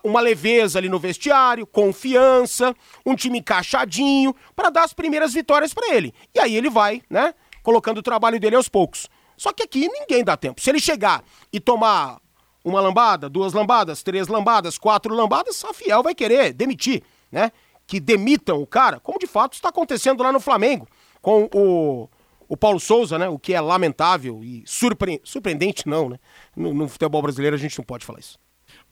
Uma 0.04 0.22
leveza 0.22 0.80
ali 0.80 0.90
no 0.90 1.00
vestiário, 1.00 1.66
confiança, 1.66 2.76
um 3.06 3.16
time 3.16 3.40
encaixadinho, 3.40 4.36
para 4.56 4.70
dar 4.70 4.84
as 4.84 4.94
primeiras 4.94 5.34
vitórias 5.34 5.74
para 5.74 5.96
ele. 5.96 6.14
E 6.34 6.40
aí 6.40 6.56
ele 6.56 6.70
vai, 6.70 7.02
né? 7.10 7.34
Colocando 7.64 7.98
o 8.00 8.04
trabalho 8.04 8.40
dele 8.40 8.56
aos 8.56 8.70
poucos. 8.70 9.08
Só 9.38 9.52
que 9.52 9.64
aqui 9.64 9.88
ninguém 9.88 10.24
dá 10.24 10.38
tempo. 10.38 10.62
Se 10.62 10.70
ele 10.70 10.80
chegar 10.80 11.24
e 11.52 11.60
tomar 11.60 12.20
uma 12.64 12.80
lambada, 12.80 13.28
duas 13.28 13.54
lambadas, 13.54 14.04
três 14.04 14.28
lambadas, 14.28 14.78
quatro 14.78 15.14
lambadas, 15.14 15.64
a 15.66 15.74
Fiel 15.74 16.04
vai 16.04 16.14
querer 16.14 16.54
demitir, 16.54 17.02
né? 17.32 17.52
Que 17.88 18.00
demitam 18.00 18.62
o 18.62 18.68
cara, 18.68 19.00
como 19.00 19.18
de 19.18 19.28
fato 19.28 19.54
está 19.54 19.70
acontecendo 19.70 20.22
lá 20.24 20.32
no 20.32 20.40
Flamengo, 20.40 20.88
com 21.22 21.50
o, 21.54 22.08
o 22.48 22.56
Paulo 22.56 22.80
Souza, 22.80 23.18
né? 23.18 23.28
O 23.28 23.40
que 23.40 23.54
é 23.54 23.60
lamentável 23.60 24.44
e 24.44 24.64
surpre... 24.66 25.20
surpreendente, 25.24 25.88
não, 25.88 26.10
né? 26.10 26.20
No, 26.56 26.74
no, 26.74 26.88
futebol 26.88 27.22
brasileiro 27.22 27.56
a 27.56 27.60
gente 27.60 27.78
não 27.78 27.86
pode 27.86 28.06
falar 28.06 28.20
isso. 28.20 28.38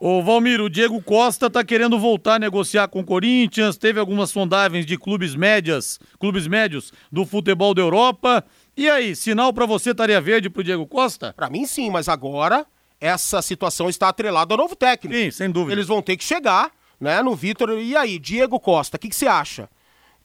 Ô 0.01 0.23
Valmir, 0.23 0.61
o 0.61 0.69
Diego 0.69 1.01
Costa 1.01 1.49
tá 1.49 1.61
querendo 1.61 1.99
voltar 1.99 2.35
a 2.35 2.39
negociar 2.39 2.87
com 2.87 3.01
o 3.01 3.05
Corinthians, 3.05 3.75
teve 3.75 3.99
algumas 3.99 4.29
sondagens 4.29 4.85
de 4.85 4.97
clubes 4.97 5.35
médias, 5.35 5.99
clubes 6.17 6.47
médios 6.47 6.93
do 7.11 7.25
futebol 7.25 7.73
da 7.73 7.81
Europa. 7.81 8.45
E 8.77 8.89
aí, 8.89 9.13
sinal 9.13 9.51
para 9.51 9.65
você 9.65 9.91
estaria 9.91 10.21
verde 10.21 10.49
pro 10.49 10.63
Diego 10.63 10.87
Costa? 10.87 11.33
Para 11.33 11.49
mim 11.49 11.65
sim, 11.65 11.89
mas 11.89 12.07
agora 12.07 12.65
essa 12.97 13.41
situação 13.41 13.89
está 13.89 14.07
atrelada 14.07 14.53
ao 14.53 14.57
novo 14.57 14.73
técnico. 14.73 15.17
Sim, 15.17 15.31
sem 15.31 15.51
dúvida. 15.51 15.73
Eles 15.73 15.87
vão 15.87 16.01
ter 16.01 16.15
que 16.15 16.23
chegar, 16.23 16.71
né, 16.97 17.21
no 17.21 17.35
Vitor. 17.35 17.71
E 17.71 17.93
aí, 17.93 18.17
Diego 18.17 18.57
Costa, 18.57 18.95
o 18.95 18.99
que, 18.99 19.09
que 19.09 19.15
você 19.15 19.27
acha? 19.27 19.69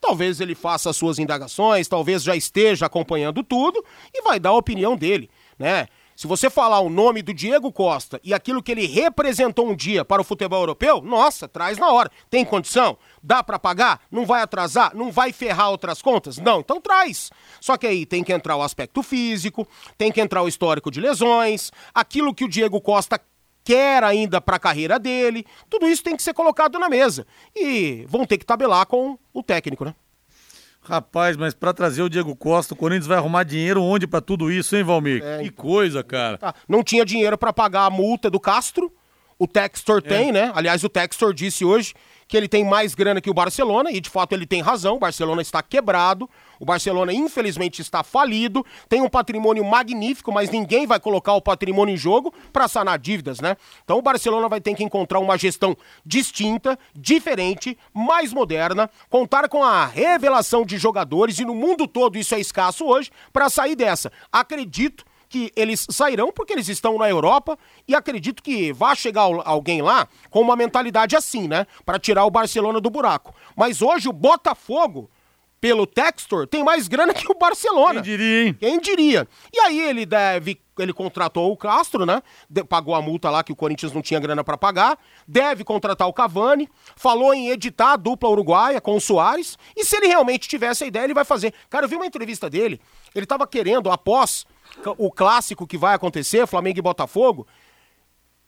Talvez 0.00 0.40
ele 0.40 0.54
faça 0.54 0.88
as 0.88 0.96
suas 0.96 1.18
indagações, 1.18 1.88
talvez 1.88 2.22
já 2.22 2.36
esteja 2.36 2.86
acompanhando 2.86 3.42
tudo 3.42 3.84
e 4.14 4.22
vai 4.22 4.38
dar 4.38 4.50
a 4.50 4.56
opinião 4.56 4.96
dele, 4.96 5.28
né? 5.58 5.88
Se 6.16 6.26
você 6.26 6.48
falar 6.48 6.80
o 6.80 6.88
nome 6.88 7.22
do 7.22 7.34
Diego 7.34 7.72
Costa 7.72 8.20
e 8.22 8.32
aquilo 8.32 8.62
que 8.62 8.70
ele 8.70 8.86
representou 8.86 9.68
um 9.68 9.74
dia 9.74 10.04
para 10.04 10.22
o 10.22 10.24
futebol 10.24 10.60
europeu, 10.60 11.00
nossa, 11.00 11.48
traz 11.48 11.76
na 11.76 11.90
hora. 11.90 12.10
Tem 12.30 12.44
condição? 12.44 12.96
Dá 13.22 13.42
para 13.42 13.58
pagar? 13.58 14.00
Não 14.10 14.24
vai 14.24 14.42
atrasar? 14.42 14.94
Não 14.94 15.10
vai 15.10 15.32
ferrar 15.32 15.70
outras 15.70 16.00
contas? 16.00 16.38
Não, 16.38 16.60
então 16.60 16.80
traz. 16.80 17.30
Só 17.60 17.76
que 17.76 17.86
aí 17.86 18.06
tem 18.06 18.22
que 18.22 18.32
entrar 18.32 18.56
o 18.56 18.62
aspecto 18.62 19.02
físico, 19.02 19.66
tem 19.98 20.12
que 20.12 20.20
entrar 20.20 20.42
o 20.42 20.48
histórico 20.48 20.90
de 20.90 21.00
lesões, 21.00 21.72
aquilo 21.92 22.34
que 22.34 22.44
o 22.44 22.48
Diego 22.48 22.80
Costa 22.80 23.20
quer 23.64 24.04
ainda 24.04 24.40
para 24.40 24.56
a 24.56 24.60
carreira 24.60 24.98
dele. 24.98 25.44
Tudo 25.68 25.88
isso 25.88 26.04
tem 26.04 26.14
que 26.14 26.22
ser 26.22 26.34
colocado 26.34 26.78
na 26.78 26.88
mesa. 26.88 27.26
E 27.56 28.04
vão 28.08 28.24
ter 28.24 28.38
que 28.38 28.44
tabelar 28.44 28.86
com 28.86 29.18
o 29.32 29.42
técnico, 29.42 29.84
né? 29.84 29.94
Rapaz, 30.84 31.36
mas 31.36 31.54
para 31.54 31.72
trazer 31.72 32.02
o 32.02 32.10
Diego 32.10 32.36
Costa, 32.36 32.74
o 32.74 32.76
Corinthians 32.76 33.06
vai 33.06 33.16
arrumar 33.16 33.42
dinheiro 33.42 33.82
onde 33.82 34.06
para 34.06 34.20
tudo 34.20 34.52
isso, 34.52 34.76
hein, 34.76 34.84
Valmir? 34.84 35.22
É, 35.24 35.38
que 35.38 35.46
então. 35.46 35.64
coisa, 35.64 36.04
cara. 36.04 36.36
Tá. 36.36 36.54
Não 36.68 36.82
tinha 36.82 37.04
dinheiro 37.04 37.38
para 37.38 37.52
pagar 37.52 37.86
a 37.86 37.90
multa 37.90 38.30
do 38.30 38.38
Castro. 38.38 38.92
O 39.38 39.48
Textor 39.48 39.98
é. 39.98 40.08
tem, 40.08 40.30
né? 40.30 40.52
Aliás, 40.54 40.84
o 40.84 40.88
Textor 40.88 41.32
disse 41.32 41.64
hoje 41.64 41.94
que 42.26 42.36
ele 42.36 42.48
tem 42.48 42.64
mais 42.64 42.94
grana 42.94 43.20
que 43.20 43.30
o 43.30 43.34
Barcelona, 43.34 43.90
e 43.90 44.00
de 44.00 44.10
fato 44.10 44.32
ele 44.32 44.46
tem 44.46 44.60
razão, 44.60 44.96
o 44.96 44.98
Barcelona 44.98 45.42
está 45.42 45.62
quebrado, 45.62 46.28
o 46.58 46.64
Barcelona 46.64 47.12
infelizmente 47.12 47.82
está 47.82 48.02
falido, 48.02 48.64
tem 48.88 49.02
um 49.02 49.08
patrimônio 49.08 49.64
magnífico, 49.64 50.32
mas 50.32 50.50
ninguém 50.50 50.86
vai 50.86 51.00
colocar 51.00 51.34
o 51.34 51.42
patrimônio 51.42 51.94
em 51.94 51.98
jogo 51.98 52.32
para 52.52 52.68
sanar 52.68 52.98
dívidas, 52.98 53.40
né? 53.40 53.56
Então 53.84 53.98
o 53.98 54.02
Barcelona 54.02 54.48
vai 54.48 54.60
ter 54.60 54.74
que 54.74 54.84
encontrar 54.84 55.18
uma 55.18 55.36
gestão 55.36 55.76
distinta, 56.04 56.78
diferente, 56.94 57.76
mais 57.92 58.32
moderna, 58.32 58.90
contar 59.10 59.48
com 59.48 59.62
a 59.62 59.84
revelação 59.84 60.64
de 60.64 60.78
jogadores, 60.78 61.38
e 61.38 61.44
no 61.44 61.54
mundo 61.54 61.86
todo 61.86 62.18
isso 62.18 62.34
é 62.34 62.40
escasso 62.40 62.84
hoje, 62.84 63.10
para 63.32 63.50
sair 63.50 63.76
dessa. 63.76 64.10
Acredito 64.32 65.04
que 65.28 65.52
eles 65.56 65.86
sairão 65.90 66.32
porque 66.32 66.52
eles 66.52 66.68
estão 66.68 66.98
na 66.98 67.08
Europa 67.08 67.58
e 67.86 67.94
acredito 67.94 68.42
que 68.42 68.72
vai 68.72 68.94
chegar 68.96 69.22
alguém 69.44 69.82
lá 69.82 70.06
com 70.30 70.40
uma 70.40 70.56
mentalidade 70.56 71.16
assim, 71.16 71.48
né? 71.48 71.66
Para 71.84 71.98
tirar 71.98 72.24
o 72.24 72.30
Barcelona 72.30 72.80
do 72.80 72.90
buraco. 72.90 73.34
Mas 73.56 73.82
hoje 73.82 74.08
o 74.08 74.12
Botafogo, 74.12 75.10
pelo 75.60 75.86
Textor, 75.86 76.46
tem 76.46 76.62
mais 76.62 76.88
grana 76.88 77.14
que 77.14 77.30
o 77.30 77.34
Barcelona. 77.34 77.94
Quem 77.94 78.02
diria, 78.02 78.46
hein? 78.46 78.56
Quem 78.58 78.80
diria? 78.80 79.28
E 79.52 79.58
aí 79.60 79.80
ele 79.80 80.04
deve 80.06 80.58
ele 80.82 80.92
contratou 80.92 81.52
o 81.52 81.56
Castro, 81.56 82.04
né? 82.04 82.20
De, 82.50 82.64
pagou 82.64 82.94
a 82.94 83.02
multa 83.02 83.30
lá 83.30 83.44
que 83.44 83.52
o 83.52 83.56
Corinthians 83.56 83.92
não 83.92 84.02
tinha 84.02 84.18
grana 84.18 84.42
para 84.42 84.58
pagar. 84.58 84.98
Deve 85.26 85.62
contratar 85.62 86.08
o 86.08 86.12
Cavani. 86.12 86.68
Falou 86.96 87.32
em 87.32 87.50
editar 87.50 87.92
a 87.92 87.96
dupla 87.96 88.28
uruguaia 88.28 88.80
com 88.80 88.96
o 88.96 89.00
Soares. 89.00 89.56
E 89.76 89.84
se 89.84 89.96
ele 89.96 90.08
realmente 90.08 90.48
tivesse 90.48 90.84
a 90.84 90.86
ideia, 90.86 91.04
ele 91.04 91.14
vai 91.14 91.24
fazer. 91.24 91.54
Cara, 91.70 91.84
eu 91.84 91.88
vi 91.88 91.96
uma 91.96 92.06
entrevista 92.06 92.50
dele. 92.50 92.80
Ele 93.14 93.26
tava 93.26 93.46
querendo, 93.46 93.90
após 93.90 94.44
o 94.98 95.10
clássico 95.10 95.66
que 95.66 95.78
vai 95.78 95.94
acontecer, 95.94 96.46
Flamengo 96.46 96.78
e 96.78 96.82
Botafogo, 96.82 97.46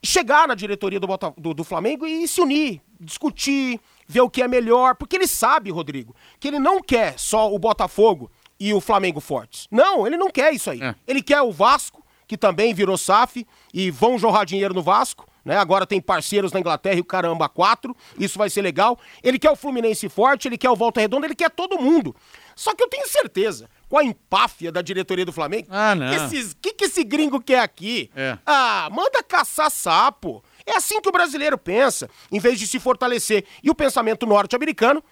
chegar 0.02 0.46
na 0.46 0.54
diretoria 0.54 1.00
do, 1.00 1.06
Bota, 1.06 1.32
do, 1.36 1.52
do, 1.52 1.64
Flamengo 1.64 2.06
e 2.06 2.26
se 2.28 2.40
unir, 2.40 2.80
discutir, 3.00 3.80
ver 4.06 4.20
o 4.20 4.30
que 4.30 4.42
é 4.42 4.48
melhor, 4.48 4.94
porque 4.94 5.16
ele 5.16 5.26
sabe, 5.26 5.70
Rodrigo, 5.70 6.14
que 6.38 6.48
ele 6.48 6.58
não 6.58 6.80
quer 6.80 7.18
só 7.18 7.52
o 7.52 7.58
Botafogo 7.58 8.30
e 8.58 8.72
o 8.72 8.80
Flamengo 8.80 9.20
fortes. 9.20 9.66
Não, 9.70 10.06
ele 10.06 10.16
não 10.16 10.30
quer 10.30 10.52
isso 10.52 10.70
aí. 10.70 10.82
É. 10.82 10.94
Ele 11.06 11.22
quer 11.22 11.42
o 11.42 11.52
Vasco, 11.52 12.04
que 12.26 12.36
também 12.36 12.72
virou 12.72 12.96
SAF 12.96 13.46
e 13.72 13.90
vão 13.90 14.18
jorrar 14.18 14.44
dinheiro 14.44 14.74
no 14.74 14.82
Vasco. 14.82 15.28
Né? 15.44 15.56
Agora 15.56 15.86
tem 15.86 16.00
parceiros 16.00 16.52
na 16.52 16.58
Inglaterra 16.58 16.96
e 16.96 17.00
o 17.00 17.04
caramba, 17.04 17.48
quatro. 17.48 17.96
Isso 18.18 18.36
vai 18.38 18.50
ser 18.50 18.62
legal. 18.62 18.98
Ele 19.22 19.38
quer 19.38 19.50
o 19.50 19.56
Fluminense 19.56 20.08
forte, 20.08 20.48
ele 20.48 20.58
quer 20.58 20.70
o 20.70 20.74
Volta 20.74 21.00
Redonda, 21.00 21.26
ele 21.26 21.36
quer 21.36 21.50
todo 21.50 21.78
mundo. 21.78 22.16
Só 22.56 22.74
que 22.74 22.82
eu 22.82 22.88
tenho 22.88 23.06
certeza 23.06 23.68
com 23.88 23.98
a 23.98 24.04
empáfia 24.04 24.72
da 24.72 24.82
diretoria 24.82 25.24
do 25.24 25.32
Flamengo. 25.32 25.68
Ah, 25.70 25.94
não. 25.94 26.06
O 26.06 26.30
que, 26.30 26.54
que, 26.60 26.72
que, 26.72 26.84
esse 26.86 27.04
gringo 27.04 27.40
quer 27.40 27.60
aqui? 27.60 28.10
É. 28.14 28.36
Ah, 28.44 28.88
manda 28.92 29.22
caçar 29.22 29.70
sapo. 29.70 30.42
É 30.64 30.76
assim 30.76 31.00
que 31.00 31.08
o 31.08 31.12
brasileiro 31.12 31.56
pensa, 31.56 32.10
em 32.30 32.40
vez 32.40 32.58
de 32.58 32.66
se 32.66 32.80
fortalecer. 32.80 33.44
E 33.62 33.70
o 33.70 33.74
pensamento 33.74 34.26
norte-americano, 34.26 35.02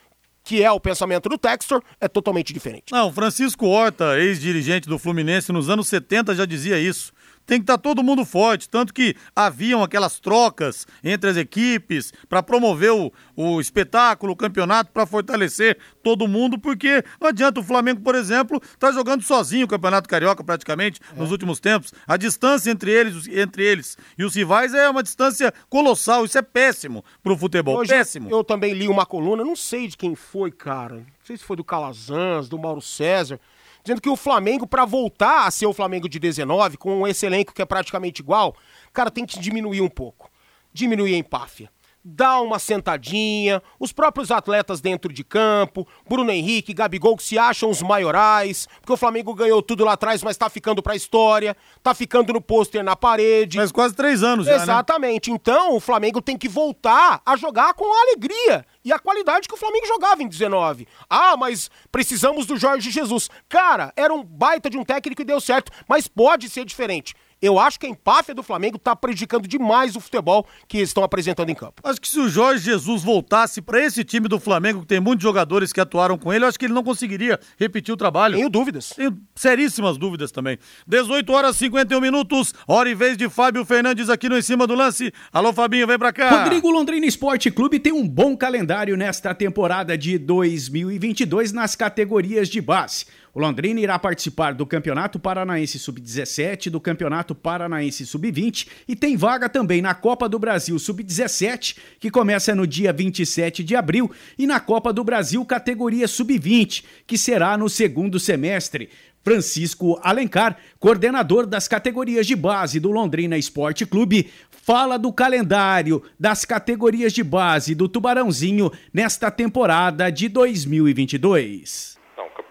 que 0.43 0.63
é 0.63 0.71
o 0.71 0.81
pensamento 0.81 1.29
do 1.29 1.39
Textor, 1.39 1.83
é 2.01 2.09
totalmente 2.09 2.53
diferente. 2.53 2.93
Não, 2.93 3.13
Francisco 3.13 3.67
Horta, 3.67 4.19
ex-dirigente 4.19 4.89
do 4.89 4.99
Fluminense, 4.99 5.53
nos 5.53 5.71
anos 5.71 5.89
70 5.89 6.35
já 6.35 6.45
dizia 6.45 6.79
isso. 6.79 7.13
Tem 7.47 7.59
que 7.59 7.65
estar 7.65 7.79
tá 7.79 7.83
todo 7.83 8.03
mundo 8.03 8.25
forte. 8.25 8.69
Tanto 8.69 8.93
que 8.93 9.15
haviam 9.35 9.83
aquelas 9.83 10.19
trocas 10.19 10.87
entre 11.03 11.31
as 11.31 11.37
equipes 11.37 12.13
para 12.29 12.43
promover 12.43 12.93
o, 12.93 13.13
o 13.37 13.61
espetáculo, 13.61 14.33
o 14.33 14.37
campeonato, 14.37 14.91
para 14.93 15.07
fortalecer 15.07 15.79
todo 16.03 16.29
mundo, 16.29 16.59
porque 16.59 17.05
não 17.21 17.29
adianta 17.29 17.61
o 17.61 17.63
Flamengo, 17.63 18.01
por 18.01 18.15
exemplo, 18.15 18.61
tá 18.79 18.93
jogando 18.93 19.23
sozinho 19.23 19.65
o 19.65 19.69
Campeonato 19.69 20.09
Carioca 20.09 20.45
praticamente 20.45 21.01
é. 21.15 21.19
nos 21.19 21.31
últimos 21.31 21.61
tempos. 21.61 21.93
A 22.07 22.17
distância 22.17 22.71
entre 22.71 22.91
eles, 22.91 23.27
entre 23.29 23.65
eles 23.65 23.97
e 24.19 24.25
os 24.25 24.35
rivais 24.35 24.75
é 24.75 24.89
uma 24.89 25.03
distância 25.03 25.53
colossal. 25.69 26.25
Isso 26.25 26.39
é 26.39 26.43
péssimo 26.43 27.05
pro 27.23 27.37
futebol. 27.37 27.79
Hoje 27.79 27.91
péssimo. 27.91 28.31
Eu 28.31 28.45
também 28.45 28.73
li 28.73 28.89
uma 28.89 29.07
coluna, 29.07 29.45
não 29.45 29.57
sei 29.57 29.89
de 29.89 29.97
quem 29.97 30.15
foi, 30.15 30.51
cara. 30.51 30.97
Não 30.97 31.25
sei 31.25 31.37
se 31.37 31.45
foi 31.45 31.57
do 31.57 31.65
Calazans, 31.65 32.49
do 32.49 32.59
Mauro 32.59 32.81
César 32.81 33.41
dizendo 33.85 34.01
que 34.01 34.09
o 34.09 34.17
Flamengo, 34.17 34.67
para 34.67 34.85
voltar 34.85 35.47
a 35.47 35.51
ser 35.51 35.67
o 35.67 35.73
Flamengo 35.73 36.09
de 36.09 36.19
19, 36.19 36.79
com 36.79 37.07
esse 37.07 37.27
elenco 37.27 37.53
que 37.53 37.63
é 37.63 37.67
praticamente 37.67 38.23
igual, 38.23 38.57
cara, 38.93 39.11
tem 39.11 39.27
que 39.27 39.39
diminuir 39.39 39.83
um 39.83 39.89
pouco. 39.89 40.31
Diminuir 40.73 41.15
a 41.15 41.19
empáfia 41.19 41.71
dá 42.05 42.39
uma 42.41 42.59
sentadinha, 42.59 43.63
os 43.81 43.93
próprios 43.93 44.31
atletas 44.31 44.81
dentro 44.81 45.11
de 45.11 45.25
campo, 45.25 45.89
Bruno 46.07 46.31
Henrique, 46.31 46.75
Gabigol 46.75 47.17
que 47.17 47.23
se 47.23 47.39
acham 47.39 47.71
os 47.71 47.81
maiorais, 47.81 48.69
porque 48.81 48.93
o 48.93 48.97
Flamengo 48.97 49.35
ganhou 49.35 49.63
tudo 49.63 49.85
lá 49.85 49.93
atrás, 49.95 50.23
mas 50.23 50.37
tá 50.37 50.51
ficando 50.51 50.83
pra 50.83 50.95
história, 50.95 51.57
tá 51.83 51.95
ficando 51.95 52.33
no 52.33 52.41
pôster 52.41 52.85
na 52.85 52.95
parede. 52.95 53.57
Mas 53.57 53.73
quase 53.73 53.95
três 53.95 54.23
anos 54.23 54.47
já, 54.47 54.59
né? 54.59 54.63
Exatamente. 54.63 55.31
Né? 55.31 55.37
Então 55.37 55.75
o 55.75 55.81
Flamengo 55.81 56.21
tem 56.21 56.37
que 56.37 56.49
voltar 56.49 57.23
a 57.25 57.37
jogar 57.37 57.73
com 57.73 57.85
a 57.85 58.03
alegria 58.03 58.67
e 58.85 58.93
a 58.93 58.99
qualidade 58.99 59.49
que 59.49 59.55
o 59.55 59.59
Flamengo 59.59 59.87
jogava 59.87 60.23
em 60.23 60.29
19. 60.29 60.87
Ah, 61.09 61.37
mas 61.37 61.71
precisamos 61.91 62.45
do 62.45 62.57
Jorge 62.57 62.91
Jesus. 62.91 63.31
Cara, 63.49 63.93
era 63.97 64.13
um 64.13 64.23
baita 64.23 64.69
de 64.69 64.77
um 64.77 64.85
técnico 64.85 65.23
e 65.23 65.25
deu 65.25 65.41
certo, 65.41 65.73
mas 65.89 66.07
pode 66.07 66.51
ser 66.51 66.65
diferente. 66.67 67.15
Eu 67.45 67.59
acho 67.59 67.79
que 67.79 67.85
a 67.85 67.91
empáfia 67.91 68.35
do 68.35 68.43
Flamengo 68.43 68.77
está 68.77 68.97
prejudicando 68.97 69.47
demais 69.47 69.95
o 69.95 70.01
futebol 70.01 70.47
que 70.67 70.79
estão 70.79 71.05
apresentando 71.05 71.51
em 71.51 71.55
campo. 71.55 71.83
Acho 71.85 72.01
que 72.01 72.09
se 72.09 72.19
o 72.19 72.27
Jorge 72.27 72.65
Jesus 72.65 73.03
voltasse 73.03 73.61
para 73.61 73.85
esse 73.85 74.03
time 74.03 74.29
do 74.29 74.41
Flamengo, 74.41 74.81
que 74.81 74.87
tem 74.87 74.99
muitos 74.99 75.23
jogadores 75.23 75.71
que 75.71 75.79
atuaram 75.79 76.17
com 76.17 76.33
ele, 76.33 76.45
eu 76.45 76.49
acho 76.49 76.59
que 76.59 76.65
ele 76.65 76.73
não 76.73 76.83
conseguiria 76.83 77.39
repetir 77.59 77.93
o 77.93 77.99
trabalho. 77.99 78.37
Tenho 78.37 78.49
dúvidas. 78.49 78.95
Tenho 78.97 79.15
seríssimas 79.35 79.99
dúvidas 79.99 80.33
também. 80.33 80.59
18 80.87 81.31
horas 81.35 81.57
e 81.57 81.59
51 81.59 82.01
minutos, 82.01 82.55
hora 82.67 82.89
e 82.89 82.95
vez 82.95 83.15
de 83.17 83.29
Fábio 83.29 83.63
Fernandes 83.67 84.09
aqui 84.09 84.27
no 84.27 84.39
Em 84.39 84.43
Cima 84.43 84.67
do 84.67 84.75
Lance. 84.75 85.13
Alô, 85.31 85.53
Fabinho, 85.53 85.87
vem 85.87 85.99
pra 85.99 86.15
cá. 86.15 86.45
Rodrigo 86.45 86.71
Londrina 86.71 87.05
Esporte 87.05 87.51
Clube 87.51 87.79
tem 87.79 87.93
um 87.93 88.09
bom 88.09 88.35
calendário 88.35 88.97
nesta 88.97 89.35
temporada 89.35 89.99
de 89.99 90.17
2022 90.17 91.53
nas 91.53 91.77
categorias 91.77 92.49
de 92.49 92.63
base. 92.63 93.05
O 93.35 93.41
Londrina 93.41 93.81
irá 93.81 93.99
participar 93.99 94.55
do 94.55 94.65
Campeonato 94.65 95.19
Paranaense 95.19 95.77
Sub-17, 95.77 96.71
do 96.71 96.81
Campeonato 96.81 97.35
Paranaense 97.35 98.07
Sub-20 98.07 98.69
e 98.87 98.95
tem 98.95 99.17
vaga 99.17 99.49
também 99.49 99.83
na 99.83 99.93
Copa 99.93 100.29
do 100.29 100.39
Brasil 100.39 100.79
Sub-17, 100.79 101.77
que 101.99 102.13
começa 102.13 102.55
no 102.55 102.65
dia 102.65 102.93
27 102.93 103.65
de 103.65 103.75
abril, 103.75 104.09
e 104.39 104.47
na 104.47 104.61
Copa 104.61 104.93
do 104.93 105.03
Brasil 105.03 105.45
categoria 105.45 106.07
Sub-20, 106.07 106.85
que 107.09 107.19
será 107.19 107.59
no 107.59 107.69
segundo 107.69 108.21
semestre. 108.21 108.89
Francisco 109.25 109.99
Alencar, 110.01 110.57
coordenador 110.79 111.45
das 111.45 111.67
categorias 111.67 112.29
de 112.29 112.37
base 112.37 112.79
do 112.79 112.93
Londrina 112.93 113.37
Esporte 113.37 113.85
Clube, 113.85 114.31
fala 114.49 114.97
do 114.97 115.13
calendário 115.13 116.01
das 116.21 116.45
categorias 116.45 117.13
de 117.13 117.25
base 117.25 117.75
do 117.75 117.89
Tubarãozinho 117.89 118.71
nesta 118.93 119.29
temporada 119.29 120.09
de 120.09 120.29
2022. 120.29 121.94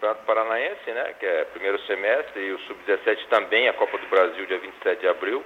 Campeonato 0.04 0.26
Paranaense, 0.26 0.90
né, 0.90 1.14
que 1.18 1.24
é 1.24 1.44
primeiro 1.46 1.80
semestre, 1.86 2.42
e 2.42 2.52
o 2.52 2.58
Sub-17 2.60 3.26
também, 3.30 3.68
a 3.68 3.72
Copa 3.72 3.96
do 3.96 4.06
Brasil, 4.08 4.44
dia 4.44 4.58
27 4.58 5.00
de 5.00 5.08
abril. 5.08 5.42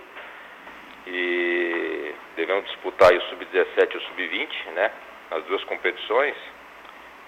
E 1.06 2.12
devemos 2.34 2.64
disputar 2.66 3.12
o 3.12 3.20
Sub-17 3.28 3.94
e 3.94 3.96
o 3.96 4.00
Sub-20, 4.00 4.72
né, 4.74 4.90
as 5.30 5.44
duas 5.44 5.62
competições. 5.62 6.34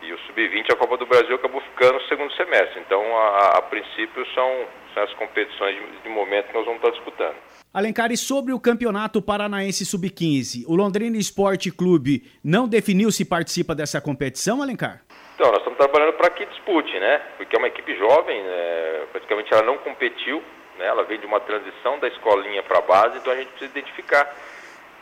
E 0.03 0.13
o 0.13 0.19
Sub-20, 0.27 0.73
a 0.73 0.77
Copa 0.77 0.97
do 0.97 1.07
Brasil, 1.07 1.37
acabou 1.37 1.61
ficando 1.61 2.01
no 2.01 2.09
segundo 2.09 2.33
semestre. 2.33 2.81
Então, 2.81 3.01
a, 3.17 3.59
a 3.59 3.63
princípio, 3.63 4.27
são, 4.35 4.67
são 4.93 5.03
as 5.05 5.13
competições 5.15 5.77
de, 5.77 6.03
de 6.03 6.09
momento 6.09 6.49
que 6.49 6.55
nós 6.55 6.65
vamos 6.65 6.83
estar 6.83 6.91
disputando. 6.91 7.37
Alencar, 7.73 8.11
e 8.11 8.17
sobre 8.17 8.53
o 8.53 8.59
Campeonato 8.59 9.23
Paranaense 9.23 9.87
Sub-15, 9.87 10.65
o 10.67 10.75
Londrina 10.75 11.17
Esporte 11.17 11.71
Clube 11.71 12.25
não 12.43 12.67
definiu 12.67 13.13
se 13.13 13.25
participa 13.25 13.73
dessa 13.73 14.01
competição, 14.01 14.61
Alencar? 14.61 15.05
Então, 15.41 15.53
nós 15.53 15.61
estamos 15.61 15.79
trabalhando 15.79 16.13
para 16.19 16.29
que 16.29 16.45
dispute, 16.45 16.93
né? 16.99 17.17
Porque 17.39 17.57
é 17.57 17.59
uma 17.59 17.69
equipe 17.69 17.97
jovem, 17.97 18.43
né? 18.43 19.07
praticamente 19.11 19.51
ela 19.55 19.63
não 19.63 19.79
competiu, 19.79 20.43
né? 20.77 20.87
Ela 20.87 21.03
vem 21.05 21.19
de 21.19 21.25
uma 21.25 21.41
transição 21.41 21.99
da 21.99 22.09
escolinha 22.09 22.63
para 22.63 22.77
a 22.77 22.83
base, 22.83 23.17
então 23.17 23.33
a 23.33 23.37
gente 23.37 23.49
precisa 23.49 23.71
identificar. 23.71 24.37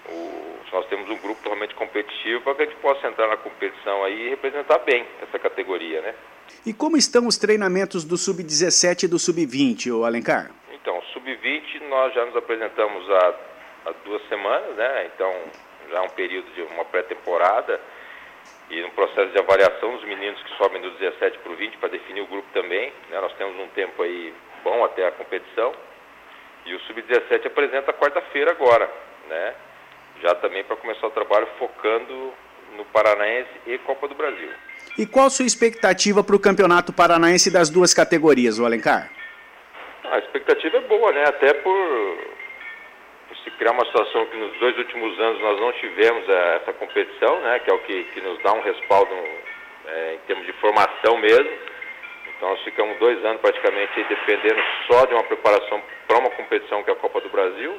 O, 0.08 0.60
nós 0.72 0.86
temos 0.86 1.10
um 1.10 1.16
grupo 1.16 1.40
realmente 1.42 1.74
competitivo 1.74 2.40
para 2.42 2.54
que 2.54 2.62
a 2.62 2.66
gente 2.66 2.76
possa 2.76 3.08
entrar 3.08 3.26
na 3.26 3.36
competição 3.36 4.04
aí 4.04 4.26
e 4.26 4.28
representar 4.28 4.78
bem 4.78 5.04
essa 5.20 5.40
categoria, 5.40 6.02
né? 6.02 6.14
E 6.64 6.72
como 6.72 6.96
estão 6.96 7.26
os 7.26 7.36
treinamentos 7.36 8.04
do 8.04 8.16
Sub-17 8.16 9.02
e 9.02 9.08
do 9.08 9.18
Sub-20, 9.18 10.06
Alencar? 10.06 10.52
Então, 10.70 11.02
Sub-20 11.12 11.80
nós 11.88 12.14
já 12.14 12.24
nos 12.24 12.36
apresentamos 12.36 13.10
há, 13.10 13.34
há 13.86 13.92
duas 14.04 14.22
semanas, 14.28 14.76
né? 14.76 15.10
Então, 15.12 15.34
já 15.90 15.96
é 15.96 16.00
um 16.00 16.10
período 16.10 16.48
de 16.54 16.62
uma 16.62 16.84
pré-temporada 16.84 17.80
e 18.70 18.82
no 18.82 18.90
processo 18.90 19.30
de 19.32 19.38
avaliação 19.38 19.96
dos 19.96 20.04
meninos 20.04 20.42
que 20.42 20.56
sobem 20.56 20.80
do 20.80 20.90
17 20.92 21.38
para 21.38 21.52
o 21.52 21.56
20 21.56 21.76
para 21.78 21.88
definir 21.88 22.20
o 22.20 22.26
grupo 22.26 22.48
também. 22.52 22.92
Né? 23.10 23.20
Nós 23.20 23.32
temos 23.34 23.58
um 23.58 23.68
tempo 23.68 24.02
aí 24.02 24.34
bom 24.62 24.84
até 24.84 25.06
a 25.06 25.12
competição. 25.12 25.72
E 26.66 26.74
o 26.74 26.80
Sub-17 26.80 27.46
apresenta 27.46 27.92
quarta-feira 27.94 28.50
agora, 28.50 28.90
né? 29.28 29.54
Já 30.22 30.34
também 30.34 30.62
para 30.64 30.76
começar 30.76 31.06
o 31.06 31.10
trabalho 31.10 31.48
focando 31.58 32.32
no 32.76 32.84
Paranaense 32.86 33.50
e 33.66 33.78
Copa 33.78 34.06
do 34.06 34.14
Brasil. 34.14 34.50
E 34.98 35.06
qual 35.06 35.26
a 35.26 35.30
sua 35.30 35.46
expectativa 35.46 36.22
para 36.22 36.36
o 36.36 36.40
Campeonato 36.40 36.92
Paranaense 36.92 37.50
das 37.50 37.70
duas 37.70 37.94
categorias, 37.94 38.58
o 38.58 38.66
Alencar? 38.66 39.10
A 40.04 40.18
expectativa 40.18 40.76
é 40.76 40.80
boa, 40.80 41.12
né? 41.12 41.24
Até 41.26 41.54
por 41.54 42.18
se 43.44 43.50
criar 43.52 43.72
uma 43.72 43.84
situação 43.86 44.26
que 44.26 44.36
nos 44.36 44.56
dois 44.58 44.76
últimos 44.78 45.18
anos 45.20 45.40
nós 45.40 45.60
não 45.60 45.72
tivemos 45.72 46.28
é, 46.28 46.56
essa 46.56 46.72
competição, 46.72 47.40
né, 47.40 47.58
que 47.60 47.70
é 47.70 47.74
o 47.74 47.78
que, 47.80 48.04
que 48.04 48.20
nos 48.20 48.38
dá 48.42 48.52
um 48.52 48.60
respaldo 48.60 49.14
é, 49.86 50.14
em 50.14 50.18
termos 50.26 50.46
de 50.46 50.52
formação 50.54 51.16
mesmo. 51.18 51.50
Então 52.36 52.50
nós 52.50 52.62
ficamos 52.62 52.98
dois 52.98 53.24
anos 53.24 53.40
praticamente 53.40 54.04
dependendo 54.04 54.62
só 54.90 55.06
de 55.06 55.14
uma 55.14 55.24
preparação 55.24 55.82
para 56.06 56.18
uma 56.18 56.30
competição 56.30 56.82
que 56.82 56.90
é 56.90 56.92
a 56.92 56.96
Copa 56.96 57.20
do 57.20 57.28
Brasil. 57.28 57.74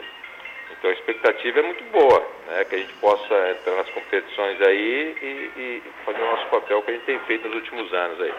Então 0.80 0.90
a 0.90 0.94
expectativa 0.94 1.60
é 1.60 1.62
muito 1.62 1.84
boa, 1.92 2.26
né? 2.48 2.64
que 2.64 2.76
a 2.76 2.78
gente 2.78 2.94
possa 2.96 3.50
entrar 3.52 3.76
nas 3.76 3.90
competições 3.90 4.62
aí 4.62 5.16
e, 5.22 5.62
e, 5.62 5.84
fazer 6.06 6.22
o 6.22 6.26
nosso 6.26 6.48
papel 6.48 6.82
que 6.82 6.92
a 6.92 6.94
gente 6.94 7.06
tem 7.06 7.20
feito 7.20 7.48
nos 7.50 7.56
últimos 7.58 7.94
anos 7.94 8.22
aí. 8.22 8.34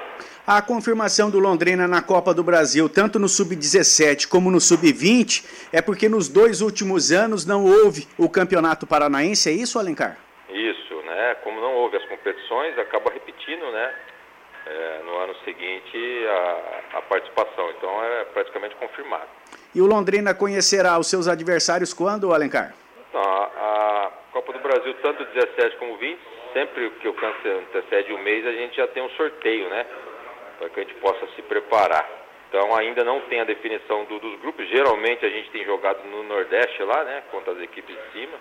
A 0.46 0.62
confirmação 0.62 1.30
do 1.30 1.38
Londrina 1.38 1.86
na 1.86 2.00
Copa 2.00 2.32
do 2.32 2.42
Brasil, 2.42 2.88
tanto 2.88 3.18
no 3.18 3.28
Sub-17 3.28 4.26
como 4.26 4.50
no 4.50 4.58
Sub-20, 4.58 5.68
é 5.70 5.82
porque 5.82 6.08
nos 6.08 6.30
dois 6.30 6.62
últimos 6.62 7.12
anos 7.12 7.44
não 7.44 7.66
houve 7.66 8.08
o 8.16 8.28
Campeonato 8.28 8.86
Paranaense, 8.86 9.50
é 9.50 9.52
isso, 9.52 9.78
Alencar? 9.78 10.16
Isso, 10.48 10.94
né? 11.02 11.36
Como 11.44 11.60
não 11.60 11.74
houve 11.74 11.98
as 11.98 12.04
competições, 12.06 12.78
acaba 12.78 13.12
repetindo, 13.12 13.70
né? 13.70 13.94
É, 14.66 15.00
no 15.04 15.14
ano 15.18 15.34
seguinte 15.44 16.26
a, 16.26 16.98
a 16.98 17.02
participação. 17.02 17.70
Então 17.76 18.02
é 18.02 18.24
praticamente 18.32 18.74
confirmado. 18.76 19.39
E 19.74 19.80
o 19.80 19.86
Londrina 19.86 20.34
conhecerá 20.34 20.98
os 20.98 21.08
seus 21.08 21.28
adversários 21.28 21.94
quando, 21.94 22.34
Alencar? 22.34 22.74
Não, 23.12 23.20
a, 23.22 24.10
Copa 24.32 24.52
do 24.52 24.58
Brasil, 24.60 24.94
tanto 25.02 25.24
17 25.24 25.76
como 25.76 25.96
20, 25.96 26.18
sempre 26.52 26.90
que 27.00 27.08
o 27.08 27.14
câncer 27.14 27.50
antecede 27.50 28.12
um 28.12 28.22
mês, 28.22 28.46
a 28.46 28.52
gente 28.52 28.76
já 28.76 28.86
tem 28.88 29.02
um 29.02 29.10
sorteio, 29.10 29.68
né? 29.68 29.86
Para 30.58 30.68
que 30.70 30.80
a 30.80 30.82
gente 30.82 30.94
possa 30.96 31.26
se 31.34 31.42
preparar. 31.42 32.08
Então 32.48 32.74
ainda 32.76 33.04
não 33.04 33.20
tem 33.22 33.40
a 33.40 33.44
definição 33.44 34.04
do, 34.06 34.18
dos 34.18 34.40
grupos. 34.40 34.68
Geralmente 34.68 35.24
a 35.24 35.28
gente 35.28 35.50
tem 35.50 35.64
jogado 35.64 36.04
no 36.04 36.24
Nordeste 36.24 36.82
lá, 36.82 37.04
né? 37.04 37.22
Contra 37.30 37.52
as 37.52 37.60
equipes 37.60 37.94
de 37.94 38.12
cima. 38.12 38.36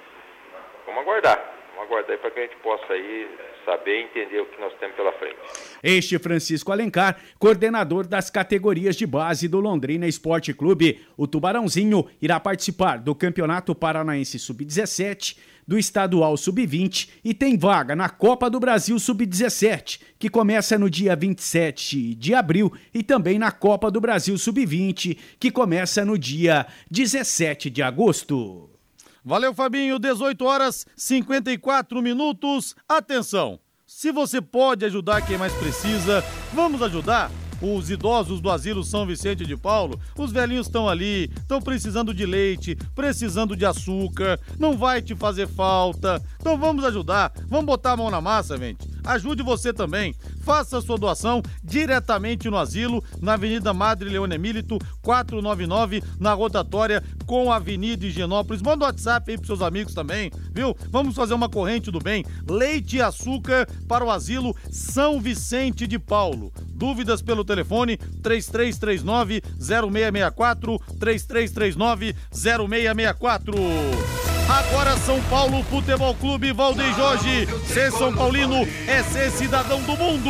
Vamos 0.86 1.02
aguardar. 1.02 1.40
Vamos 1.76 1.92
aguardar 1.92 2.18
para 2.18 2.32
que 2.32 2.40
a 2.40 2.44
gente 2.44 2.56
possa 2.58 2.94
aí 2.94 3.30
saber 3.70 4.00
e 4.00 4.04
entender 4.04 4.42
o 4.42 4.46
que 4.48 4.60
nós 4.60 4.74
temos 4.80 4.96
pela 4.96 5.12
frente. 5.14 5.38
Este 5.84 6.18
Francisco 6.18 6.72
Alencar, 6.72 7.18
coordenador 7.38 8.08
das 8.08 8.30
categorias 8.30 8.96
de 8.96 9.06
base 9.06 9.48
do 9.48 9.60
Londrina 9.60 10.08
Esporte 10.08 10.54
Clube. 10.54 11.02
O 11.16 11.28
Tubarãozinho 11.28 12.08
irá 12.20 12.40
participar 12.40 12.98
do 12.98 13.14
Campeonato 13.14 13.76
Paranaense 13.76 14.40
Sub-17, 14.40 15.38
do 15.68 15.78
Estadual 15.78 16.36
Sub-20 16.36 17.10
e 17.24 17.32
tem 17.32 17.56
vaga 17.56 17.96
na 17.96 18.10
Copa 18.10 18.50
do 18.50 18.60
Brasil 18.60 18.98
Sub-17, 18.98 20.02
que 20.18 20.28
começa 20.28 20.80
no 20.80 20.90
dia 20.90 21.16
27 21.16 22.16
de 22.16 22.34
abril, 22.34 22.74
e 22.92 23.04
também 23.04 23.38
na 23.38 23.52
Copa 23.52 23.92
do 23.92 24.02
Brasil 24.02 24.36
Sub-20, 24.36 25.16
que 25.40 25.52
começa 25.52 26.04
no 26.04 26.18
dia 26.18 26.66
17 26.90 27.70
de 27.70 27.84
agosto. 27.84 28.79
Valeu, 29.30 29.54
Fabinho. 29.54 30.00
18 30.00 30.44
horas 30.44 30.88
54 30.98 32.02
minutos. 32.02 32.76
Atenção! 32.88 33.60
Se 33.86 34.12
você 34.12 34.42
pode 34.42 34.84
ajudar 34.86 35.22
quem 35.22 35.38
mais 35.38 35.54
precisa, 35.54 36.24
vamos 36.52 36.82
ajudar? 36.82 37.30
os 37.62 37.90
idosos 37.90 38.40
do 38.40 38.50
asilo 38.50 38.86
São 38.86 39.06
Vicente 39.06 39.46
de 39.46 39.58
Paulo, 39.58 40.00
os 40.18 40.32
velhinhos 40.32 40.68
estão 40.68 40.88
ali, 40.88 41.30
estão 41.36 41.62
precisando 41.62 42.14
de 42.14 42.26
leite, 42.26 42.78
precisando 42.96 43.54
de 43.54 43.66
açúcar, 43.66 44.40
não 44.58 44.78
vai 44.78 45.02
te 45.02 45.14
fazer 45.14 45.46
falta. 45.46 46.24
Então 46.40 46.58
vamos 46.58 46.86
ajudar, 46.86 47.34
vamos 47.50 47.66
botar 47.66 47.92
a 47.92 47.98
mão 47.98 48.10
na 48.10 48.22
massa, 48.22 48.58
gente. 48.58 48.88
Ajude 49.10 49.42
você 49.42 49.74
também. 49.74 50.14
Faça 50.42 50.80
sua 50.82 50.96
doação 50.96 51.42
diretamente 51.64 52.48
no 52.48 52.58
asilo, 52.58 53.04
na 53.20 53.34
Avenida 53.34 53.74
Madre 53.74 54.08
Leone 54.08 54.38
Milito, 54.38 54.78
499, 55.02 56.04
na 56.20 56.34
rotatória 56.34 57.04
com 57.26 57.52
a 57.52 57.56
Avenida 57.56 58.06
Higienópolis. 58.06 58.62
Manda 58.62 58.86
um 58.86 58.88
WhatsApp 58.88 59.32
aí 59.32 59.38
pros 59.38 59.48
seus 59.48 59.64
amigos 59.64 59.96
também, 59.96 60.30
viu? 60.54 60.78
Vamos 60.92 61.16
fazer 61.16 61.34
uma 61.34 61.50
corrente 61.50 61.90
do 61.90 61.98
bem. 61.98 62.24
Leite 62.48 62.98
e 62.98 63.02
açúcar 63.02 63.68
para 63.88 64.06
o 64.06 64.12
asilo 64.12 64.56
São 64.70 65.20
Vicente 65.20 65.88
de 65.88 65.98
Paulo. 65.98 66.54
Dúvidas 66.68 67.24
pelo 67.24 67.44
telefone 67.44 67.98
3339 67.98 69.42
0664 69.58 70.80
3339 71.00 72.16
0664. 72.32 74.29
Agora 74.50 74.98
São 74.98 75.22
Paulo 75.30 75.64
Futebol 75.66 76.16
Clube 76.16 76.52
Valdeir 76.52 76.96
Jorge. 76.96 77.48
Ser 77.68 77.92
São 77.92 78.12
Paulino 78.12 78.68
é 78.88 79.04
ser 79.04 79.30
cidadão 79.30 79.80
do 79.84 79.96
mundo. 79.96 80.30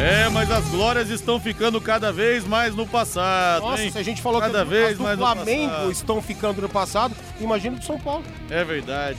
É, 0.00 0.28
mas 0.28 0.48
as 0.48 0.64
glórias 0.66 1.10
estão 1.10 1.40
ficando 1.40 1.80
cada 1.80 2.12
vez 2.12 2.44
mais 2.46 2.72
no 2.72 2.86
passado. 2.86 3.62
Nossa, 3.62 3.82
hein? 3.82 3.90
se 3.90 3.98
a 3.98 4.02
gente 4.04 4.22
falou 4.22 4.40
cada 4.40 4.62
que 4.62 4.70
vez 4.70 4.90
as 4.92 4.96
do 4.98 5.02
mais 5.02 5.18
no 5.18 5.24
Flamengo 5.24 5.90
estão 5.90 6.22
ficando 6.22 6.62
no 6.62 6.68
passado, 6.68 7.16
imagina 7.40 7.76
do 7.76 7.84
São 7.84 7.98
Paulo. 7.98 8.22
É 8.48 8.62
verdade. 8.62 9.18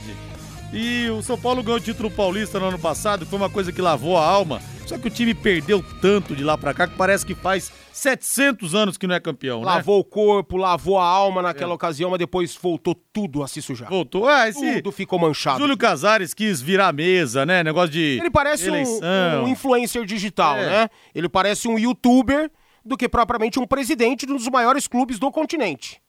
E 0.72 1.10
o 1.10 1.22
São 1.22 1.36
Paulo 1.36 1.62
ganhou 1.62 1.78
o 1.78 1.82
título 1.82 2.10
paulista 2.10 2.58
no 2.58 2.66
ano 2.66 2.78
passado, 2.78 3.26
foi 3.26 3.38
uma 3.38 3.50
coisa 3.50 3.72
que 3.72 3.82
lavou 3.82 4.16
a 4.16 4.24
alma. 4.24 4.62
Só 4.88 4.96
que 4.96 5.06
o 5.08 5.10
time 5.10 5.34
perdeu 5.34 5.84
tanto 6.00 6.34
de 6.34 6.42
lá 6.42 6.56
pra 6.56 6.72
cá 6.72 6.86
que 6.88 6.96
parece 6.96 7.26
que 7.26 7.34
faz 7.34 7.70
700 7.92 8.74
anos 8.74 8.96
que 8.96 9.06
não 9.06 9.14
é 9.14 9.20
campeão, 9.20 9.60
né? 9.60 9.66
Lavou 9.66 10.00
o 10.00 10.04
corpo, 10.04 10.56
lavou 10.56 10.98
a 10.98 11.04
alma 11.04 11.42
naquela 11.42 11.72
É. 11.72 11.74
ocasião, 11.74 12.08
mas 12.10 12.18
depois 12.18 12.56
voltou 12.56 12.94
tudo 13.12 13.42
a 13.42 13.48
se 13.48 13.60
sujar. 13.60 13.88
Voltou. 13.90 14.26
Ah, 14.26 14.48
esse 14.48 14.76
Tudo 14.76 14.90
ficou 14.90 15.18
manchado. 15.18 15.58
Júlio 15.58 15.76
Casares 15.76 16.32
quis 16.32 16.62
virar 16.62 16.88
a 16.88 16.92
mesa, 16.92 17.44
né? 17.44 17.62
Negócio 17.62 17.90
de 17.90 18.18
Ele 18.18 18.30
parece 18.30 18.70
um, 18.70 19.42
um 19.44 19.48
influencer 19.48 20.04
digital, 20.06 20.56
É. 20.56 20.66
né? 20.66 20.88
Ele 21.14 21.28
parece 21.28 21.68
um 21.68 21.78
youtuber 21.78 22.50
do 22.84 22.96
que 22.96 23.08
propriamente 23.08 23.58
um 23.60 23.66
presidente 23.66 24.24
de 24.24 24.32
um 24.32 24.36
dos 24.36 24.48
maiores 24.48 24.88
clubes 24.88 25.18
do 25.18 25.30
continente. 25.30 26.00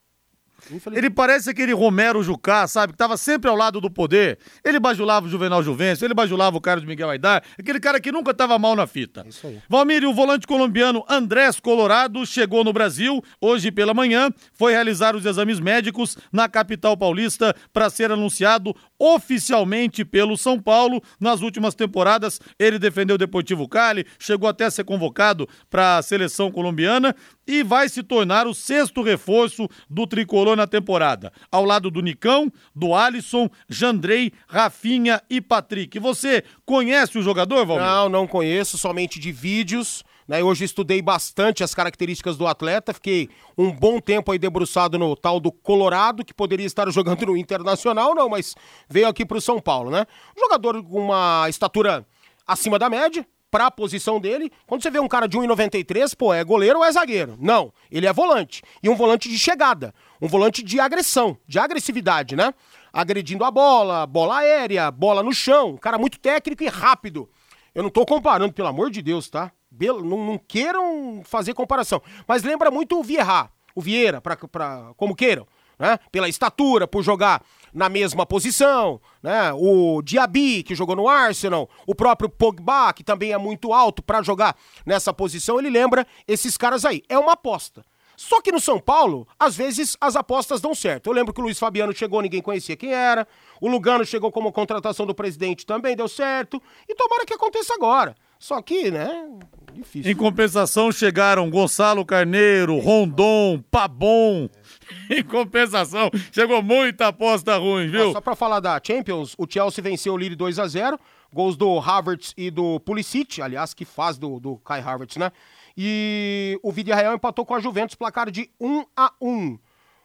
Ele 0.91 1.09
parece 1.09 1.49
aquele 1.49 1.73
Romero 1.73 2.21
Jucá, 2.23 2.67
sabe? 2.67 2.93
Que 2.93 2.97
tava 2.97 3.17
sempre 3.17 3.49
ao 3.49 3.55
lado 3.55 3.79
do 3.81 3.89
poder. 3.89 4.39
Ele 4.63 4.79
bajulava 4.79 5.25
o 5.25 5.29
Juvenal 5.29 5.63
Juvencio, 5.63 6.05
ele 6.05 6.13
bajulava 6.13 6.57
o 6.57 6.61
cara 6.61 6.79
de 6.79 6.87
Miguel 6.87 7.09
Aidar, 7.09 7.43
aquele 7.57 7.79
cara 7.79 7.99
que 7.99 8.11
nunca 8.11 8.33
tava 8.33 8.57
mal 8.59 8.75
na 8.75 8.87
fita. 8.87 9.25
Isso 9.27 9.47
aí. 9.47 9.59
Valmir, 9.67 10.05
o 10.05 10.13
volante 10.13 10.47
colombiano 10.47 11.03
Andrés 11.09 11.59
Colorado 11.59 12.25
chegou 12.25 12.63
no 12.63 12.73
Brasil 12.73 13.23
hoje 13.41 13.71
pela 13.71 13.93
manhã, 13.93 14.29
foi 14.53 14.71
realizar 14.71 15.15
os 15.15 15.25
exames 15.25 15.59
médicos 15.59 16.17
na 16.31 16.47
capital 16.47 16.95
paulista 16.97 17.55
para 17.73 17.89
ser 17.89 18.11
anunciado 18.11 18.75
oficialmente 18.97 20.03
pelo 20.03 20.37
São 20.37 20.59
Paulo. 20.59 21.01
Nas 21.19 21.41
últimas 21.41 21.75
temporadas, 21.75 22.39
ele 22.57 22.77
defendeu 22.79 23.15
o 23.15 23.17
Deportivo 23.17 23.67
Cali, 23.67 24.05
chegou 24.17 24.49
até 24.49 24.65
a 24.65 24.71
ser 24.71 24.83
convocado 24.83 25.47
para 25.69 25.97
a 25.97 26.01
seleção 26.01 26.51
colombiana 26.51 27.15
e 27.49 27.63
vai 27.63 27.89
se 27.89 28.03
tornar 28.03 28.45
o 28.45 28.53
sexto 28.53 29.01
reforço 29.01 29.67
do 29.89 30.05
tricolor 30.05 30.55
na 30.55 30.67
temporada, 30.67 31.33
ao 31.51 31.65
lado 31.65 31.89
do 31.89 31.99
Nicão, 31.99 32.53
do 32.75 32.93
Alisson, 32.93 33.49
Jandrei, 33.67 34.31
Rafinha 34.47 35.19
e 35.27 35.41
Patrick. 35.41 35.97
Você 35.97 36.43
conhece 36.63 37.17
o 37.17 37.23
jogador, 37.23 37.65
Valmir? 37.65 37.87
Não, 37.87 38.07
não 38.07 38.27
conheço, 38.27 38.77
somente 38.77 39.19
de 39.19 39.31
vídeos. 39.31 40.03
Né? 40.27 40.43
Hoje 40.43 40.63
estudei 40.63 41.01
bastante 41.01 41.63
as 41.63 41.73
características 41.73 42.37
do 42.37 42.45
atleta, 42.45 42.93
fiquei 42.93 43.27
um 43.57 43.71
bom 43.71 43.99
tempo 43.99 44.31
aí 44.31 44.37
debruçado 44.37 44.99
no 44.99 45.15
tal 45.15 45.39
do 45.39 45.51
Colorado, 45.51 46.23
que 46.23 46.35
poderia 46.35 46.67
estar 46.67 46.87
jogando 46.93 47.25
no 47.25 47.35
Internacional, 47.35 48.13
não, 48.13 48.29
mas 48.29 48.53
veio 48.87 49.07
aqui 49.07 49.25
pro 49.25 49.41
São 49.41 49.59
Paulo, 49.59 49.89
né? 49.89 50.05
Jogador 50.37 50.83
com 50.83 51.01
uma 51.01 51.49
estatura 51.49 52.05
acima 52.45 52.77
da 52.77 52.91
média, 52.91 53.25
para 53.49 53.67
a 53.67 53.71
posição 53.71 54.19
dele. 54.19 54.51
Quando 54.65 54.81
você 54.81 54.89
vê 54.89 54.99
um 54.99 55.07
cara 55.07 55.27
de 55.27 55.37
1,93, 55.37 56.15
pô, 56.15 56.33
é 56.33 56.43
goleiro 56.43 56.79
ou 56.79 56.85
é 56.85 56.91
zagueiro? 56.91 57.37
Não, 57.39 57.73
ele 57.91 58.07
é 58.07 58.13
volante. 58.13 58.61
E 58.81 58.89
um 58.89 58.95
volante 58.95 59.29
de 59.29 59.37
chegada, 59.37 59.93
um 60.21 60.27
volante 60.27 60.63
de 60.63 60.79
agressão, 60.79 61.37
de 61.47 61.59
agressividade, 61.59 62.35
né? 62.35 62.53
Agredindo 62.91 63.43
a 63.43 63.51
bola, 63.51 64.05
bola 64.05 64.39
aérea, 64.39 64.89
bola 64.91 65.21
no 65.21 65.33
chão, 65.33 65.71
um 65.71 65.77
cara 65.77 65.97
muito 65.97 66.19
técnico 66.19 66.63
e 66.63 66.67
rápido. 66.67 67.29
Eu 67.73 67.83
não 67.83 67.89
tô 67.89 68.05
comparando, 68.05 68.53
pelo 68.53 68.67
amor 68.67 68.89
de 68.89 69.01
Deus, 69.01 69.29
tá? 69.29 69.51
Não, 69.71 70.01
não 70.01 70.37
queiram 70.37 71.21
fazer 71.23 71.53
comparação. 71.53 72.01
Mas 72.27 72.43
lembra 72.43 72.71
muito 72.71 72.99
o 72.99 73.03
Vieira, 73.03 73.49
o 73.75 73.81
Vieira, 73.81 74.19
pra, 74.19 74.35
pra, 74.35 74.91
como 74.97 75.15
queiram. 75.15 75.47
Né? 75.79 75.97
Pela 76.11 76.27
estatura, 76.27 76.85
por 76.85 77.01
jogar 77.01 77.41
na 77.73 77.87
mesma 77.87 78.25
posição, 78.25 78.99
né? 79.23 79.53
O 79.53 80.01
Diaby, 80.01 80.63
que 80.63 80.75
jogou 80.75 80.95
no 80.95 81.07
Arsenal, 81.07 81.69
o 81.87 81.95
próprio 81.95 82.29
Pogba, 82.29 82.91
que 82.91 83.03
também 83.03 83.31
é 83.31 83.37
muito 83.37 83.71
alto 83.71 84.03
pra 84.03 84.21
jogar 84.21 84.57
nessa 84.85 85.13
posição, 85.13 85.57
ele 85.57 85.69
lembra 85.69 86.05
esses 86.27 86.57
caras 86.57 86.83
aí. 86.83 87.03
É 87.07 87.17
uma 87.17 87.33
aposta. 87.33 87.85
Só 88.17 88.41
que 88.41 88.51
no 88.51 88.59
São 88.59 88.81
Paulo, 88.81 89.25
às 89.39 89.55
vezes 89.55 89.95
as 90.01 90.17
apostas 90.17 90.59
dão 90.59 90.75
certo. 90.75 91.07
Eu 91.07 91.13
lembro 91.13 91.33
que 91.33 91.39
o 91.39 91.43
Luiz 91.43 91.57
Fabiano 91.57 91.95
chegou, 91.95 92.21
ninguém 92.21 92.41
conhecia 92.41 92.75
quem 92.75 92.93
era. 92.93 93.25
O 93.61 93.69
Lugano 93.69 94.03
chegou 94.03 94.29
como 94.29 94.51
contratação 94.51 95.05
do 95.05 95.15
presidente, 95.15 95.65
também 95.65 95.95
deu 95.95 96.09
certo. 96.09 96.61
E 96.85 96.93
tomara 96.93 97.25
que 97.25 97.33
aconteça 97.33 97.73
agora. 97.73 98.13
Só 98.37 98.61
que, 98.61 98.91
né, 98.91 99.25
difícil. 99.71 100.11
Em 100.11 100.15
compensação, 100.15 100.91
chegaram 100.91 101.49
Gonçalo 101.49 102.05
Carneiro, 102.05 102.77
Rondon, 102.79 103.63
Pabon. 103.71 104.49
Em 105.09 105.23
compensação, 105.23 106.09
chegou 106.31 106.61
muita 106.61 107.07
aposta 107.07 107.57
ruim, 107.57 107.87
viu? 107.87 108.09
Ó, 108.09 108.13
Só 108.13 108.21
pra 108.21 108.35
falar 108.35 108.59
da 108.59 108.79
Champions, 108.83 109.35
o 109.37 109.45
Chelsea 109.49 109.83
venceu 109.83 110.13
o 110.13 110.17
Lille 110.17 110.35
2 110.35 110.59
a 110.59 110.67
0 110.67 110.99
gols 111.31 111.55
do 111.55 111.79
Havertz 111.79 112.33
e 112.35 112.49
do 112.49 112.79
Pulisic, 112.79 113.41
aliás, 113.41 113.73
que 113.73 113.85
faz 113.85 114.17
do, 114.17 114.39
do 114.39 114.57
Kai 114.57 114.81
Havertz, 114.81 115.17
né? 115.17 115.31
E 115.77 116.59
o 116.63 116.71
Villarreal 116.71 117.13
empatou 117.13 117.45
com 117.45 117.55
a 117.55 117.59
Juventus, 117.59 117.95
placar 117.95 118.29
de 118.29 118.49
1 118.59 118.85
a 118.97 119.13
1 119.21 119.57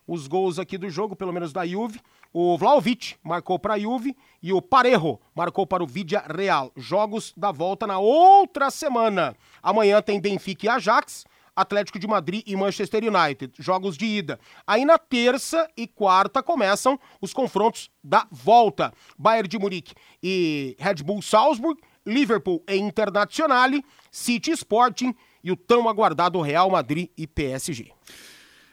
Os 0.06 0.26
gols 0.28 0.58
aqui 0.58 0.76
do 0.76 0.88
jogo, 0.90 1.16
pelo 1.16 1.32
menos 1.32 1.52
da 1.52 1.66
Juve, 1.66 2.00
o 2.32 2.58
Vlaovic 2.58 3.14
marcou 3.22 3.58
para 3.58 3.74
a 3.74 3.78
Juve 3.78 4.16
e 4.42 4.52
o 4.52 4.60
Parejo 4.60 5.18
marcou 5.34 5.66
para 5.66 5.82
o 5.82 5.86
Villarreal. 5.86 6.72
Jogos 6.76 7.32
da 7.36 7.50
volta 7.50 7.86
na 7.86 7.98
outra 7.98 8.70
semana. 8.70 9.36
Amanhã 9.62 10.02
tem 10.02 10.20
Benfica 10.20 10.66
e 10.66 10.68
Ajax, 10.68 11.24
Atlético 11.56 11.98
de 11.98 12.06
Madrid 12.06 12.42
e 12.46 12.56
Manchester 12.56 13.02
United, 13.04 13.52
jogos 13.58 13.96
de 13.96 14.04
ida. 14.06 14.38
Aí 14.66 14.84
na 14.84 14.98
terça 14.98 15.68
e 15.76 15.86
quarta 15.86 16.42
começam 16.42 16.98
os 17.20 17.32
confrontos 17.32 17.90
da 18.02 18.26
volta. 18.30 18.92
Bayern 19.18 19.48
de 19.48 19.58
Munique 19.58 19.94
e 20.22 20.76
Red 20.78 20.96
Bull 21.04 21.22
Salzburg, 21.22 21.80
Liverpool 22.06 22.62
e 22.68 22.76
Internazionale, 22.76 23.84
City 24.10 24.50
Sporting 24.52 25.14
e 25.42 25.50
o 25.52 25.56
tão 25.56 25.88
aguardado 25.88 26.40
Real 26.40 26.68
Madrid 26.70 27.08
e 27.16 27.26
PSG. 27.26 27.92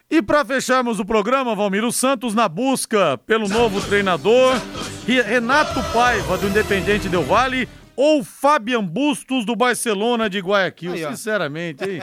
E 0.10 0.22
para 0.22 0.44
fecharmos 0.44 1.00
o 1.00 1.06
programa, 1.06 1.56
Valmir, 1.56 1.86
o 1.86 1.92
Santos 1.92 2.34
na 2.36 2.50
busca 2.50 3.18
pelo 3.20 3.48
novo 3.48 3.80
treinador, 3.88 4.56
Re- 5.08 5.22
Renato 5.22 5.80
Paiva, 5.94 6.38
do 6.38 6.48
Independente 6.48 7.08
Del 7.08 7.24
Vale, 7.24 7.70
ou 7.96 8.24
Fabian 8.24 8.84
Bustos, 8.84 9.46
do 9.46 9.56
Barcelona 9.56 10.30
de 10.30 10.40
Guayaquil. 10.40 10.94
Aí. 10.94 11.06
Sinceramente, 11.08 11.84
hein? 11.84 12.02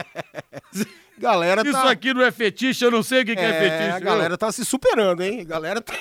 Galera 1.17 1.61
Isso 1.63 1.71
tá... 1.73 1.89
aqui 1.91 2.13
não 2.13 2.21
é 2.21 2.31
fetiche, 2.31 2.83
eu 2.85 2.91
não 2.91 3.03
sei 3.03 3.23
o 3.23 3.25
que, 3.25 3.35
que 3.35 3.41
é, 3.41 3.53
fetiche. 3.59 3.89
a 3.91 3.95
viu? 3.97 4.05
galera 4.05 4.37
tá 4.37 4.51
se 4.53 4.63
superando, 4.63 5.21
hein? 5.21 5.41
A 5.41 5.43
galera 5.43 5.81
tá, 5.81 5.93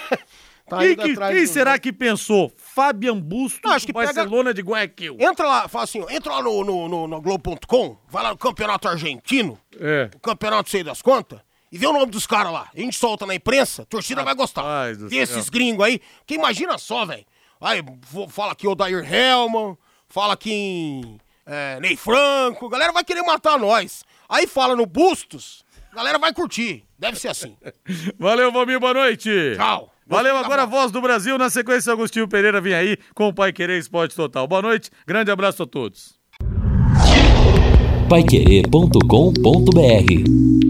tá 0.68 0.78
Quem, 0.78 0.94
que- 0.94 1.16
quem 1.16 1.42
do- 1.42 1.46
será 1.48 1.76
que 1.76 1.92
pensou? 1.92 2.52
Fabian 2.56 3.18
Bustos, 3.18 3.60
Não, 3.64 3.72
acho 3.72 3.84
do 3.84 3.88
que 3.88 3.92
pega- 3.92 4.12
Barcelona 4.12 4.54
de 4.54 4.62
Guayaquil. 4.62 5.16
Entra 5.18 5.44
lá, 5.48 5.66
fala 5.68 5.82
assim, 5.84 6.04
entra 6.08 6.34
lá 6.34 6.42
no, 6.42 6.62
no, 6.64 6.88
no, 6.88 7.08
no 7.08 7.20
Globo.com, 7.20 7.98
vai 8.08 8.22
lá 8.22 8.30
no 8.30 8.38
Campeonato 8.38 8.86
Argentino, 8.86 9.58
É. 9.80 10.08
o 10.14 10.20
Campeonato 10.20 10.70
Sei 10.70 10.84
das 10.84 11.02
Contas, 11.02 11.40
e 11.72 11.76
vê 11.76 11.86
o 11.88 11.92
nome 11.92 12.12
dos 12.12 12.24
caras 12.24 12.52
lá. 12.52 12.68
A 12.72 12.80
gente 12.80 12.96
solta 12.96 13.26
na 13.26 13.34
imprensa, 13.34 13.82
a 13.82 13.86
torcida 13.86 14.22
vai 14.22 14.36
gostar. 14.36 14.62
Vê 14.94 15.08
céu. 15.10 15.22
esses 15.38 15.48
gringos 15.48 15.84
aí, 15.84 16.00
que 16.24 16.34
imagina 16.36 16.78
só, 16.78 17.04
velho. 17.04 17.24
Aí 17.60 17.82
fala 18.28 18.52
aqui 18.52 18.68
o 18.68 18.74
Dair 18.74 19.12
Hellman, 19.12 19.76
fala 20.08 20.34
aqui 20.34 20.52
em 20.52 21.18
é, 21.46 21.80
Ney 21.80 21.96
Franco, 21.96 22.66
a 22.66 22.70
galera 22.70 22.92
vai 22.92 23.04
querer 23.04 23.22
matar 23.22 23.58
nós. 23.58 24.04
Aí 24.28 24.46
fala 24.46 24.76
no 24.76 24.86
Bustos, 24.86 25.64
a 25.92 25.96
galera 25.96 26.18
vai 26.18 26.32
curtir. 26.32 26.84
Deve 26.98 27.18
ser 27.18 27.28
assim. 27.28 27.56
Valeu, 28.18 28.52
Valmir, 28.52 28.78
boa 28.78 28.94
noite. 28.94 29.30
Tchau. 29.56 29.92
Valeu, 30.06 30.34
tá 30.34 30.40
agora 30.40 30.62
a 30.62 30.66
voz 30.66 30.90
do 30.90 31.00
Brasil. 31.00 31.36
Na 31.36 31.50
sequência, 31.50 31.92
Agostinho 31.92 32.26
Pereira 32.26 32.60
vem 32.60 32.74
aí 32.74 32.96
com 33.14 33.28
o 33.28 33.34
Pai 33.34 33.52
Querer 33.52 33.78
Esporte 33.78 34.16
Total. 34.16 34.46
Boa 34.46 34.62
noite, 34.62 34.90
grande 35.06 35.30
abraço 35.30 35.62
a 35.62 35.66
todos. 35.66 36.18
Paiquerê.com.br 38.08 40.67